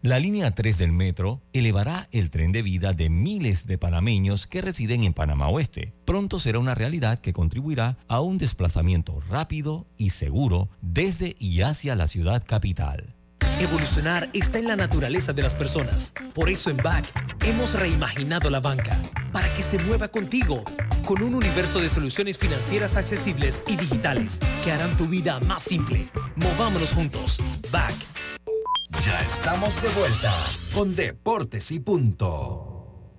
La 0.00 0.18
línea 0.18 0.50
3 0.52 0.78
del 0.78 0.92
metro 0.92 1.42
elevará 1.52 2.08
el 2.10 2.30
tren 2.30 2.52
de 2.52 2.62
vida 2.62 2.94
de 2.94 3.10
miles 3.10 3.66
de 3.66 3.76
panameños 3.76 4.46
que 4.46 4.62
residen 4.62 5.04
en 5.04 5.12
Panamá 5.12 5.48
Oeste. 5.48 5.92
Pronto 6.06 6.38
será 6.38 6.58
una 6.58 6.74
realidad 6.74 7.20
que 7.20 7.34
contribuirá 7.34 7.98
a 8.08 8.22
un 8.22 8.38
desplazamiento 8.38 9.20
rápido 9.28 9.86
y 9.98 10.10
seguro 10.10 10.70
desde 10.80 11.36
y 11.38 11.60
hacia 11.60 11.94
la 11.96 12.08
ciudad 12.08 12.42
capital. 12.44 13.14
Evolucionar 13.62 14.28
está 14.32 14.58
en 14.58 14.66
la 14.66 14.74
naturaleza 14.74 15.32
de 15.32 15.40
las 15.40 15.54
personas. 15.54 16.12
Por 16.34 16.48
eso 16.48 16.68
en 16.68 16.78
BAC 16.78 17.06
hemos 17.44 17.78
reimaginado 17.78 18.50
la 18.50 18.58
banca 18.58 19.00
para 19.30 19.48
que 19.54 19.62
se 19.62 19.78
mueva 19.78 20.08
contigo 20.08 20.64
con 21.04 21.22
un 21.22 21.36
universo 21.36 21.80
de 21.80 21.88
soluciones 21.88 22.38
financieras 22.38 22.96
accesibles 22.96 23.62
y 23.68 23.76
digitales 23.76 24.40
que 24.64 24.72
harán 24.72 24.96
tu 24.96 25.06
vida 25.06 25.38
más 25.46 25.62
simple. 25.62 26.08
Movámonos 26.34 26.90
juntos. 26.90 27.38
BAC. 27.70 27.94
Ya 29.06 29.20
estamos 29.20 29.80
de 29.80 29.90
vuelta 29.90 30.34
con 30.74 30.96
Deportes 30.96 31.70
y 31.70 31.78
Punto. 31.78 33.12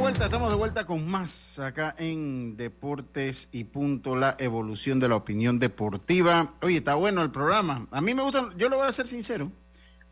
Estamos 0.10 0.20
de 0.20 0.26
vuelta, 0.26 0.26
estamos 0.26 0.50
de 0.50 0.58
vuelta 0.58 0.86
con 0.86 1.12
más 1.12 1.60
acá 1.60 1.96
en 2.00 2.58
Deportes 2.58 3.48
y 3.52 3.66
Punto, 3.66 4.16
la 4.16 4.36
evolución 4.40 5.00
de 5.00 5.08
la 5.08 5.16
opinión 5.16 5.60
deportiva. 5.60 6.56
Oye, 6.64 6.78
está 6.78 6.96
bueno 6.96 7.22
el 7.22 7.30
programa. 7.30 7.88
A 7.92 8.02
mí 8.02 8.16
me 8.16 8.24
gustan, 8.24 8.58
yo 8.58 8.70
lo 8.70 8.78
voy 8.78 8.88
a 8.88 8.92
ser 8.92 9.06
sincero, 9.06 9.52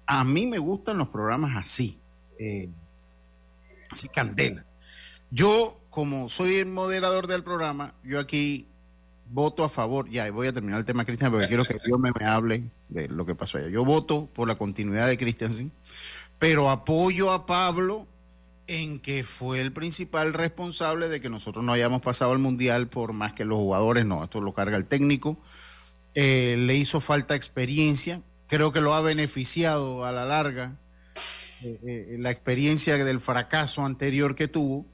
a 0.06 0.24
mí 0.24 0.45
me 0.45 0.60
gustan 0.60 1.00
los 1.00 1.08
programas 1.08 1.56
así, 1.56 2.00
eh, 2.38 2.70
así 3.89 4.08
candela. 4.08 4.66
Yo, 5.32 5.82
como 5.89 6.30
soy 6.30 6.58
el 6.58 6.68
moderador 6.68 7.26
del 7.26 7.43
programa, 7.43 7.95
yo 8.04 8.20
aquí 8.20 8.68
voto 9.30 9.64
a 9.64 9.70
favor, 9.70 10.10
ya 10.12 10.30
voy 10.32 10.48
a 10.48 10.54
terminar 10.54 10.80
el 10.80 10.86
tema 10.86 11.06
Cristian 11.06 11.32
porque 11.32 11.48
quiero 11.48 11.66
que 11.66 11.76
Dios 11.86 12.00
me, 12.00 12.12
me 12.20 12.26
hable 12.26 12.70
de 12.89 13.08
lo 13.08 13.26
que 13.26 13.34
pasó 13.34 13.58
allá. 13.58 13.70
Yo 13.70 13.84
voto 13.84 14.28
por 14.28 14.48
la 14.48 14.60
continuidad 14.60 15.08
de 15.08 15.18
Cristian, 15.18 15.72
pero 16.38 16.70
apoyo 16.70 17.32
a 17.32 17.48
Pablo 17.48 18.06
en 18.68 18.99
que 18.99 19.24
fue 19.24 19.61
el 19.61 19.72
principal 19.72 20.34
responsable 20.34 21.07
de 21.07 21.22
que 21.22 21.30
nosotros 21.30 21.63
no 21.63 21.72
hayamos 21.72 22.01
pasado 22.01 22.34
al 22.34 22.39
Mundial 22.39 22.88
por 22.89 23.13
más 23.13 23.34
que 23.34 23.45
los 23.45 23.57
jugadores, 23.57 24.05
no, 24.05 24.24
esto 24.24 24.41
lo 24.41 24.53
carga 24.53 24.78
el 24.78 24.86
técnico. 24.86 25.41
Eh, 26.13 26.55
le 26.59 26.76
hizo 26.76 26.99
falta 26.99 27.36
experiencia, 27.36 28.22
creo 28.47 28.72
que 28.72 28.82
lo 28.82 28.93
ha 28.93 29.01
beneficiado 29.01 30.03
a 30.03 30.11
la 30.11 30.26
larga 30.26 30.78
eh, 31.63 31.80
eh, 31.84 32.18
la 32.20 32.30
experiencia 32.30 32.97
del 33.03 33.20
fracaso 33.20 33.86
anterior 33.86 34.36
que 34.36 34.47
tuvo. 34.47 34.86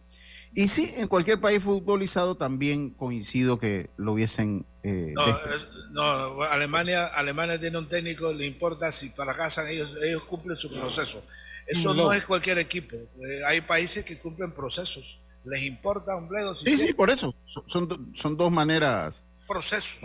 Y 0.55 0.67
sí, 0.67 0.93
en 0.97 1.07
cualquier 1.07 1.41
país 1.41 1.63
futbolizado 1.63 2.37
también 2.37 2.91
coincido 2.91 3.57
que 3.57 3.89
lo 3.97 4.13
hubiesen... 4.13 4.67
no, 4.83 6.35
no, 6.35 6.43
Alemania, 6.43 7.07
Alemania 7.07 7.59
tiene 7.59 7.79
un 7.79 7.89
técnico, 7.89 8.31
le 8.31 8.45
importa 8.45 8.91
si 8.91 9.09
para 9.09 9.35
casa 9.35 9.67
ellos, 9.67 9.95
ellos 10.03 10.23
cumplen 10.25 10.57
su 10.57 10.69
proceso. 10.69 11.25
Eso 11.67 11.93
no, 11.93 12.11
es 12.13 12.23
cualquier 12.23 12.57
equipo. 12.57 12.95
Eh, 12.95 13.41
hay 13.45 13.61
países 13.61 14.03
que 14.03 14.17
cumplen 14.17 14.51
procesos. 14.53 15.21
Les 15.45 15.63
importa 15.63 16.15
un 16.15 16.27
bledo. 16.27 16.55
sí, 16.55 16.77
sí, 16.77 16.93
por 16.93 17.09
eso. 17.09 17.35
Son, 17.45 18.13
son, 18.13 18.37
dos 18.37 18.51
maneras. 18.51 19.25
Procesos. 19.47 19.99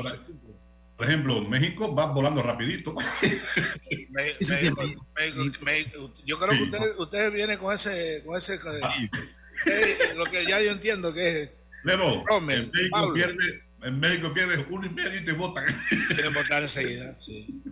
Por, 0.97 1.07
ejemplo, 1.07 1.41
México 1.43 1.95
va 1.95 2.07
volando 2.07 2.43
rapidito. 2.43 2.95
yo 6.27 6.39
creo 6.39 6.51
que 6.51 6.63
ustedes 6.65 6.99
usted 6.99 7.33
vienen 7.33 7.59
con 7.59 7.75
ese... 7.75 8.23
Con 8.25 8.37
ese 8.37 8.59
eh, 9.67 10.15
lo 10.17 10.25
que 10.25 10.45
ya 10.47 10.61
yo 10.61 10.73
entiendo 10.73 11.13
que 11.13 11.43
es... 11.43 11.51
Lemo, 11.85 12.25
en 12.31 12.47
México 12.47 13.13
pierde 13.15 13.68
en 13.83 14.01
México 14.01 14.33
pierdes 14.33 14.67
uno 14.71 14.87
y 14.87 14.91
medio 14.91 15.21
y 15.21 15.25
te 15.25 15.33
votan. 15.33 15.65
Quieren 16.09 16.35
votar 16.35 16.63
enseguida, 16.63 17.19
sí. 17.19 17.63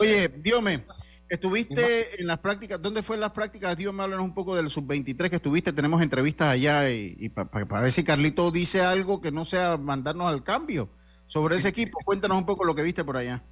Oye, 0.00 0.28
Diome, 0.28 0.84
estuviste 1.28 2.20
en 2.20 2.26
las 2.26 2.38
prácticas, 2.40 2.80
¿dónde 2.80 3.02
fue 3.02 3.16
en 3.16 3.20
las 3.20 3.30
prácticas? 3.32 3.76
Diome, 3.76 4.02
háblanos 4.02 4.24
un 4.24 4.34
poco 4.34 4.56
del 4.56 4.70
sub-23 4.70 5.30
que 5.30 5.36
estuviste, 5.36 5.72
tenemos 5.72 6.02
entrevistas 6.02 6.48
allá 6.48 6.90
y, 6.90 7.28
para 7.28 7.82
ver 7.82 7.92
si 7.92 8.04
Carlito 8.04 8.50
dice 8.50 8.82
algo 8.82 9.20
que 9.20 9.32
no 9.32 9.44
sea 9.44 9.76
mandarnos 9.76 10.28
al 10.28 10.42
cambio 10.42 10.90
sobre 11.26 11.56
ese 11.56 11.68
equipo. 11.68 11.98
Cuéntanos 12.04 12.38
un 12.38 12.46
poco 12.46 12.64
lo 12.64 12.74
que 12.74 12.82
viste 12.82 13.04
por 13.04 13.16
allá. 13.16 13.42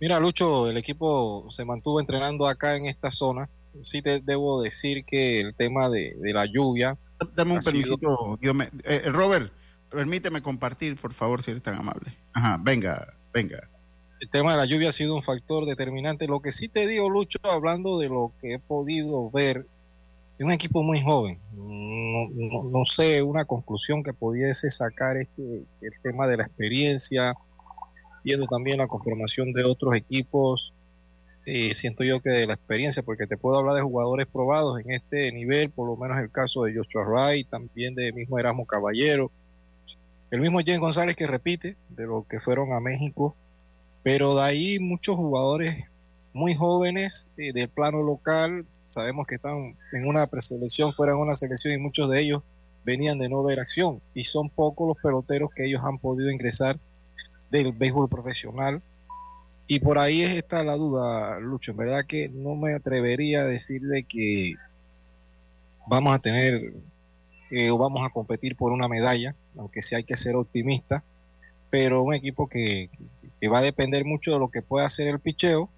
Mira, 0.00 0.18
Lucho, 0.18 0.68
el 0.68 0.78
equipo 0.78 1.46
se 1.50 1.64
mantuvo 1.64 2.00
entrenando 2.00 2.46
acá 2.46 2.76
en 2.76 2.86
esta 2.86 3.10
zona. 3.10 3.50
Sí 3.82 4.00
te 4.00 4.20
debo 4.20 4.62
decir 4.62 5.04
que 5.04 5.40
el 5.40 5.54
tema 5.54 5.90
de, 5.90 6.14
la 6.22 6.46
lluvia... 6.46 6.96
Dame 7.34 7.52
un 7.52 7.60
permiso, 7.60 7.98
Diome. 8.40 8.68
Eh, 8.84 9.02
Robert, 9.10 9.52
permíteme 9.90 10.40
compartir, 10.42 10.96
por 10.96 11.12
favor, 11.12 11.42
si 11.42 11.50
eres 11.50 11.62
tan 11.62 11.74
amable. 11.74 12.16
Ajá, 12.32 12.58
venga, 12.62 13.14
venga. 13.32 13.68
El 14.20 14.28
tema 14.30 14.52
de 14.52 14.58
la 14.58 14.66
lluvia 14.66 14.90
ha 14.90 14.92
sido 14.92 15.14
un 15.16 15.22
factor 15.22 15.64
determinante. 15.66 16.26
Lo 16.26 16.40
que 16.40 16.52
sí 16.52 16.68
te 16.68 16.86
digo, 16.86 17.08
Lucho, 17.08 17.38
hablando 17.42 17.98
de 17.98 18.08
lo 18.08 18.32
que 18.40 18.54
he 18.54 18.58
podido 18.58 19.30
ver, 19.30 19.66
es 20.38 20.44
un 20.44 20.52
equipo 20.52 20.82
muy 20.82 21.02
joven. 21.02 21.38
No, 21.52 22.84
sé, 22.86 23.22
una 23.22 23.44
conclusión 23.44 24.02
que 24.02 24.12
pudiese 24.12 24.70
sacar 24.70 25.16
es 25.16 25.28
que 25.36 25.64
el 25.80 25.92
tema 26.02 26.26
de 26.26 26.36
la 26.36 26.44
experiencia, 26.44 27.34
viendo 28.22 28.46
también 28.46 28.78
la 28.78 28.88
conformación 28.88 29.52
de 29.52 29.64
otros 29.64 29.96
equipos, 29.96 30.72
eh, 31.46 31.74
siento 31.74 32.04
yo 32.04 32.20
que 32.20 32.30
de 32.30 32.46
la 32.46 32.54
experiencia, 32.54 33.02
porque 33.02 33.26
te 33.26 33.38
puedo 33.38 33.58
hablar 33.58 33.76
de 33.76 33.82
jugadores 33.82 34.26
probados 34.26 34.78
en 34.80 34.92
este 34.92 35.32
nivel, 35.32 35.70
por 35.70 35.88
lo 35.88 35.96
menos 35.96 36.18
el 36.18 36.30
caso 36.30 36.64
de 36.64 36.74
Joshua 36.74 37.04
Wright, 37.04 37.48
también 37.48 37.94
de 37.94 38.12
mismo 38.12 38.38
Erasmo 38.38 38.66
Caballero, 38.66 39.32
el 40.30 40.40
mismo 40.40 40.60
Jen 40.60 40.80
González 40.80 41.16
que 41.16 41.26
repite 41.26 41.76
de 41.88 42.06
lo 42.06 42.26
que 42.28 42.40
fueron 42.40 42.72
a 42.72 42.80
México, 42.80 43.36
pero 44.02 44.36
de 44.36 44.42
ahí 44.42 44.78
muchos 44.78 45.16
jugadores 45.16 45.88
muy 46.32 46.54
jóvenes 46.54 47.26
eh, 47.36 47.52
del 47.52 47.68
plano 47.68 48.02
local. 48.02 48.64
Sabemos 48.86 49.26
que 49.26 49.36
están 49.36 49.76
en 49.92 50.06
una 50.06 50.26
preselección, 50.26 50.92
fuera 50.92 51.12
en 51.12 51.18
una 51.18 51.36
selección 51.36 51.74
y 51.74 51.78
muchos 51.78 52.08
de 52.10 52.20
ellos 52.20 52.42
venían 52.84 53.18
de 53.18 53.28
no 53.28 53.42
ver 53.42 53.60
acción 53.60 54.00
y 54.14 54.24
son 54.24 54.48
pocos 54.48 54.88
los 54.88 54.96
peloteros 55.02 55.50
que 55.54 55.66
ellos 55.66 55.82
han 55.84 55.98
podido 55.98 56.30
ingresar 56.30 56.78
del 57.50 57.72
béisbol 57.72 58.08
profesional. 58.08 58.82
Y 59.66 59.80
por 59.80 59.98
ahí 59.98 60.22
está 60.22 60.64
la 60.64 60.74
duda, 60.74 61.38
Lucho. 61.38 61.72
En 61.72 61.76
verdad 61.76 62.04
que 62.06 62.28
no 62.28 62.56
me 62.56 62.74
atrevería 62.74 63.42
a 63.42 63.44
decirle 63.44 64.04
que 64.04 64.54
vamos 65.86 66.14
a 66.14 66.18
tener 66.18 66.72
eh, 67.50 67.70
o 67.70 67.78
vamos 67.78 68.06
a 68.06 68.10
competir 68.10 68.56
por 68.56 68.72
una 68.72 68.88
medalla, 68.88 69.34
aunque 69.56 69.82
sí 69.82 69.94
hay 69.94 70.04
que 70.04 70.16
ser 70.16 70.36
optimista, 70.36 71.02
pero 71.70 72.02
un 72.02 72.14
equipo 72.14 72.48
que, 72.48 72.90
que 73.40 73.48
va 73.48 73.58
a 73.58 73.62
depender 73.62 74.04
mucho 74.04 74.32
de 74.32 74.38
lo 74.38 74.50
que 74.50 74.62
pueda 74.62 74.86
hacer 74.86 75.08
el 75.08 75.20
picheo, 75.20 75.70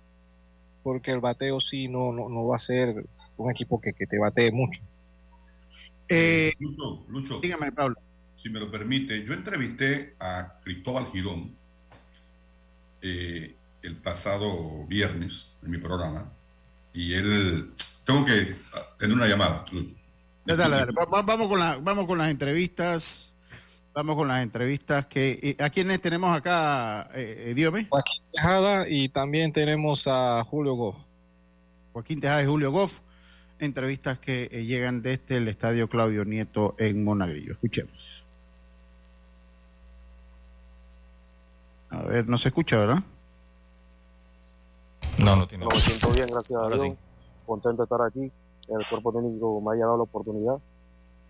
porque 0.83 1.12
el 1.12 1.20
bateo 1.20 1.61
sí 1.61 1.89
no, 1.89 2.12
no, 2.12 2.47
va 2.47 2.57
a 2.57 2.61
ser 2.61 3.07
un 3.37 3.51
equipo 3.51 3.81
que, 3.81 3.93
te 3.93 4.18
batee 4.18 4.51
mucho. 4.51 4.83
Eh, 6.09 6.53
Lucho, 7.09 7.41
dígame, 7.41 7.73
Pablo. 7.73 7.97
Si 8.37 8.51
me 8.51 8.59
lo 8.59 8.70
permite, 8.70 9.25
yo 9.25 9.35
entrevisté 9.35 10.16
a 10.18 10.59
Cristóbal 10.64 11.07
Girón 11.12 11.55
eh, 13.01 13.55
el 13.83 13.97
pasado 13.97 14.85
viernes 14.87 15.53
en 15.62 15.70
mi 15.70 15.79
programa 15.79 16.33
y 16.93 17.14
él, 17.14 17.73
tengo 18.05 18.25
que 18.25 18.57
tener 18.99 19.16
una 19.16 19.29
llamada. 19.29 19.64
Vamos, 20.45 21.49
con 21.49 21.59
la, 21.59 21.78
vamos 21.78 22.07
con 22.07 22.18
las 22.18 22.30
entrevistas. 22.30 23.34
Vamos 23.95 24.16
con 24.16 24.26
las 24.28 24.43
entrevistas 24.43 25.05
que 25.07 25.55
a 25.61 25.68
quienes 25.68 26.01
tenemos 26.01 26.34
acá, 26.34 27.11
eh, 27.14 27.49
eh 27.49 27.55
Diome. 27.55 27.86
Joaquín 27.90 28.22
Tejada 28.32 28.88
y 28.88 29.11
también 29.11 29.53
tenemos 29.53 30.07
a 30.07 30.43
Julio 30.45 30.74
Goff. 30.74 30.97
Joaquín 31.93 32.18
Tejada 32.18 32.43
y 32.43 32.47
Julio 32.47 32.72
Goff, 32.72 33.01
entrevistas 33.59 34.18
que 34.18 34.49
eh, 34.51 34.64
llegan 34.64 35.03
desde 35.03 35.36
el 35.36 35.47
Estadio 35.47 35.88
Claudio 35.90 36.24
Nieto 36.24 36.74
en 36.78 37.05
Monagrillo. 37.05 37.53
Escuchemos. 37.53 38.24
A 41.90 42.03
ver, 42.05 42.26
no 42.26 42.38
se 42.38 42.49
escucha, 42.49 42.78
¿verdad? 42.78 43.03
No, 45.18 45.36
no 45.36 45.47
tiene. 45.47 45.66
No, 45.66 45.70
me 45.70 45.80
siento 45.80 46.11
bien, 46.12 46.26
gracias 46.32 46.59
a 46.59 46.68
Dios. 46.68 46.97
Contento 47.45 47.82
de 47.82 47.84
estar 47.84 48.01
aquí. 48.01 48.32
El 48.68 48.86
cuerpo 48.88 49.12
técnico 49.12 49.60
me 49.60 49.74
haya 49.74 49.84
dado 49.84 49.98
la 49.98 50.02
oportunidad. 50.04 50.58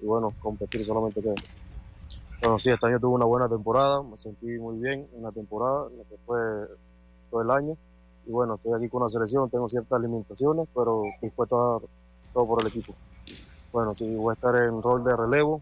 Y 0.01 0.07
bueno, 0.07 0.33
competir 0.41 0.85
solamente 0.85 1.21
queda. 1.23 1.35
Bueno, 2.43 2.59
sí, 2.59 2.71
este 2.71 2.87
año 2.87 2.99
tuve 2.99 3.15
una 3.15 3.25
buena 3.25 3.49
temporada, 3.49 4.03
me 4.03 4.19
sentí 4.19 4.47
muy 4.59 4.77
bien 4.79 5.07
en 5.15 5.23
la 5.23 5.31
temporada, 5.31 5.85
lo 5.85 6.03
que 6.09 6.17
fue 6.27 6.39
todo 7.31 7.43
el 7.43 7.51
año. 7.53 7.77
Y 8.27 8.31
bueno, 8.31 8.55
estoy 8.55 8.75
aquí 8.75 8.89
con 8.89 9.03
la 9.03 9.09
selección, 9.09 9.49
tengo 9.49 9.69
ciertas 9.69 10.01
limitaciones, 10.01 10.67
pero 10.75 11.05
dispuesto 11.21 11.57
a 11.57 11.73
dar 11.73 11.89
todo 12.35 12.47
por 12.47 12.61
el 12.63 12.67
equipo. 12.67 12.95
Bueno, 13.73 13.95
sí, 13.95 14.13
voy 14.17 14.31
a 14.31 14.35
estar 14.35 14.57
en 14.57 14.83
rol 14.83 15.05
de 15.05 15.17
relevo, 15.17 15.61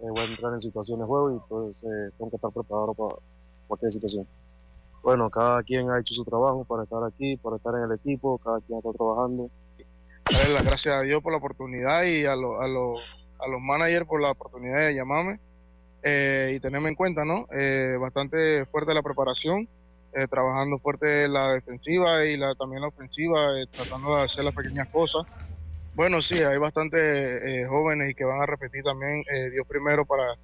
eh, 0.00 0.08
voy 0.08 0.20
a 0.20 0.24
entrar 0.24 0.54
en 0.54 0.60
situaciones 0.60 1.02
de 1.02 1.06
juego 1.06 1.36
y 1.36 1.38
pues 1.48 1.84
eh, 1.84 2.10
tengo 2.16 2.30
que 2.30 2.36
estar 2.36 2.50
preparado 2.50 2.94
para 2.94 3.16
cualquier 3.68 3.92
situación. 3.92 4.26
Bueno, 5.02 5.28
cada 5.28 5.62
quien 5.62 5.90
ha 5.90 6.00
hecho 6.00 6.14
su 6.14 6.24
trabajo 6.24 6.64
para 6.64 6.84
estar 6.84 7.04
aquí, 7.04 7.36
para 7.36 7.56
estar 7.56 7.74
en 7.74 7.82
el 7.82 7.92
equipo, 7.92 8.38
cada 8.38 8.60
quien 8.62 8.78
está 8.78 8.90
trabajando. 8.92 9.50
Darle 10.34 10.54
las 10.54 10.64
gracias 10.64 10.94
a 10.94 11.02
Dios 11.02 11.22
por 11.22 11.32
la 11.32 11.38
oportunidad 11.38 12.02
y 12.04 12.26
a, 12.26 12.32
a, 12.32 12.34
a 12.34 13.48
los 13.48 13.60
managers 13.60 14.06
por 14.06 14.20
la 14.20 14.30
oportunidad 14.30 14.80
de 14.80 14.94
llamarme 14.94 15.38
eh, 16.02 16.52
y 16.54 16.60
tenerme 16.60 16.90
en 16.90 16.96
cuenta, 16.96 17.24
¿no? 17.24 17.46
Eh, 17.50 17.96
bastante 17.98 18.66
fuerte 18.66 18.92
la 18.92 19.02
preparación, 19.02 19.66
eh, 20.12 20.26
trabajando 20.28 20.78
fuerte 20.78 21.28
la 21.28 21.54
defensiva 21.54 22.24
y 22.26 22.36
la, 22.36 22.54
también 22.56 22.82
la 22.82 22.88
ofensiva, 22.88 23.52
tratando 23.70 24.16
de 24.16 24.24
hacer 24.24 24.44
las 24.44 24.54
pequeñas 24.54 24.88
cosas. 24.88 25.22
Bueno, 25.94 26.20
sí, 26.20 26.42
hay 26.42 26.58
bastantes 26.58 27.68
jóvenes 27.68 28.10
y 28.10 28.14
que 28.14 28.24
van 28.24 28.42
a 28.42 28.46
repetir 28.46 28.82
también 28.82 29.22
Dios 29.52 29.64
primero 29.66 30.04
para 30.04 30.34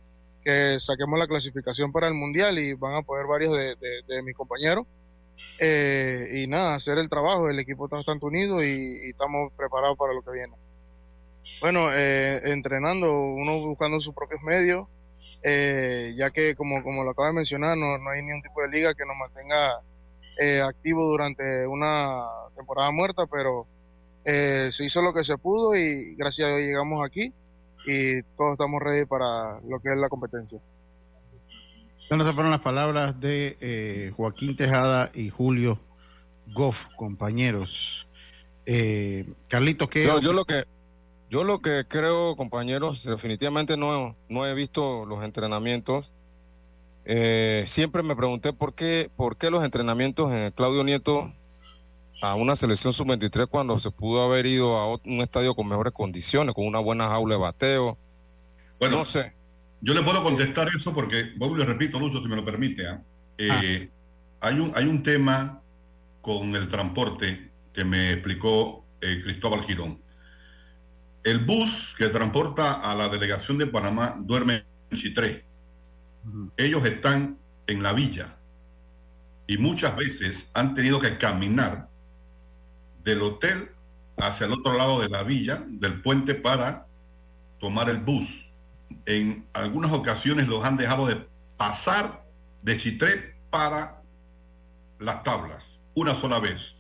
que 0.45 0.79
saquemos 0.81 1.19
la 1.19 1.27
clasificación 1.27 1.93
para 1.93 2.07
el 2.07 2.15
Mundial 2.15 2.59
y 2.59 2.73
van 2.75 2.95
a 2.95 3.03
poder 3.03 3.27
varios 3.27 3.53
de, 3.53 4.23
mis 4.23 4.37
compañeros. 4.37 4.87
Y 5.61 6.47
nada, 6.47 6.77
hacer 6.77 6.99
el 6.99 7.09
trabajo, 7.09 7.49
el 7.49 7.59
equipo 7.59 7.85
está 7.85 7.97
bastante 7.97 8.27
unido 8.27 8.63
y, 8.63 9.11
estamos 9.11 9.53
preparados 9.55 9.97
para 9.99 10.15
lo 10.15 10.23
que 10.23 10.31
viene. 10.33 10.55
Bueno, 11.61 11.93
entrenando, 11.93 13.13
uno 13.13 13.59
buscando 13.61 14.01
sus 14.01 14.15
propios 14.15 14.43
medios, 14.43 14.87
eh, 15.43 16.15
ya 16.17 16.31
que 16.31 16.55
como, 16.55 16.83
como 16.83 17.05
lo 17.05 17.11
acaba 17.11 17.29
de 17.29 17.35
mencionar, 17.35 17.77
no, 17.77 17.99
no 17.99 18.11
hay 18.11 18.23
ningún 18.23 18.43
tipo 18.43 18.63
de 18.63 18.69
liga 18.69 18.95
que 18.95 19.05
nos 19.05 19.17
mantenga 19.17 19.81
eh, 20.39 20.61
activo 20.61 21.07
durante 21.07 21.67
una 21.67 22.27
temporada 22.57 22.91
muerta, 22.91 23.27
pero 23.27 23.67
eh, 24.25 24.71
se 24.73 24.85
hizo 24.85 25.03
lo 25.03 25.13
que 25.13 25.25
se 25.25 25.39
pudo 25.39 25.75
y 25.75 26.15
gracias 26.15 26.47
a 26.47 26.57
Dios 26.57 26.69
llegamos 26.69 27.05
aquí 27.05 27.33
y 27.87 28.23
todos 28.37 28.53
estamos 28.53 28.83
ready 28.83 29.07
para 29.07 29.61
lo 29.61 29.81
que 29.81 29.93
es 29.93 29.99
la 29.99 30.09
competencia. 30.09 30.61
Esas 32.11 32.35
fueron 32.35 32.51
las 32.51 32.61
palabras 32.61 33.21
de 33.21 34.13
Joaquín 34.17 34.57
Tejada 34.57 35.11
y 35.15 35.31
Julio 35.31 35.79
Goff, 36.53 36.87
compañeros. 36.97 38.13
Carlitos, 39.49 39.89
¿qué? 39.89 40.05
yo 40.05 40.33
lo 40.33 40.45
que 40.45 40.65
yo 41.31 41.45
lo 41.45 41.61
que 41.61 41.85
creo, 41.87 42.35
compañeros, 42.35 43.05
definitivamente 43.05 43.77
no, 43.77 44.17
no 44.29 44.47
he 44.47 44.55
visto 44.55 45.07
los 45.07 45.23
entrenamientos. 45.23 46.11
Eh, 47.05 47.63
siempre 47.69 48.03
me 48.03 48.17
pregunté 48.17 48.53
por 48.53 48.75
qué, 48.75 49.09
por 49.17 49.37
qué 49.37 49.49
los 49.49 49.63
entrenamientos 49.63 50.33
en 50.33 50.39
el 50.39 50.53
Claudio 50.53 50.83
Nieto 50.83 51.33
a 52.21 52.35
una 52.35 52.57
selección 52.57 52.93
sub-23 52.93 53.47
cuando 53.47 53.79
se 53.79 53.93
pudo 53.93 54.25
haber 54.25 54.45
ido 54.47 54.77
a 54.77 54.97
un 54.97 55.21
estadio 55.21 55.55
con 55.55 55.69
mejores 55.69 55.93
condiciones, 55.93 56.53
con 56.53 56.67
una 56.67 56.81
buena 56.81 57.07
jaula 57.07 57.37
de 57.37 57.41
bateo. 57.41 57.97
Bueno, 58.81 58.99
no 58.99 59.05
sé. 59.05 59.33
Yo 59.81 59.95
le 59.95 60.03
puedo 60.03 60.23
contestar 60.23 60.69
eso 60.75 60.93
porque, 60.93 61.33
vuelvo 61.37 61.57
le 61.57 61.65
repito, 61.65 61.99
Lucho, 61.99 62.23
si 62.23 62.29
me 62.29 62.37
lo 62.37 62.45
permite. 62.45 62.87
¿ah? 62.87 63.03
Eh, 63.39 63.91
hay, 64.41 64.59
un, 64.59 64.73
hay 64.75 64.85
un 64.85 65.03
tema 65.03 65.63
con 66.21 66.55
el 66.55 66.69
transporte 66.69 67.51
que 67.73 67.85
me 67.85 68.13
explicó 68.13 68.85
eh, 69.01 69.21
Cristóbal 69.23 69.63
Girón. 69.63 70.03
El 71.23 71.39
bus 71.39 71.95
que 71.97 72.09
transporta 72.09 72.75
a 72.75 72.95
la 72.95 73.09
delegación 73.09 73.59
de 73.59 73.67
Panamá 73.67 74.17
duerme 74.21 74.65
en 74.91 74.97
Chitré. 74.97 75.45
Ellos 76.57 76.85
están 76.85 77.39
en 77.67 77.83
la 77.83 77.93
villa 77.93 78.37
y 79.47 79.59
muchas 79.59 79.97
veces 79.97 80.51
han 80.55 80.75
tenido 80.75 81.01
que 81.01 81.19
caminar 81.19 81.89
del 83.03 83.23
hotel 83.23 83.71
hacia 84.17 84.47
el 84.47 84.53
otro 84.53 84.77
lado 84.77 85.01
de 85.01 85.09
la 85.09 85.23
villa, 85.23 85.65
del 85.67 86.03
puente, 86.03 86.35
para 86.35 86.87
tomar 87.59 87.89
el 87.89 87.99
bus. 87.99 88.50
En 89.07 89.47
algunas 89.53 89.93
ocasiones 89.93 90.49
los 90.49 90.65
han 90.65 90.77
dejado 90.77 91.07
de 91.07 91.27
pasar 91.57 92.25
de 92.63 92.77
Chitré 92.77 93.37
para 93.51 94.03
las 94.99 95.23
tablas, 95.23 95.79
una 95.95 96.15
sola 96.15 96.39
vez. 96.39 96.77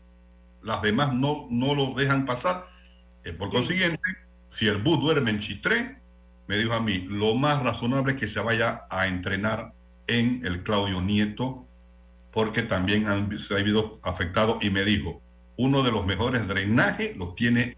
Las 0.62 0.82
demás 0.82 1.12
no, 1.12 1.46
no 1.50 1.74
lo 1.74 1.94
dejan 1.94 2.26
pasar. 2.26 2.66
Eh, 3.24 3.32
por 3.32 3.50
consiguiente, 3.50 4.00
si 4.48 4.66
el 4.66 4.78
bus 4.78 5.00
duerme 5.00 5.30
en 5.30 5.38
Chitré, 5.38 6.00
me 6.46 6.56
dijo 6.56 6.72
a 6.72 6.80
mí, 6.80 7.06
lo 7.08 7.34
más 7.34 7.62
razonable 7.62 8.12
es 8.12 8.18
que 8.18 8.26
se 8.26 8.40
vaya 8.40 8.82
a 8.90 9.06
entrenar 9.06 9.72
en 10.06 10.44
el 10.44 10.62
Claudio 10.62 11.00
Nieto, 11.00 11.66
porque 12.32 12.62
también 12.62 13.06
se 13.38 13.54
ha 13.54 13.58
habido 13.58 14.00
afectado 14.02 14.58
y 14.60 14.70
me 14.70 14.84
dijo, 14.84 15.22
uno 15.56 15.82
de 15.82 15.92
los 15.92 16.06
mejores 16.06 16.48
drenajes 16.48 17.16
los 17.16 17.34
tiene, 17.34 17.76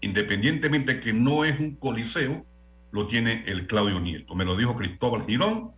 independientemente 0.00 1.00
que 1.00 1.12
no 1.12 1.44
es 1.44 1.60
un 1.60 1.76
coliseo, 1.76 2.44
lo 2.90 3.06
tiene 3.06 3.44
el 3.46 3.66
Claudio 3.66 4.00
Nieto. 4.00 4.34
Me 4.34 4.44
lo 4.44 4.56
dijo 4.56 4.76
Cristóbal 4.76 5.26
Girón 5.26 5.72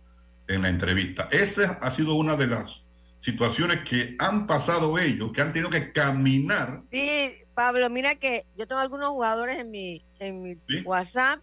en 0.47 0.61
la 0.61 0.69
entrevista. 0.69 1.27
Esa 1.31 1.73
ha 1.81 1.91
sido 1.91 2.15
una 2.15 2.35
de 2.35 2.47
las 2.47 2.85
situaciones 3.19 3.81
que 3.87 4.15
han 4.19 4.47
pasado 4.47 4.97
ellos, 4.97 5.31
que 5.31 5.41
han 5.41 5.53
tenido 5.53 5.69
que 5.69 5.91
caminar. 5.91 6.81
Sí, 6.89 7.31
Pablo, 7.53 7.89
mira 7.89 8.15
que 8.15 8.45
yo 8.57 8.67
tengo 8.67 8.81
algunos 8.81 9.09
jugadores 9.09 9.59
en 9.59 9.71
mi, 9.71 10.03
en 10.19 10.41
mi 10.41 10.57
WhatsApp 10.83 11.39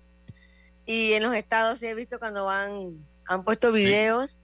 y 0.86 1.12
en 1.12 1.22
los 1.22 1.34
estados 1.34 1.82
he 1.82 1.94
visto 1.94 2.18
cuando 2.18 2.44
van, 2.44 3.06
han 3.26 3.44
puesto 3.44 3.72
videos 3.72 4.38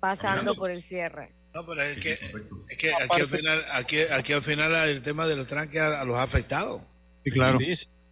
pasando 0.00 0.54
por 0.54 0.70
el 0.70 0.82
cierre. 0.82 1.32
No, 1.54 1.66
pero 1.66 1.82
es 1.82 1.98
que, 1.98 2.12
es 2.12 2.78
que 2.78 2.94
aquí, 2.94 3.20
al 3.20 3.28
final, 3.28 3.64
aquí, 3.72 4.00
aquí 4.00 4.32
al 4.32 4.42
final 4.42 4.74
el 4.88 5.02
tema 5.02 5.26
de 5.26 5.36
los 5.36 5.46
tranques 5.46 5.80
los 6.04 6.16
ha 6.16 6.22
afectado. 6.22 6.84
Sí, 7.24 7.30
claro. 7.30 7.58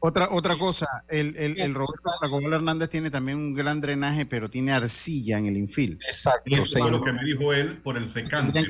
Otra, 0.06 0.28
otra 0.30 0.56
cosa, 0.56 0.86
el, 1.08 1.36
el, 1.36 1.60
el 1.60 1.74
Roberto 1.74 2.12
Hernández 2.52 2.88
tiene 2.88 3.10
también 3.10 3.38
un 3.38 3.54
gran 3.54 3.80
drenaje, 3.80 4.24
pero 4.24 4.48
tiene 4.48 4.72
arcilla 4.72 5.36
en 5.36 5.46
el 5.46 5.56
infil. 5.56 5.98
Exacto. 6.06 6.54
Eso 6.54 6.86
es 6.86 6.92
lo 6.92 7.02
que 7.02 7.12
me 7.12 7.24
dijo 7.24 7.52
él 7.52 7.78
por 7.78 7.96
el 7.96 8.06
secante. 8.06 8.64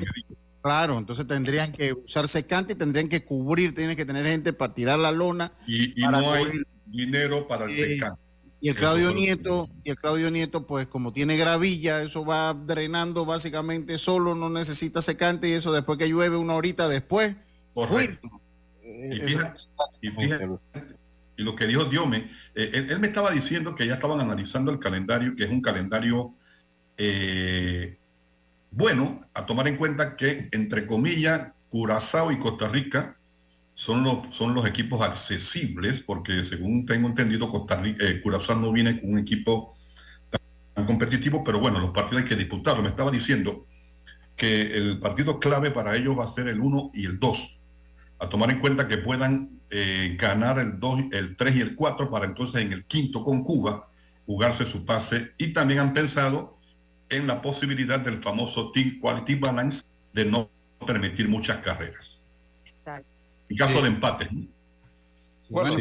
Claro, 0.63 0.97
entonces 0.97 1.27
tendrían 1.27 1.73
que 1.73 1.93
usar 1.93 2.27
secante 2.27 2.73
y 2.73 2.77
tendrían 2.77 3.11
que 3.11 3.23
cubrir, 3.23 3.75
tienen 3.75 3.97
que 3.97 4.07
tener 4.07 4.25
gente 4.25 4.55
para 4.55 4.73
tirar 4.73 4.99
la 4.99 5.13
lona. 5.13 5.53
Y, 5.67 5.93
no 5.99 6.33
hay 6.33 6.47
dinero 6.87 7.47
para 7.47 7.67
el 7.67 7.73
secante. 7.75 8.19
Y 8.63 8.71
el 8.71 8.75
Claudio 8.75 9.13
Nieto, 9.13 9.69
y 9.85 9.91
el 9.91 9.97
Claudio 9.97 10.31
Nieto, 10.31 10.67
pues 10.67 10.87
como 10.87 11.13
tiene 11.13 11.37
gravilla, 11.37 12.01
eso 12.01 12.25
va 12.25 12.55
drenando 12.55 13.27
básicamente 13.27 13.99
solo, 13.99 14.35
no 14.35 14.49
necesita 14.49 15.03
secante, 15.03 15.51
y 15.51 15.53
eso 15.53 15.71
después 15.71 15.99
que 15.99 16.09
llueve 16.09 16.39
una 16.39 16.55
horita 16.55 16.89
después, 16.89 17.37
Correcto. 17.75 18.31
Y 18.83 19.21
fíjate, 19.21 19.61
y, 20.01 20.11
fíjate, 20.11 20.49
y 21.37 21.43
lo 21.43 21.55
que 21.55 21.67
dijo 21.67 21.85
Diome, 21.85 22.31
eh, 22.55 22.87
él, 22.89 22.99
me 22.99 23.09
estaba 23.09 23.31
diciendo 23.31 23.75
que 23.75 23.87
ya 23.87 23.95
estaban 23.95 24.21
analizando 24.21 24.73
el 24.73 24.79
calendario, 24.79 25.35
que 25.37 25.45
es 25.45 25.51
un 25.51 25.61
calendario 25.61 26.35
eh, 26.97 27.99
bueno, 28.71 29.21
a 29.35 29.47
tomar 29.47 29.69
en 29.69 29.77
cuenta 29.77 30.17
que, 30.17 30.49
entre 30.53 30.87
comillas, 30.87 31.53
Curazao 31.69 32.33
y 32.33 32.39
Costa 32.39 32.69
Rica 32.69 33.17
son 33.75 34.03
los, 34.03 34.35
son 34.35 34.55
los 34.55 34.67
equipos 34.67 35.03
accesibles, 35.03 36.01
porque 36.01 36.45
según 36.45 36.87
tengo 36.87 37.09
entendido, 37.09 37.49
Costa 37.49 37.81
Rica, 37.81 38.05
eh, 38.05 38.21
Curazao 38.21 38.57
no 38.57 38.73
viene 38.73 39.01
con 39.01 39.13
un 39.13 39.19
equipo 39.19 39.77
tan 40.75 40.87
competitivo, 40.87 41.43
pero 41.45 41.59
bueno, 41.59 41.81
los 41.81 41.91
partidos 41.91 42.23
hay 42.23 42.29
que 42.29 42.37
disputarlo. 42.37 42.83
Me 42.83 42.91
estaba 42.91 43.11
diciendo 43.11 43.67
que 44.37 44.77
el 44.77 44.99
partido 45.01 45.39
clave 45.41 45.71
para 45.71 45.97
ellos 45.97 46.19
va 46.19 46.25
a 46.25 46.29
ser 46.29 46.49
el 46.49 46.61
1 46.61 46.91
y 46.95 47.07
el 47.07 47.19
2, 47.19 47.61
a 48.19 48.29
tomar 48.29 48.51
en 48.51 48.61
cuenta 48.61 48.89
que 48.89 48.99
puedan 48.99 49.61
eh, 49.71 50.17
ganar 50.19 50.59
el 50.59 50.79
2, 50.79 51.07
el 51.13 51.37
3 51.37 51.57
y 51.57 51.61
el 51.61 51.75
4 51.75 52.11
para 52.11 52.25
entonces 52.25 52.63
en 52.63 52.73
el 52.73 52.85
quinto 52.85 53.25
con 53.25 53.43
Cuba 53.43 53.89
jugarse 54.25 54.65
su 54.65 54.85
pase 54.85 55.33
y 55.39 55.53
también 55.53 55.81
han 55.81 55.93
pensado 55.95 56.57
en 57.09 57.27
la 57.27 57.41
posibilidad 57.43 58.01
del 58.01 58.19
famoso 58.19 58.73
Team 58.73 58.99
Quality 59.01 59.35
Balance 59.37 59.85
de 60.13 60.25
no 60.25 60.51
permitir 60.87 61.29
muchas 61.29 61.59
carreras. 61.59 62.19
En 63.49 63.57
caso 63.57 63.81
de 63.81 63.89
empate. 63.89 64.29
Bueno, 65.49 65.77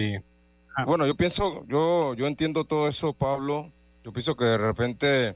bueno, 0.86 1.08
yo 1.08 1.16
pienso, 1.16 1.66
yo, 1.68 2.14
yo 2.14 2.28
entiendo 2.28 2.66
todo 2.66 2.88
eso, 2.88 3.14
Pablo. 3.14 3.72
Yo 4.04 4.14
pienso 4.14 4.36
que 4.36 4.46
de 4.46 4.58
repente 4.58 5.36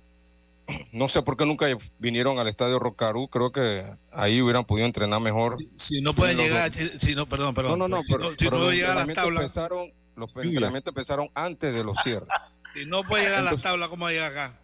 no 0.92 1.10
sé 1.10 1.22
por 1.22 1.38
qué 1.38 1.46
nunca 1.46 1.68
vinieron 1.98 2.40
al 2.40 2.48
estadio 2.48 2.80
Rocarú, 2.80 3.28
creo 3.28 3.52
que 3.52 3.84
ahí 4.12 4.42
hubieran 4.42 4.66
podido 4.66 4.86
entrenar 4.86 5.22
mejor. 5.22 5.58
Si 5.78 6.02
no 6.02 6.14
pueden 6.14 6.38
llegar, 6.38 6.72
si 6.74 7.16
no, 7.16 7.28
perdón, 7.28 7.54
perdón. 7.54 7.80
No, 7.80 7.88
no, 7.88 7.98
no, 7.98 8.04
si 8.04 8.14
pero, 8.40 8.60
no, 8.60 8.68
a 8.70 8.96
las 8.96 9.08
tablas. 9.14 9.44
Empezaron, 9.44 9.94
los 10.16 10.36
entrenamientos 10.36 10.92
empezaron 10.92 11.30
antes 11.34 11.74
de 11.74 11.84
los 11.84 11.98
cierres. 12.04 12.30
Si 12.74 12.86
no 12.86 13.04
puede 13.04 13.26
llegar 13.26 13.40
a 13.40 13.52
las 13.52 13.62
tablas, 13.62 13.90
¿cómo 13.90 14.10
llega 14.10 14.28
acá? 14.28 14.60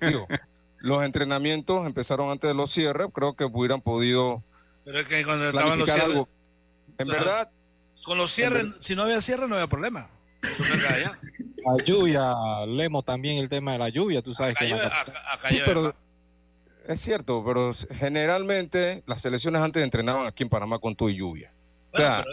Digo, 0.00 0.26
los 0.78 1.02
entrenamientos 1.02 1.86
empezaron 1.86 2.30
antes 2.30 2.48
de 2.48 2.54
los 2.54 2.70
cierres, 2.70 3.08
creo 3.12 3.34
que 3.34 3.44
hubieran 3.44 3.80
podido. 3.80 4.42
Pero 4.84 5.00
es 5.00 5.06
que 5.06 5.24
cuando 5.24 5.48
estaban 5.48 5.78
los 5.78 5.88
cierres. 5.88 6.04
Algo. 6.04 6.28
En 6.98 7.08
verdad. 7.08 7.50
Con 8.04 8.18
los 8.18 8.32
cierres, 8.32 8.66
si 8.80 8.96
no 8.96 9.04
había 9.04 9.20
cierre, 9.20 9.46
no 9.46 9.54
había 9.54 9.68
problema. 9.68 10.08
La 11.64 11.84
lluvia, 11.84 12.66
Lemo 12.66 13.02
también 13.02 13.38
el 13.38 13.48
tema 13.48 13.72
de 13.72 13.78
la 13.78 13.88
lluvia, 13.88 14.22
tú 14.22 14.34
sabes 14.34 14.54
que... 14.56 14.68
sí, 15.48 15.60
pero 15.64 15.94
es 16.88 17.00
cierto, 17.00 17.44
pero 17.46 17.72
generalmente 17.90 19.02
las 19.06 19.22
selecciones 19.22 19.62
antes 19.62 19.82
entrenaban 19.82 20.26
aquí 20.26 20.42
en 20.42 20.48
Panamá 20.48 20.78
con 20.78 20.94
tu 20.94 21.08
y 21.08 21.16
lluvia. 21.16 21.52
o 21.92 21.96
sea, 21.96 22.24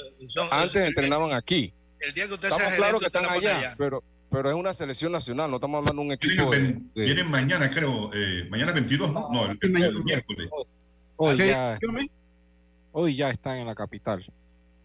antes 0.51 0.88
entrenaban 0.88 1.34
aquí. 1.34 1.73
El 1.99 2.13
día 2.13 2.27
que 2.27 2.34
usted 2.34 2.47
estamos 2.49 2.73
claro 2.73 2.99
que 2.99 3.05
están 3.05 3.25
allá, 3.25 3.75
pero 3.77 4.03
pero 4.32 4.49
es 4.49 4.55
una 4.55 4.73
selección 4.73 5.11
nacional, 5.11 5.49
no 5.49 5.57
estamos 5.57 5.80
hablando 5.80 6.01
de 6.01 6.07
un 6.07 6.11
equipo. 6.13 6.51
Vienen, 6.93 7.30
mañana, 7.30 7.69
creo, 7.71 8.11
eh, 8.13 8.47
mañana 8.49 8.71
22, 8.71 9.11
no, 9.11 9.45
el, 9.45 10.03
miércoles. 10.03 10.49
Hoy 11.15 11.38
ya, 11.38 11.80
hoy 12.91 13.15
ya 13.15 13.30
están 13.32 13.57
en 13.57 13.67
la 13.67 13.75
capital. 13.75 14.25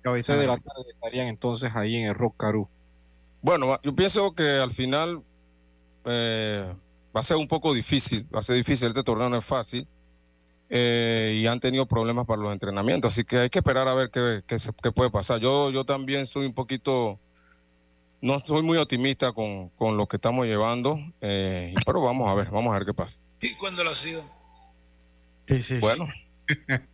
Cabeza 0.00 0.36
de 0.36 0.46
la 0.46 0.56
tarde 0.56 0.90
estarían 0.94 1.26
entonces 1.26 1.72
ahí 1.74 1.96
en 1.96 2.08
el 2.08 2.14
Rock 2.14 2.36
Caru. 2.38 2.68
Bueno, 3.44 3.78
yo 3.82 3.94
pienso 3.94 4.34
que 4.34 4.52
al 4.52 4.70
final 4.70 5.22
eh, 6.06 6.64
va 7.14 7.20
a 7.20 7.22
ser 7.22 7.36
un 7.36 7.46
poco 7.46 7.74
difícil, 7.74 8.26
va 8.34 8.38
a 8.38 8.42
ser 8.42 8.56
difícil, 8.56 8.88
este 8.88 9.02
torneo 9.02 9.28
no 9.28 9.36
es 9.36 9.44
fácil 9.44 9.86
eh, 10.70 11.40
y 11.42 11.46
han 11.46 11.60
tenido 11.60 11.84
problemas 11.84 12.24
para 12.24 12.40
los 12.40 12.54
entrenamientos, 12.54 13.12
así 13.12 13.22
que 13.22 13.36
hay 13.36 13.50
que 13.50 13.58
esperar 13.58 13.86
a 13.86 13.92
ver 13.92 14.08
qué, 14.10 14.42
qué, 14.46 14.92
puede 14.92 15.10
pasar. 15.10 15.40
Yo, 15.40 15.70
yo 15.70 15.84
también 15.84 16.24
soy 16.24 16.46
un 16.46 16.54
poquito, 16.54 17.20
no 18.22 18.40
soy 18.40 18.62
muy 18.62 18.78
optimista 18.78 19.32
con, 19.32 19.68
con 19.68 19.98
lo 19.98 20.06
que 20.06 20.16
estamos 20.16 20.46
llevando, 20.46 20.98
eh, 21.20 21.74
pero 21.84 22.00
vamos 22.00 22.30
a 22.30 22.34
ver, 22.34 22.50
vamos 22.50 22.74
a 22.74 22.78
ver 22.78 22.86
qué 22.86 22.94
pasa. 22.94 23.20
¿Y 23.42 23.54
cuándo 23.56 23.84
lo 23.84 23.90
ha 23.90 23.94
sido? 23.94 24.24
Sí, 25.48 25.60
sí, 25.60 25.78
bueno. 25.80 26.08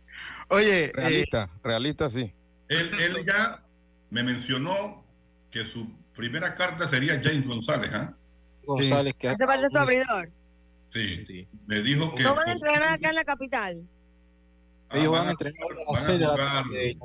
Oye, 0.49 0.91
realista, 0.93 1.49
realista 1.63 2.09
sí. 2.09 2.33
Él, 2.67 2.91
él 2.99 3.25
ya 3.25 3.63
me 4.09 4.21
mencionó 4.21 5.01
que 5.49 5.63
su 5.63 6.00
primera 6.15 6.55
carta 6.55 6.87
sería 6.87 7.19
James 7.23 7.45
González, 7.45 7.91
¿ah? 7.93 8.13
González, 8.65 9.15
que 9.17 9.29
¿Hace 9.29 9.45
falta 9.45 9.69
su 9.69 9.77
abridor? 9.77 10.29
Sí. 10.89 11.47
Me 11.65 11.81
dijo 11.81 12.13
que. 12.15 12.23
¿No 12.23 12.35
van 12.35 12.49
a 12.49 12.51
entrenar 12.51 12.93
acá 12.93 13.09
en 13.09 13.15
la 13.15 13.23
capital? 13.23 13.87
Ah, 14.89 14.97
Ellos 14.97 15.11
van, 15.13 15.27
a 15.27 15.31
entrenar 15.31 15.55
a 15.87 15.91
las 15.93 16.05
6 16.05 16.19
de 16.19 16.27
la 16.27 16.35
tarde. 16.35 16.97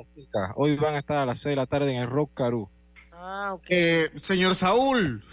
Hoy 0.55 0.75
van 0.75 0.95
a 0.95 0.97
estar 0.99 1.17
a 1.17 1.25
las 1.25 1.39
6 1.39 1.51
de 1.51 1.55
la 1.55 1.65
tarde 1.65 1.95
en 1.95 2.01
el 2.01 2.09
Rock 2.09 2.31
Caru. 2.33 2.69
Ah, 3.13 3.51
ok. 3.53 3.65
Eh, 3.69 4.11
señor 4.17 4.55
Saúl, 4.55 5.23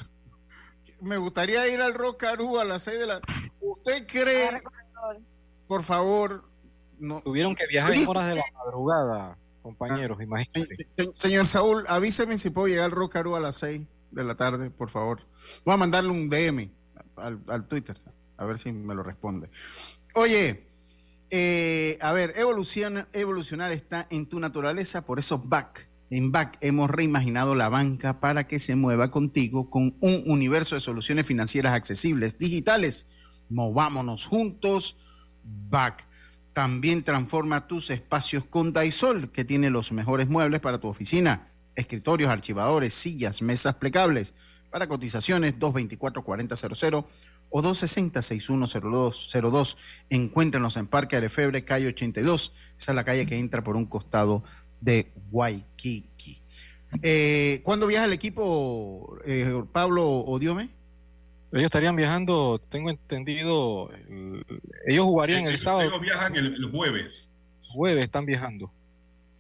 me 1.01 1.17
gustaría 1.17 1.67
ir 1.69 1.83
al 1.83 1.95
Rock 1.95 2.21
Caru 2.21 2.59
a 2.59 2.65
las 2.65 2.83
6 2.85 3.01
de 3.01 3.07
la 3.07 3.21
¿Usted 3.61 4.07
cree? 4.07 4.49
Ah, 4.49 4.61
por 5.67 5.83
favor, 5.83 6.45
no. 6.99 7.21
Tuvieron 7.23 7.55
que 7.57 7.67
viajar 7.67 7.93
en 7.93 8.07
horas 8.07 8.29
de 8.29 8.35
la 8.37 8.45
madrugada 8.55 9.39
compañeros, 9.65 10.19
ah, 10.21 10.23
imagínate. 10.23 10.87
señor 11.15 11.47
Saúl, 11.47 11.85
avíseme 11.89 12.37
si 12.37 12.51
puedo 12.51 12.69
llegar 12.69 12.85
al 12.85 12.91
Rocaru 12.91 13.35
a 13.35 13.41
las 13.41 13.57
6 13.57 13.81
de 14.11 14.25
la 14.25 14.35
tarde, 14.35 14.71
por 14.71 14.91
favor. 14.91 15.23
Voy 15.65 15.73
a 15.73 15.79
mandarle 15.79 16.11
un 16.11 16.29
DM 16.29 16.71
al, 17.17 17.67
Twitter, 17.67 17.99
a 18.37 18.45
ver 18.45 18.59
si 18.59 18.73
me 18.73 18.95
lo 18.95 19.03
responde. 19.03 19.49
Oye, 20.15 20.69
eh, 21.31 21.97
a 22.03 22.13
ver, 22.13 22.35
evolucionar 22.37 23.73
está 23.73 24.07
en 24.11 24.27
tu 24.27 24.39
naturaleza, 24.39 25.07
por 25.07 25.19
eso 25.19 25.39
Back. 25.39 25.89
En 26.11 26.31
Back 26.31 26.59
hemos 26.61 26.91
reimaginado 26.91 27.55
la 27.55 27.71
banca 27.71 28.21
para 28.21 28.47
que 28.47 28.61
se 28.61 28.77
mueva 28.77 29.11
contigo 29.11 29.71
con 29.71 29.97
un 30.01 30.23
universo 30.27 30.75
de 30.75 30.83
soluciones 30.83 31.25
financieras 31.25 31.73
accesibles, 31.73 32.39
digitales. 32.39 33.07
Movámonos 33.49 34.27
juntos, 34.27 34.99
Back. 35.43 36.07
También 36.55 37.03
transforma 37.03 37.67
tus 37.67 37.91
espacios 37.91 38.47
con 38.47 38.73
Daisol, 38.73 39.31
que 39.33 39.45
tiene 39.45 39.71
los 39.71 39.91
mejores 39.91 40.29
muebles 40.29 40.61
para 40.61 40.79
tu 40.79 40.87
oficina, 40.87 41.49
escritorios, 41.75 42.31
archivadores, 42.31 42.95
sillas, 42.95 43.43
mesas 43.43 43.75
plegables. 43.75 44.35
Para 44.71 44.87
cotizaciones 44.87 45.59
224-4000 45.59 47.05
o 47.51 47.63
260-6102. 47.63 49.77
Encuéntranos 50.11 50.77
en 50.77 50.87
Parque 50.87 51.21
de 51.21 51.29
Febre, 51.29 51.65
calle 51.65 51.89
82. 51.89 52.53
Esa 52.79 52.93
es 52.93 52.97
la 52.97 53.05
calle 53.05 53.27
que 53.27 53.39
entra 53.39 53.65
por 53.65 53.75
un 53.75 53.87
costado 53.87 54.45
de 54.81 55.13
Waikiki. 55.33 56.41
Eh, 57.03 57.63
¿Cuándo 57.65 57.89
viaja 57.89 58.05
el 58.05 58.13
equipo, 58.13 59.19
eh, 59.25 59.65
Pablo 59.73 60.09
o 60.09 60.39
Diome? 60.39 60.71
Ellos 61.55 61.67
estarían 61.67 61.95
viajando, 61.95 62.61
tengo 62.69 62.91
entendido, 62.91 63.89
ellos 64.89 65.05
jugarían 65.05 65.45
el, 65.45 65.57
sábado. 65.57 65.89
Ellos 65.89 66.01
viajan 66.01 66.35
el, 66.35 66.57
jueves. 66.73 67.31
Jueves 67.69 68.03
están 68.03 68.27
viajando. 68.27 68.73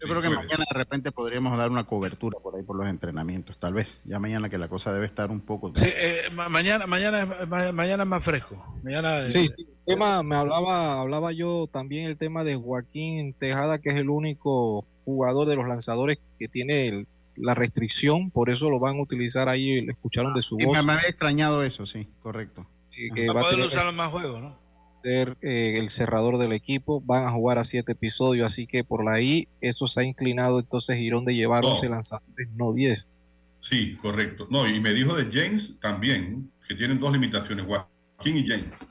Yo 0.01 0.07
creo 0.07 0.23
que 0.23 0.31
mañana 0.31 0.65
de 0.71 0.79
repente 0.79 1.11
podríamos 1.11 1.59
dar 1.59 1.71
una 1.71 1.85
cobertura 1.85 2.39
por 2.39 2.55
ahí 2.55 2.63
por 2.63 2.77
los 2.77 2.87
entrenamientos, 2.87 3.59
tal 3.59 3.75
vez. 3.75 4.01
Ya 4.05 4.21
mañana 4.21 4.49
que 4.49 4.59
la 4.59 4.69
cosa 4.69 4.93
debe 4.93 5.07
estar 5.07 5.33
un 5.33 5.41
poco. 5.41 5.73
Sí, 5.75 5.89
eh, 5.89 6.21
mañana, 6.35 6.87
mañana, 6.87 7.27
mañana 7.73 8.03
es 8.05 8.09
más 8.09 8.23
fresco. 8.23 8.65
Mañana. 8.85 9.29
Sí, 9.29 9.49
sí. 9.49 9.67
tema, 9.85 10.23
me 10.23 10.37
hablaba, 10.37 11.01
hablaba 11.01 11.33
yo 11.33 11.67
también 11.67 12.09
el 12.09 12.17
tema 12.17 12.45
de 12.45 12.55
Joaquín 12.55 13.35
Tejada, 13.35 13.81
que 13.81 13.91
es 13.91 13.97
el 13.97 14.09
único 14.09 14.87
jugador 15.05 15.49
de 15.49 15.57
los 15.57 15.67
lanzadores 15.67 16.19
que 16.39 16.47
tiene 16.47 16.87
el 16.87 17.09
la 17.37 17.55
restricción, 17.55 18.31
por 18.31 18.51
eso 18.51 18.71
lo 18.71 18.79
van 18.79 18.97
a 18.97 19.03
utilizar 19.03 19.49
ahí, 19.49 19.81
le 19.81 19.93
escucharon 19.93 20.33
de 20.35 20.43
su 20.43 20.57
voz. 20.57 20.85
Me, 20.85 20.93
había 20.93 21.09
extrañado 21.09 21.63
eso, 21.63 21.87
sí, 21.87 22.09
correcto. 22.21 22.67
que 22.91 23.29
va 23.29 23.41
a 23.41 23.45
poder 23.45 23.67
usar 23.67 23.93
más 23.93 24.09
juegos, 24.09 24.41
¿no? 24.41 24.59
Ser 25.03 25.37
eh, 25.43 25.77
el 25.79 25.91
cerrador 25.91 26.39
del 26.39 26.53
equipo, 26.53 27.01
van 27.03 27.25
a 27.25 27.31
jugar 27.31 27.59
a 27.59 27.65
siete 27.65 27.93
episodios, 27.93 28.47
así 28.47 28.67
que 28.67 28.85
por 28.85 29.09
ahí 29.09 29.49
eso 29.61 29.87
se 29.87 30.01
ha 30.01 30.05
inclinado 30.05 30.59
entonces 30.61 30.97
Girón 30.97 31.25
de 31.25 31.35
llevar 31.35 31.65
11 31.65 31.89
lanzadores, 31.89 32.49
no 32.55 32.73
10. 32.73 33.07
Sí, 33.61 33.97
correcto. 33.97 34.47
No, 34.51 34.69
y 34.69 34.81
me 34.81 34.93
dijo 34.93 35.15
de 35.15 35.31
James 35.31 35.79
también, 35.81 36.51
que 36.69 36.75
tienen 36.75 37.01
dos 37.01 37.13
limitaciones, 37.13 37.67
Joaquín 37.67 38.37
y 38.37 38.47
James. 38.47 38.87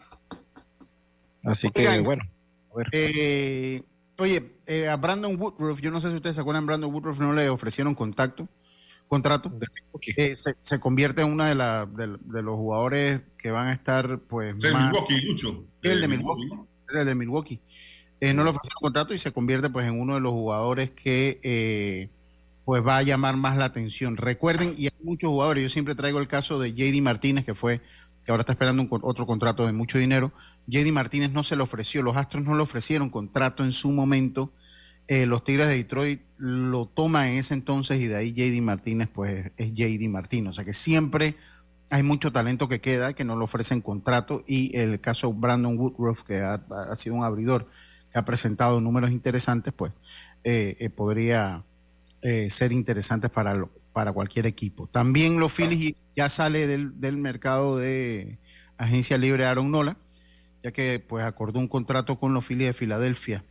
Así 1.43 1.69
que, 1.69 1.99
bueno. 1.99 2.23
A 2.71 2.77
ver. 2.77 2.87
Eh, 2.91 3.83
Oye, 4.23 4.55
eh, 4.67 4.87
a 4.87 4.95
Brandon 4.95 5.35
Woodruff, 5.37 5.81
yo 5.81 5.91
no 5.91 5.99
sé 5.99 6.07
si 6.09 6.15
ustedes 6.15 6.37
se 6.37 6.41
acuerdan, 6.41 6.65
Brandon 6.65 6.89
Woodruff 6.89 7.19
no 7.19 7.33
le 7.33 7.49
ofrecieron 7.49 7.93
contacto, 7.93 8.47
contrato. 9.09 9.51
Eh, 10.15 10.33
se, 10.61 10.79
convierte 10.79 11.23
en 11.23 11.27
uno 11.27 11.43
de, 11.43 11.55
la, 11.55 11.85
de, 11.85 12.41
los 12.41 12.55
jugadores 12.55 13.21
que 13.37 13.51
van 13.51 13.67
a 13.67 13.73
estar, 13.73 14.21
pues. 14.21 14.57
De 14.59 14.73
Milwaukee, 14.73 15.19
Lucho. 15.25 15.65
El 15.81 15.99
de 15.99 16.07
Milwaukee. 16.07 16.49
El 16.87 17.05
de 17.05 17.15
Milwaukee. 17.15 17.59
Eh, 18.21 18.33
no 18.33 18.45
le 18.45 18.51
ofrecieron 18.51 18.79
contrato 18.79 19.13
y 19.13 19.17
se 19.17 19.33
convierte, 19.33 19.69
pues, 19.69 19.87
en 19.87 19.99
uno 19.99 20.13
de 20.13 20.21
los 20.21 20.31
jugadores 20.31 20.91
que, 20.91 22.09
pues, 22.63 22.81
va 22.81 22.99
a 22.99 23.03
llamar 23.03 23.35
más 23.35 23.57
la 23.57 23.65
atención. 23.65 24.15
Recuerden, 24.15 24.73
y 24.77 24.85
hay 24.85 24.93
muchos 25.03 25.31
jugadores, 25.31 25.63
yo 25.63 25.69
siempre 25.69 25.95
traigo 25.95 26.19
el 26.19 26.29
caso 26.29 26.59
de 26.59 26.71
JD 26.71 27.01
Martínez, 27.01 27.43
que 27.43 27.53
fue 27.53 27.81
que 28.23 28.31
ahora 28.31 28.41
está 28.41 28.53
esperando 28.53 28.81
un, 28.81 28.89
otro 29.01 29.25
contrato 29.25 29.65
de 29.65 29.73
mucho 29.73 29.97
dinero. 29.97 30.31
JD 30.67 30.91
Martínez 30.91 31.31
no 31.31 31.43
se 31.43 31.55
le 31.55 31.63
ofreció, 31.63 32.01
los 32.01 32.17
Astros 32.17 32.43
no 32.43 32.55
le 32.55 32.63
ofrecieron 32.63 33.09
contrato 33.09 33.63
en 33.63 33.71
su 33.71 33.91
momento 33.91 34.53
Eh, 35.09 35.25
los 35.25 35.43
Tigres 35.43 35.67
de 35.67 35.75
Detroit 35.75 36.21
lo 36.37 36.85
toman 36.85 37.27
en 37.27 37.33
ese 37.35 37.53
entonces 37.53 37.99
y 37.99 38.07
de 38.07 38.15
ahí 38.15 38.31
JD 38.31 38.61
Martínez, 38.61 39.09
pues 39.13 39.51
es 39.57 39.73
JD 39.73 40.07
Martínez. 40.07 40.51
O 40.51 40.53
sea 40.53 40.63
que 40.63 40.73
siempre 40.73 41.35
hay 41.89 42.03
mucho 42.03 42.31
talento 42.31 42.69
que 42.69 42.79
queda, 42.79 43.13
que 43.13 43.25
no 43.25 43.37
le 43.37 43.43
ofrecen 43.43 43.81
contrato. 43.81 44.43
Y 44.47 44.75
el 44.77 45.01
caso 45.01 45.33
Brandon 45.33 45.77
Woodruff, 45.77 46.23
que 46.23 46.39
ha, 46.39 46.61
sido 46.95 47.15
un 47.15 47.25
abridor 47.25 47.67
que 48.11 48.17
ha 48.17 48.25
presentado 48.25 48.79
números 48.79 49.11
interesantes, 49.11 49.73
pues 49.73 49.91
eh, 50.43 50.77
eh, 50.79 50.89
podría 50.89 51.65
ser 52.49 52.71
interesante 52.71 53.27
para, 53.27 53.67
para 53.91 54.13
cualquier 54.13 54.45
equipo. 54.45 54.87
También 54.87 55.39
los 55.39 55.51
Phillies 55.51 55.95
ya 56.15 56.29
sale 56.29 56.67
del, 56.67 56.99
del 56.99 57.17
mercado 57.17 57.77
de 57.77 58.39
agencia 58.77 59.17
libre 59.17 59.45
Aaron 59.45 59.71
Nola, 59.71 59.97
ya 60.61 60.71
que 60.71 61.03
pues 61.05 61.25
acordó 61.25 61.59
un 61.59 61.67
contrato 61.67 62.17
con 62.17 62.33
los 62.33 62.45
Phillies 62.45 62.67
de 62.67 62.73
Filadelfia 62.73 63.43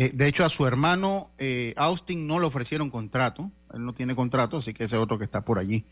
eh, 0.00 0.12
de 0.14 0.28
hecho, 0.28 0.46
a 0.46 0.48
su 0.48 0.66
hermano 0.66 1.30
eh, 1.36 1.74
Austin 1.76 2.26
no 2.26 2.40
le 2.40 2.46
ofrecieron 2.46 2.88
contrato. 2.88 3.52
Él 3.74 3.84
no 3.84 3.92
tiene 3.92 4.16
contrato, 4.16 4.56
así 4.56 4.72
que 4.72 4.84
ese 4.84 4.96
otro 4.96 5.18
que 5.18 5.24
está 5.24 5.44
por 5.44 5.58
allí. 5.58 5.84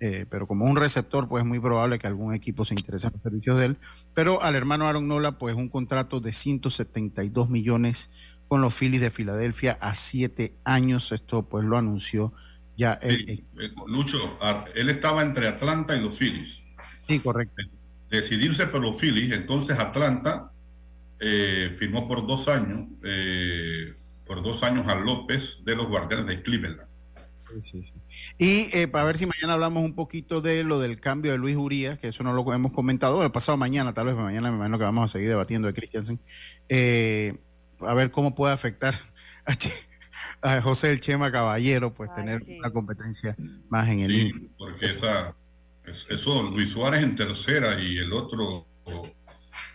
Eh, 0.00 0.24
pero 0.30 0.46
como 0.46 0.64
un 0.64 0.76
receptor, 0.76 1.28
pues 1.28 1.42
es 1.42 1.46
muy 1.46 1.60
probable 1.60 1.98
que 1.98 2.06
algún 2.06 2.32
equipo 2.32 2.64
se 2.64 2.72
interese 2.72 3.08
en 3.08 3.12
los 3.12 3.22
servicios 3.22 3.58
de 3.58 3.66
él. 3.66 3.78
Pero 4.14 4.42
al 4.42 4.54
hermano 4.54 4.86
Aaron 4.86 5.06
Nola, 5.08 5.36
pues 5.36 5.54
un 5.56 5.68
contrato 5.68 6.20
de 6.20 6.32
172 6.32 7.50
millones 7.50 8.08
con 8.50 8.62
los 8.62 8.74
Phillies 8.74 9.00
de 9.00 9.10
Filadelfia 9.10 9.78
a 9.80 9.94
siete 9.94 10.56
años. 10.64 11.12
Esto 11.12 11.48
pues 11.48 11.64
lo 11.64 11.78
anunció 11.78 12.34
ya 12.76 12.94
él. 12.94 13.44
Lucho, 13.86 14.18
él 14.74 14.90
estaba 14.90 15.22
entre 15.22 15.46
Atlanta 15.46 15.94
y 15.94 16.00
los 16.00 16.18
Phillies. 16.18 16.64
Sí, 17.06 17.20
correcto. 17.20 17.62
Decidirse 18.10 18.66
por 18.66 18.80
los 18.80 19.00
Phillies, 19.00 19.32
entonces 19.32 19.78
Atlanta 19.78 20.50
eh, 21.20 21.72
firmó 21.78 22.08
por 22.08 22.26
dos 22.26 22.48
años, 22.48 22.88
eh, 23.04 23.92
por 24.26 24.42
dos 24.42 24.64
años 24.64 24.88
a 24.88 24.96
López 24.96 25.62
de 25.64 25.76
los 25.76 25.86
Guardianes 25.86 26.26
de 26.26 26.42
Cleveland. 26.42 26.80
Y 28.36 28.68
eh, 28.76 28.88
para 28.88 29.04
ver 29.04 29.16
si 29.16 29.26
mañana 29.26 29.54
hablamos 29.54 29.84
un 29.84 29.94
poquito 29.94 30.40
de 30.40 30.64
lo 30.64 30.80
del 30.80 30.98
cambio 30.98 31.30
de 31.30 31.38
Luis 31.38 31.54
Urías, 31.54 32.00
que 32.00 32.08
eso 32.08 32.24
no 32.24 32.32
lo 32.32 32.52
hemos 32.52 32.72
comentado, 32.72 33.22
el 33.22 33.30
pasado 33.30 33.56
mañana, 33.56 33.94
tal 33.94 34.06
vez 34.06 34.16
mañana 34.16 34.50
me 34.50 34.56
imagino 34.56 34.76
que 34.76 34.84
vamos 34.84 35.04
a 35.04 35.12
seguir 35.12 35.28
debatiendo 35.28 35.68
de 35.68 35.74
Christiansen, 35.74 36.20
a 37.80 37.94
ver 37.94 38.10
cómo 38.10 38.34
puede 38.34 38.54
afectar 38.54 38.94
a, 40.42 40.60
José 40.60 40.90
El 40.90 41.00
Chema 41.00 41.30
Caballero, 41.32 41.92
pues 41.92 42.12
tener 42.14 42.42
una 42.58 42.70
competencia 42.70 43.36
más 43.68 43.88
en 43.88 44.00
el... 44.00 44.10
Sí, 44.10 44.50
porque 44.58 44.86
esa, 44.86 45.34
eso, 46.08 46.42
Luis 46.42 46.70
Suárez 46.70 47.02
en 47.02 47.16
tercera 47.16 47.80
y 47.80 47.98
el 47.98 48.12
otro 48.12 48.66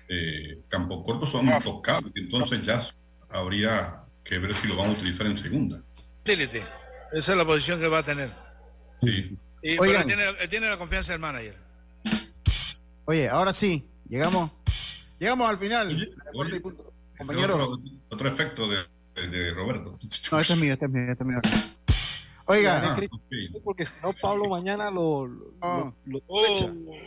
eh, 0.08 0.62
Campo 0.68 1.03
Corto 1.03 1.26
son 1.26 1.47
intocables, 1.47 2.14
entonces 2.16 2.66
ya 2.66 2.82
habría 3.30 4.03
que 4.24 4.39
ver 4.39 4.53
si 4.53 4.68
lo 4.68 4.76
vamos 4.76 4.97
a 4.97 4.99
utilizar 4.99 5.28
en 5.28 5.38
segunda. 5.38 5.82
Esa 6.26 7.32
es 7.32 7.38
la 7.38 7.45
posición 7.45 7.80
que 7.80 7.88
va 7.88 7.99
a 7.99 8.03
tener. 8.03 8.34
Sí. 9.01 9.38
Y, 9.62 9.78
pero 9.78 10.06
tiene, 10.06 10.24
tiene, 10.49 10.70
la 10.70 10.78
confianza 10.78 11.12
del 11.12 11.22
manager. 11.22 11.58
Oye, 13.06 13.30
ahora 13.30 13.53
sí, 13.53 13.88
llegamos 14.08 14.51
llegamos 15.20 15.49
al 15.49 15.58
final. 15.58 16.16
Compañero. 17.18 17.78
Otro, 18.09 18.28
efecto 18.28 18.68
de, 18.68 18.78
de, 19.28 19.51
Roberto. 19.51 19.97
No, 20.32 20.39
este 20.39 20.53
es 20.53 20.59
mío, 20.59 20.74
este 20.74 20.86
es 20.86 20.91
mío, 20.91 21.11
este 21.11 21.24
es 21.24 21.28
mío. 21.28 21.41
Oiga, 22.47 22.95
porque 23.63 23.86
si 23.86 23.95
no, 24.03 24.13
Pablo 24.13 24.45
mañana 24.49 24.91
lo. 24.91 25.28
lo, 25.28 25.95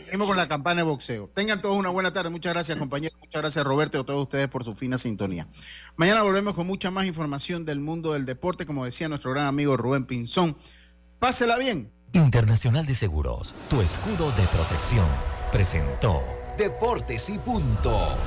Seguimos 0.05 0.27
con 0.27 0.35
la 0.35 0.49
campana 0.49 0.83
de 0.83 0.89
boxeo. 0.89 1.29
Tengan 1.33 1.61
todos 1.61 1.77
una 1.77 1.89
buena 1.89 2.11
tarde. 2.11 2.29
Muchas 2.29 2.53
gracias, 2.53 2.77
compañeros. 2.77 3.17
Muchas 3.19 3.41
gracias, 3.41 3.65
Roberto, 3.65 3.97
y 3.97 4.01
a 4.01 4.03
todos 4.03 4.23
ustedes 4.23 4.49
por 4.49 4.65
su 4.65 4.75
fina 4.75 4.97
sintonía. 4.97 5.47
Mañana 5.95 6.23
volvemos 6.23 6.55
con 6.55 6.67
mucha 6.67 6.91
más 6.91 7.05
información 7.05 7.63
del 7.63 7.79
mundo 7.79 8.13
del 8.13 8.25
deporte, 8.25 8.65
como 8.65 8.83
decía 8.83 9.07
nuestro 9.07 9.31
gran 9.31 9.45
amigo 9.45 9.77
Rubén 9.77 10.05
Pinzón. 10.05 10.57
Pásela 11.19 11.57
bien. 11.57 11.91
Internacional 12.13 12.85
de 12.85 12.95
Seguros, 12.95 13.53
tu 13.69 13.79
escudo 13.81 14.31
de 14.31 14.43
protección, 14.47 15.05
presentó 15.51 16.23
Deportes 16.57 17.29
y 17.29 17.37
Punto. 17.37 18.17